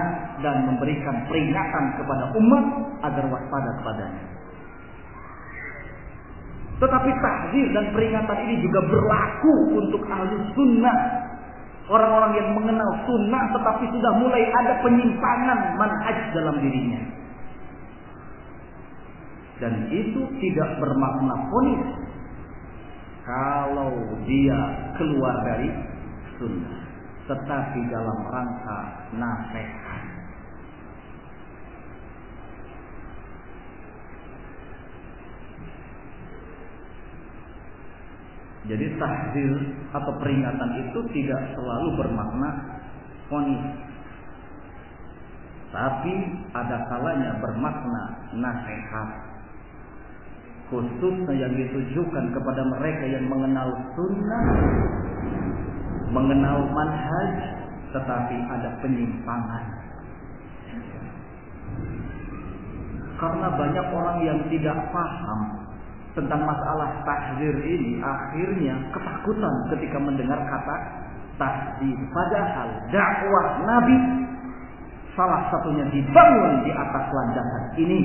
[0.40, 2.64] dan memberikan peringatan kepada umat
[3.04, 4.33] agar waspada kepadanya.
[6.74, 10.98] Tetapi takdir dan peringatan ini juga berlaku untuk ahli sunnah.
[11.84, 17.02] Orang-orang yang mengenal sunnah tetapi sudah mulai ada penyimpangan manhaj dalam dirinya.
[19.62, 21.84] Dan itu tidak bermakna ponis
[23.22, 23.94] kalau
[24.26, 24.58] dia
[24.98, 25.70] keluar dari
[26.40, 26.82] sunnah.
[27.24, 28.80] Tetapi dalam rangka
[29.14, 29.83] nasihat.
[38.64, 39.52] Jadi tahdir
[39.92, 42.50] atau peringatan itu tidak selalu bermakna
[43.28, 43.64] ponis.
[45.68, 46.14] Tapi
[46.54, 48.02] ada kalanya bermakna
[48.38, 49.08] nasihat
[50.72, 54.44] khususnya yang ditujukan kepada mereka yang mengenal sunnah,
[56.08, 57.32] mengenal manhaj,
[57.92, 59.64] tetapi ada penyimpangan.
[63.14, 65.63] Karena banyak orang yang tidak paham
[66.14, 70.76] tentang masalah tahdir ini, akhirnya ketakutan ketika mendengar kata
[71.38, 71.98] tahdir.
[72.14, 73.96] Padahal dakwah Nabi
[75.14, 78.00] salah satunya dibangun di atas landasan ini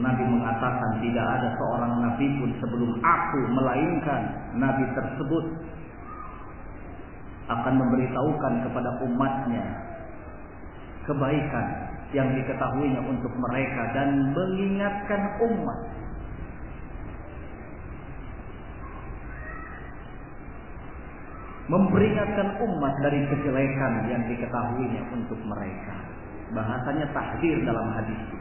[0.00, 4.22] Nabi mengatakan tidak ada seorang nabi pun sebelum aku melainkan
[4.56, 5.44] nabi tersebut
[7.52, 9.64] akan memberitahukan kepada umatnya
[11.04, 11.66] kebaikan
[12.10, 15.80] yang diketahuinya untuk mereka dan mengingatkan umat.
[21.70, 25.94] Memperingatkan umat dari kejelekan yang diketahuinya untuk mereka.
[26.50, 28.38] Bahasanya takdir dalam hadis itu.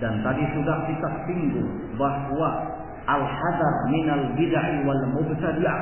[0.00, 2.50] Dan tadi sudah kita singgung bahwa
[3.04, 5.80] al-hadar minal bid'ah wal mubtadi'ah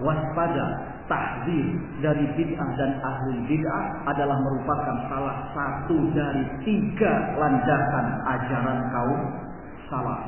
[0.00, 1.66] waspada tahzir
[1.98, 9.20] dari bid'ah dan ahli bid'ah adalah merupakan salah satu dari tiga landasan ajaran kaum
[9.90, 10.22] salaf.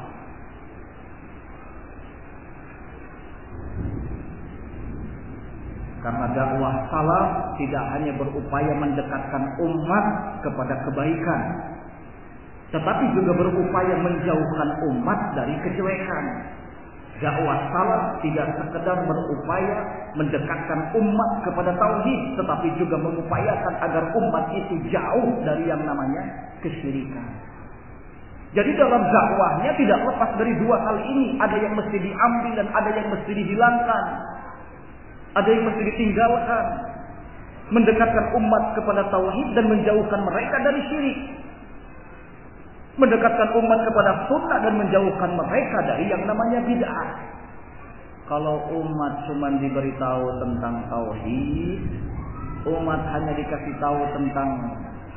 [6.03, 10.07] Karena dakwah salaf tidak hanya berupaya mendekatkan umat
[10.43, 11.41] kepada kebaikan,
[12.75, 16.25] tetapi juga berupaya menjauhkan umat dari kejelekan.
[17.23, 19.77] Dakwah salah tidak sekedar berupaya
[20.19, 27.31] mendekatkan umat kepada tauhid, tetapi juga mengupayakan agar umat itu jauh dari yang namanya kesyirikan.
[28.53, 31.39] Jadi dalam dakwahnya tidak lepas dari dua hal ini.
[31.39, 34.05] Ada yang mesti diambil dan ada yang mesti dihilangkan.
[35.39, 36.65] Ada yang mesti ditinggalkan.
[37.73, 41.19] Mendekatkan umat kepada tauhid dan menjauhkan mereka dari syirik
[43.01, 47.09] mendekatkan umat kepada sunnah dan menjauhkan mereka dari yang namanya bid'ah.
[48.29, 51.81] Kalau umat cuma diberitahu tentang tauhid,
[52.69, 54.49] umat hanya dikasih tahu tentang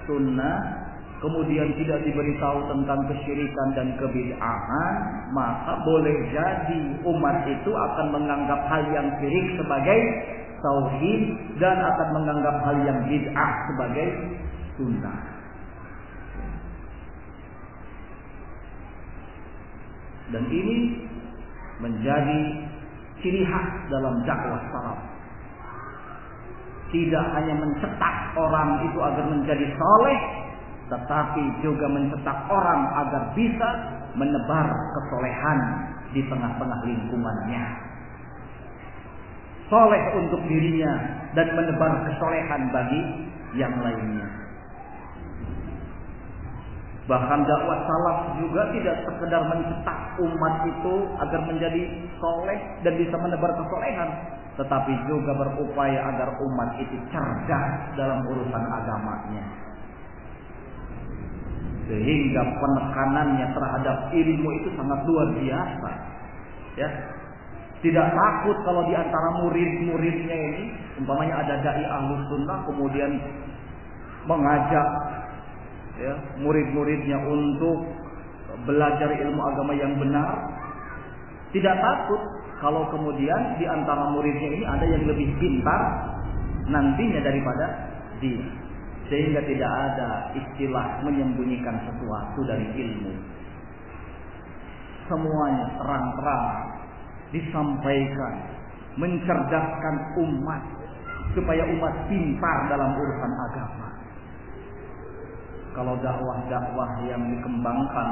[0.08, 0.58] sunnah,
[1.20, 4.94] kemudian tidak diberitahu tentang kesyirikan dan kebid'ahan,
[5.36, 10.00] maka boleh jadi umat itu akan menganggap hal yang syirik sebagai
[10.64, 11.22] tauhid
[11.60, 14.08] dan akan menganggap hal yang bid'ah sebagai
[14.80, 15.35] sunnah.
[20.34, 20.78] Dan ini
[21.82, 22.40] menjadi
[23.22, 25.00] ciri khas dalam dakwah salaf.
[26.94, 30.20] Tidak hanya mencetak orang itu agar menjadi soleh,
[30.88, 33.70] tetapi juga mencetak orang agar bisa
[34.16, 35.60] menebar kesolehan
[36.16, 37.64] di tengah-tengah lingkungannya.
[39.68, 40.94] Soleh untuk dirinya
[41.34, 43.02] dan menebar kesolehan bagi
[43.58, 44.45] yang lainnya.
[47.06, 51.82] Bahkan dakwah salaf juga tidak sekedar mencetak umat itu agar menjadi
[52.18, 54.10] soleh dan bisa menebar kesolehan,
[54.58, 59.46] tetapi juga berupaya agar umat itu cerdas dalam urusan agamanya.
[61.86, 65.92] Sehingga penekanannya terhadap ilmu itu sangat luar biasa
[66.82, 66.90] ya.
[67.86, 73.14] Tidak takut kalau di antara murid-muridnya ini umpamanya ada dai ahlus sunnah kemudian
[74.26, 74.88] mengajak
[76.02, 77.88] ya murid-muridnya untuk
[78.68, 80.30] belajar ilmu agama yang benar
[81.56, 82.22] tidak takut
[82.60, 85.82] kalau kemudian di antara muridnya ini ada yang lebih pintar
[86.68, 87.66] nantinya daripada
[88.20, 88.44] dia
[89.06, 93.14] sehingga tidak ada istilah menyembunyikan sesuatu dari ilmu.
[95.06, 96.46] Semuanya terang-terang
[97.30, 98.36] disampaikan,
[98.98, 99.96] mencerdaskan
[100.26, 100.62] umat
[101.38, 103.90] supaya umat pintar dalam urusan agama.
[105.76, 108.10] Kalau dakwah-dakwah yang dikembangkan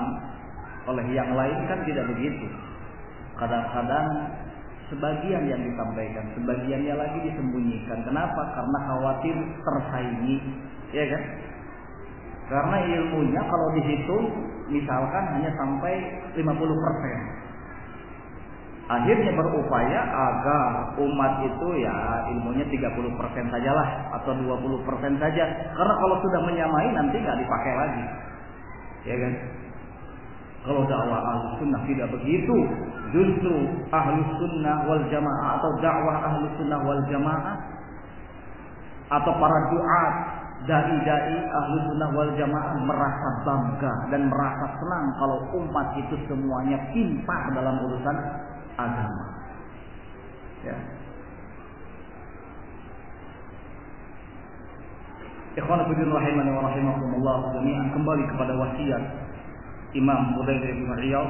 [0.83, 2.47] oleh yang lain kan tidak begitu.
[3.39, 4.07] Kadang-kadang
[4.91, 8.03] sebagian yang disampaikan, sebagiannya lagi disembunyikan.
[8.03, 8.41] Kenapa?
[8.51, 10.37] Karena khawatir tersaingi
[10.91, 11.23] ya kan?
[12.51, 14.25] Karena ilmunya kalau dihitung
[14.67, 15.93] misalkan hanya sampai
[16.35, 17.42] 50%.
[18.83, 21.95] Akhirnya berupaya agar umat itu ya
[22.35, 22.99] ilmunya 30%
[23.47, 23.87] sajalah
[24.19, 25.43] atau 20% saja.
[25.71, 28.03] Karena kalau sudah menyamai nanti nggak dipakai lagi.
[29.07, 29.33] Ya kan?
[30.63, 32.55] Kalau dakwah ahlu sunnah tidak begitu,
[33.11, 33.55] justru
[33.91, 37.55] ahlu sunnah wal jamaah atau dakwah ahlu sunnah wal jamaah
[39.11, 40.13] atau para duat
[40.63, 47.51] dai-dai ahlu sunnah wal jamaah merasa bangga dan merasa senang kalau umat itu semuanya pintar
[47.51, 48.17] dalam urusan
[48.77, 49.23] agama.
[50.63, 50.77] Ya.
[55.53, 59.03] Ikhwan fillah rahimani wa rahimakumullah jami'an kembali kepada wasiat
[59.93, 61.29] Imam Budair bin Riyad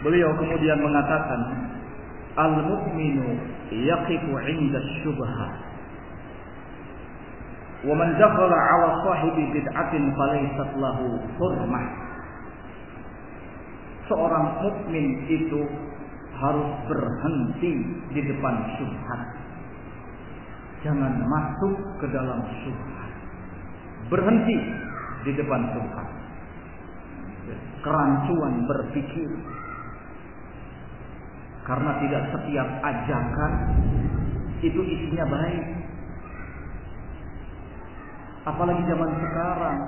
[0.00, 1.40] Beliau kemudian mengatakan
[2.40, 3.36] al-mu'minu
[3.68, 5.40] yaqifu 'inda syubhah
[7.84, 12.05] wa man dakhala 'ala sahibi bid'atin falaysat lahu hurmah
[14.06, 15.60] seorang mukmin itu
[16.36, 17.72] harus berhenti
[18.12, 19.20] di depan syubhat
[20.84, 23.12] jangan masuk ke dalam syubhat
[24.12, 24.56] berhenti
[25.26, 26.08] di depan syubhat
[27.82, 29.30] kerancuan berpikir
[31.66, 33.52] karena tidak setiap ajakan
[34.62, 35.64] itu isinya baik.
[38.46, 39.78] Apalagi zaman sekarang.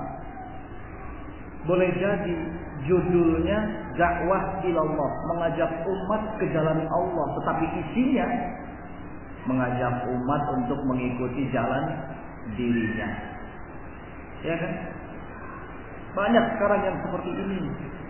[1.67, 2.35] Boleh jadi
[2.87, 3.59] judulnya
[3.99, 8.27] dakwah ilallah, mengajak umat ke jalan Allah, tetapi isinya
[9.47, 11.83] mengajak umat untuk mengikuti jalan
[12.55, 13.09] dirinya.
[14.43, 14.73] Ya kan?
[16.15, 17.59] Banyak sekarang yang seperti ini.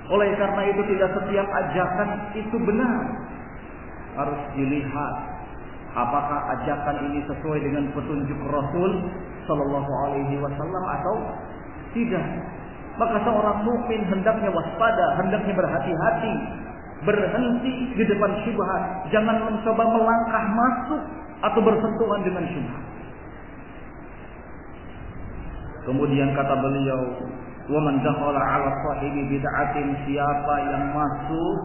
[0.09, 2.97] Oleh karena itu tidak setiap ajakan itu benar
[4.17, 5.15] harus dilihat
[5.93, 8.91] apakah ajakan ini sesuai dengan petunjuk Rasul
[9.45, 11.15] Shallallahu Alaihi Wasallam atau
[11.93, 12.25] tidak.
[12.99, 16.35] Maka seorang mukmin hendaknya waspada, hendaknya berhati-hati,
[17.07, 21.03] berhenti di depan syubhat, jangan mencoba melangkah masuk
[21.39, 22.83] atau bersentuhan dengan syubhat.
[25.87, 27.01] Kemudian kata beliau,
[27.71, 31.59] "Wa man dakhala 'ala sahibi bid'atin siapa yang masuk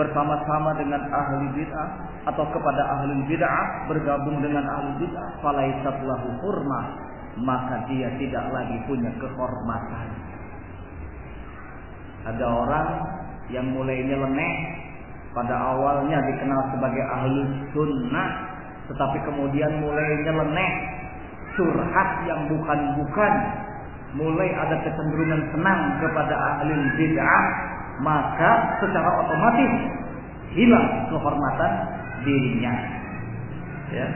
[0.00, 1.88] bersama-sama dengan ahli bid'ah
[2.32, 6.84] atau kepada ahli bid'ah bergabung dengan ahli bid'ah falaisat lahu hurmah
[7.40, 10.08] maka dia tidak lagi punya kehormatan
[12.26, 12.88] ada orang
[13.52, 14.54] yang mulai nyeleneh
[15.36, 17.40] pada awalnya dikenal sebagai ahli
[17.76, 18.28] sunnah
[18.88, 20.70] tetapi kemudian mulai nyeleneh
[21.54, 23.32] curhat yang bukan-bukan
[24.16, 27.44] mulai ada kecenderungan senang kepada ahli bid'ah
[28.00, 29.72] maka secara otomatis
[30.52, 31.72] hilang kehormatan
[32.24, 32.74] dirinya.
[33.92, 34.08] Ya.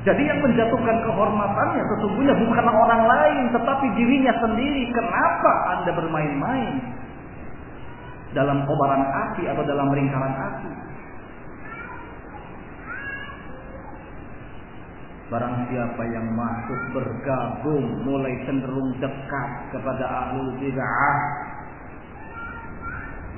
[0.00, 4.88] Jadi yang menjatuhkan kehormatannya sesungguhnya bukan orang lain tetapi dirinya sendiri.
[4.96, 6.74] Kenapa Anda bermain-main
[8.32, 10.70] dalam kobaran api atau dalam lingkaran api?
[15.30, 21.16] Barang siapa yang masuk bergabung mulai cenderung dekat kepada ahlul bid'ah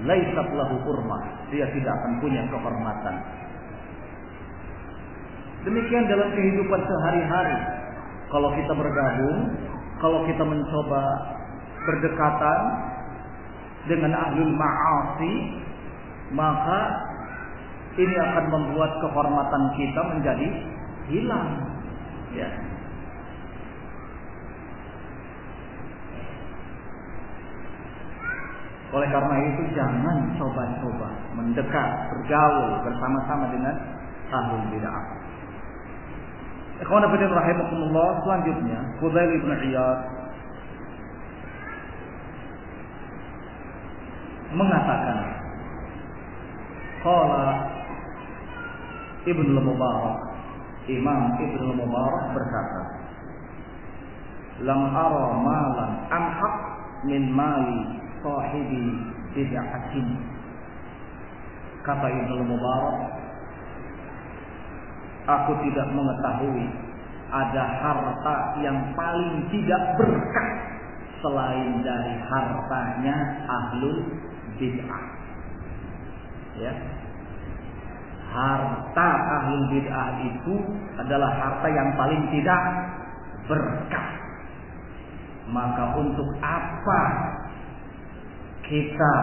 [0.03, 1.23] laisat lahu hurmah
[1.53, 3.17] dia tidak akan punya kehormatan
[5.69, 7.59] demikian dalam kehidupan sehari-hari
[8.31, 9.39] kalau kita bergabung
[10.03, 11.03] kalau kita mencoba
[11.83, 12.61] berdekatan
[13.91, 15.35] dengan ahlul ma'asi
[16.33, 16.81] maka
[17.99, 20.49] ini akan membuat kehormatan kita menjadi
[21.13, 21.73] hilang
[22.33, 22.49] Ya.
[28.93, 33.75] Oleh karena itu jangan coba-coba mendekat, bergaul bersama-sama dengan
[34.33, 35.22] ahlul bid'ah.
[36.83, 39.99] Ikhwan fillah rahimakumullah, selanjutnya Fudail bin Iyad
[44.53, 45.19] mengatakan
[47.07, 47.47] qala
[49.23, 50.19] Ibnu Mubarak
[50.91, 52.83] Imam Ibnu Mubarak berkata,
[54.67, 56.57] "Lam ara malan amhaq
[57.07, 58.99] min mali sahibi
[59.39, 60.07] bid'atin."
[61.87, 62.99] Kata Ibnu Mubarak,
[65.27, 66.67] "Aku tidak mengetahui
[67.33, 70.49] ada harta yang paling tidak berkah
[71.23, 73.17] selain dari hartanya
[73.47, 73.99] ahlul
[74.59, 75.05] bid'ah."
[76.53, 76.73] Ya,
[78.33, 79.09] harta
[79.41, 80.55] ahli bid'ah itu
[80.97, 82.61] adalah harta yang paling tidak
[83.47, 84.09] berkah.
[85.53, 87.03] Maka untuk apa
[88.65, 89.15] kita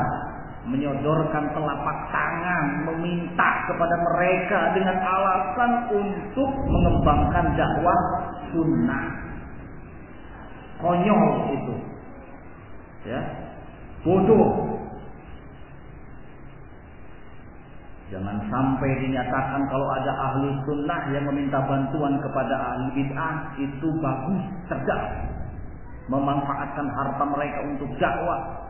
[0.67, 7.99] menyodorkan telapak tangan meminta kepada mereka dengan alasan untuk mengembangkan dakwah
[8.51, 9.05] sunnah.
[10.79, 11.23] Konyol
[11.55, 11.75] itu.
[13.07, 13.21] Ya.
[14.03, 14.79] Bodoh
[18.09, 24.41] Jangan sampai dinyatakan kalau ada ahli sunnah yang meminta bantuan kepada ahli bid'ah itu bagus,
[24.65, 25.29] cerdas.
[26.09, 28.68] Memanfaatkan harta mereka untuk dakwah.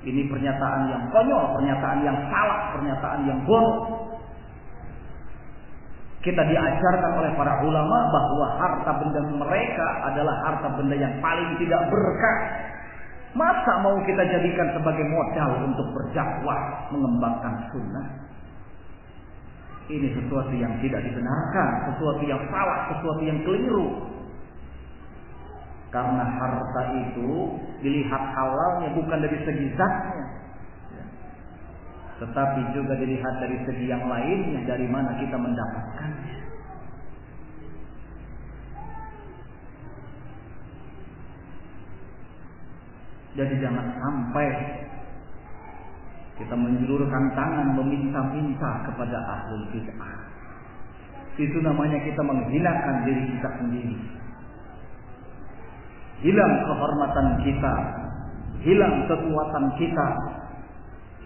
[0.00, 4.08] Ini pernyataan yang konyol, pernyataan yang salah, pernyataan yang bodoh.
[6.20, 11.80] Kita diajarkan oleh para ulama bahwa harta benda mereka adalah harta benda yang paling tidak
[11.88, 12.38] berkah.
[13.32, 18.06] Masa mau kita jadikan sebagai modal untuk berdakwah, mengembangkan sunnah?
[19.90, 24.09] Ini sesuatu yang tidak dibenarkan, sesuatu yang salah, sesuatu yang keliru.
[25.90, 30.26] Karena harta itu dilihat halalnya bukan dari segi zatnya.
[32.22, 36.38] Tetapi juga dilihat dari segi yang lainnya, dari mana kita mendapatkannya.
[43.40, 44.48] Jadi jangan sampai
[46.36, 50.18] kita menjulurkan tangan meminta-minta kepada ahlul bid'ah.
[51.40, 54.19] Itu namanya kita menghinakan diri kita sendiri.
[56.20, 57.74] Hilang kehormatan kita,
[58.60, 60.08] hilang kekuatan kita.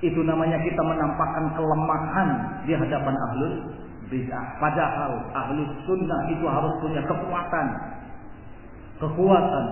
[0.02, 2.28] Itu namanya kita menampakkan kelemahan
[2.68, 3.54] di hadapan ahlul
[4.06, 4.46] bid'ah.
[4.62, 7.66] Padahal ahlul sunnah itu harus punya kekuatan.
[9.02, 9.64] Kekuatan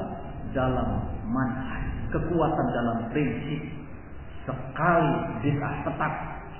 [0.50, 0.88] dalam
[1.30, 3.60] manhaj, kekuatan dalam prinsip,
[4.42, 5.12] sekali
[5.46, 6.12] bid'ah tetap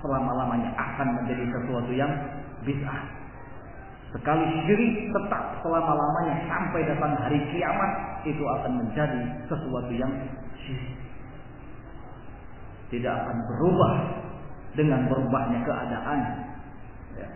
[0.02, 2.12] selama-lamanya akan menjadi sesuatu yang
[2.62, 3.21] bid'ah.
[4.12, 10.12] Sekali syirik tetap selama-lamanya sampai datang hari kiamat itu akan menjadi sesuatu yang
[10.60, 11.00] syirik.
[12.92, 13.94] Tidak akan berubah
[14.76, 16.18] dengan berubahnya keadaan.
[17.16, 17.28] Ya.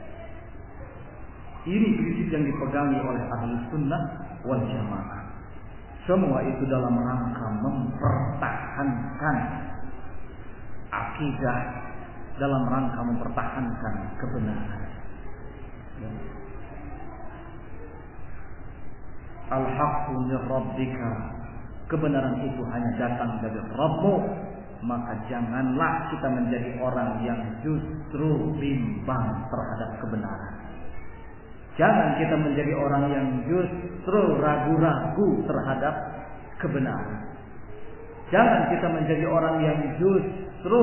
[1.64, 4.02] Ini prinsip yang dipegangi oleh ahli sunnah
[4.44, 5.24] wal jamaah.
[6.04, 9.36] Semua itu dalam rangka mempertahankan
[10.92, 11.58] akidah
[12.36, 14.85] dalam rangka mempertahankan kebenaran.
[19.46, 21.10] Al-haqqu min rabbika.
[21.86, 24.14] Kebenaran itu hanya datang dari Rabbmu.
[24.86, 30.54] Maka janganlah kita menjadi orang yang justru bimbang terhadap kebenaran.
[31.76, 35.94] Jangan kita menjadi orang yang justru ragu-ragu terhadap
[36.56, 37.20] kebenaran.
[38.32, 40.80] Jangan kita menjadi orang yang justru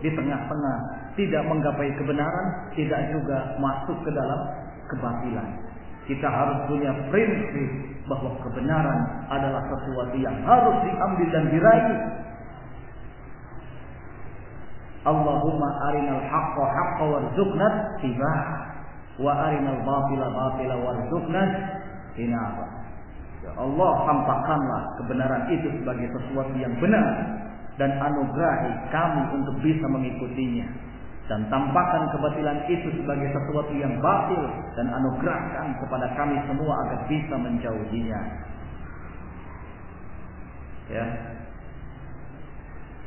[0.00, 0.78] di tengah-tengah,
[1.18, 4.40] tidak menggapai kebenaran, tidak juga masuk ke dalam
[4.88, 5.67] kebatilan.
[6.08, 7.68] Kita harus punya prinsip
[8.08, 12.00] bahwa kebenaran adalah sesuatu yang harus diambil dan diraih.
[15.04, 17.66] Allahumma arinal haqqa haqqa warzuqna
[18.00, 18.40] tibah.
[19.18, 21.42] wa arinal batila batila warzuqna
[22.16, 22.66] tinaba.
[23.44, 27.06] Ya Allah, tampakkanlah kebenaran itu sebagai sesuatu yang benar
[27.78, 30.87] dan anugerahi kami untuk bisa mengikutinya
[31.28, 34.48] dan tampakkan kebatilan itu sebagai sesuatu yang batil
[34.80, 38.20] dan anugerahkan kepada kami semua agar bisa menjauhinya.
[40.88, 41.04] Ya.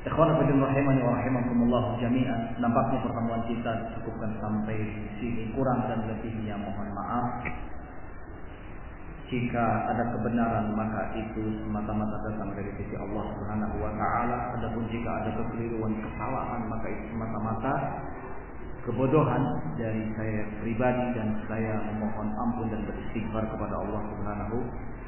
[0.02, 2.58] Ikhwan fillah rahimani wa rahimakumullah jami'an.
[2.58, 5.44] Nampaknya pertemuan kita cukupkan sampai di sini.
[5.54, 7.46] Kurang dan lebihnya mohon maaf.
[9.30, 14.38] Jika ada kebenaran maka itu semata-mata datang dari sisi Allah Subhanahu wa taala.
[14.60, 17.74] Adapun jika ada kekeliruan, kesalahan maka itu semata-mata
[18.82, 19.44] kebodohan
[19.78, 24.58] dari saya pribadi dan saya memohon ampun dan beristighfar kepada Allah Subhanahu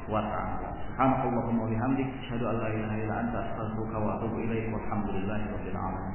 [0.06, 0.68] wa taala.
[0.94, 4.70] Subhanakallahumma wa bihamdik asyhadu an la ilaha illa anta astaghfiruka wa atubu ilaik.
[4.70, 6.14] Walhamdulillahirabbil alamin.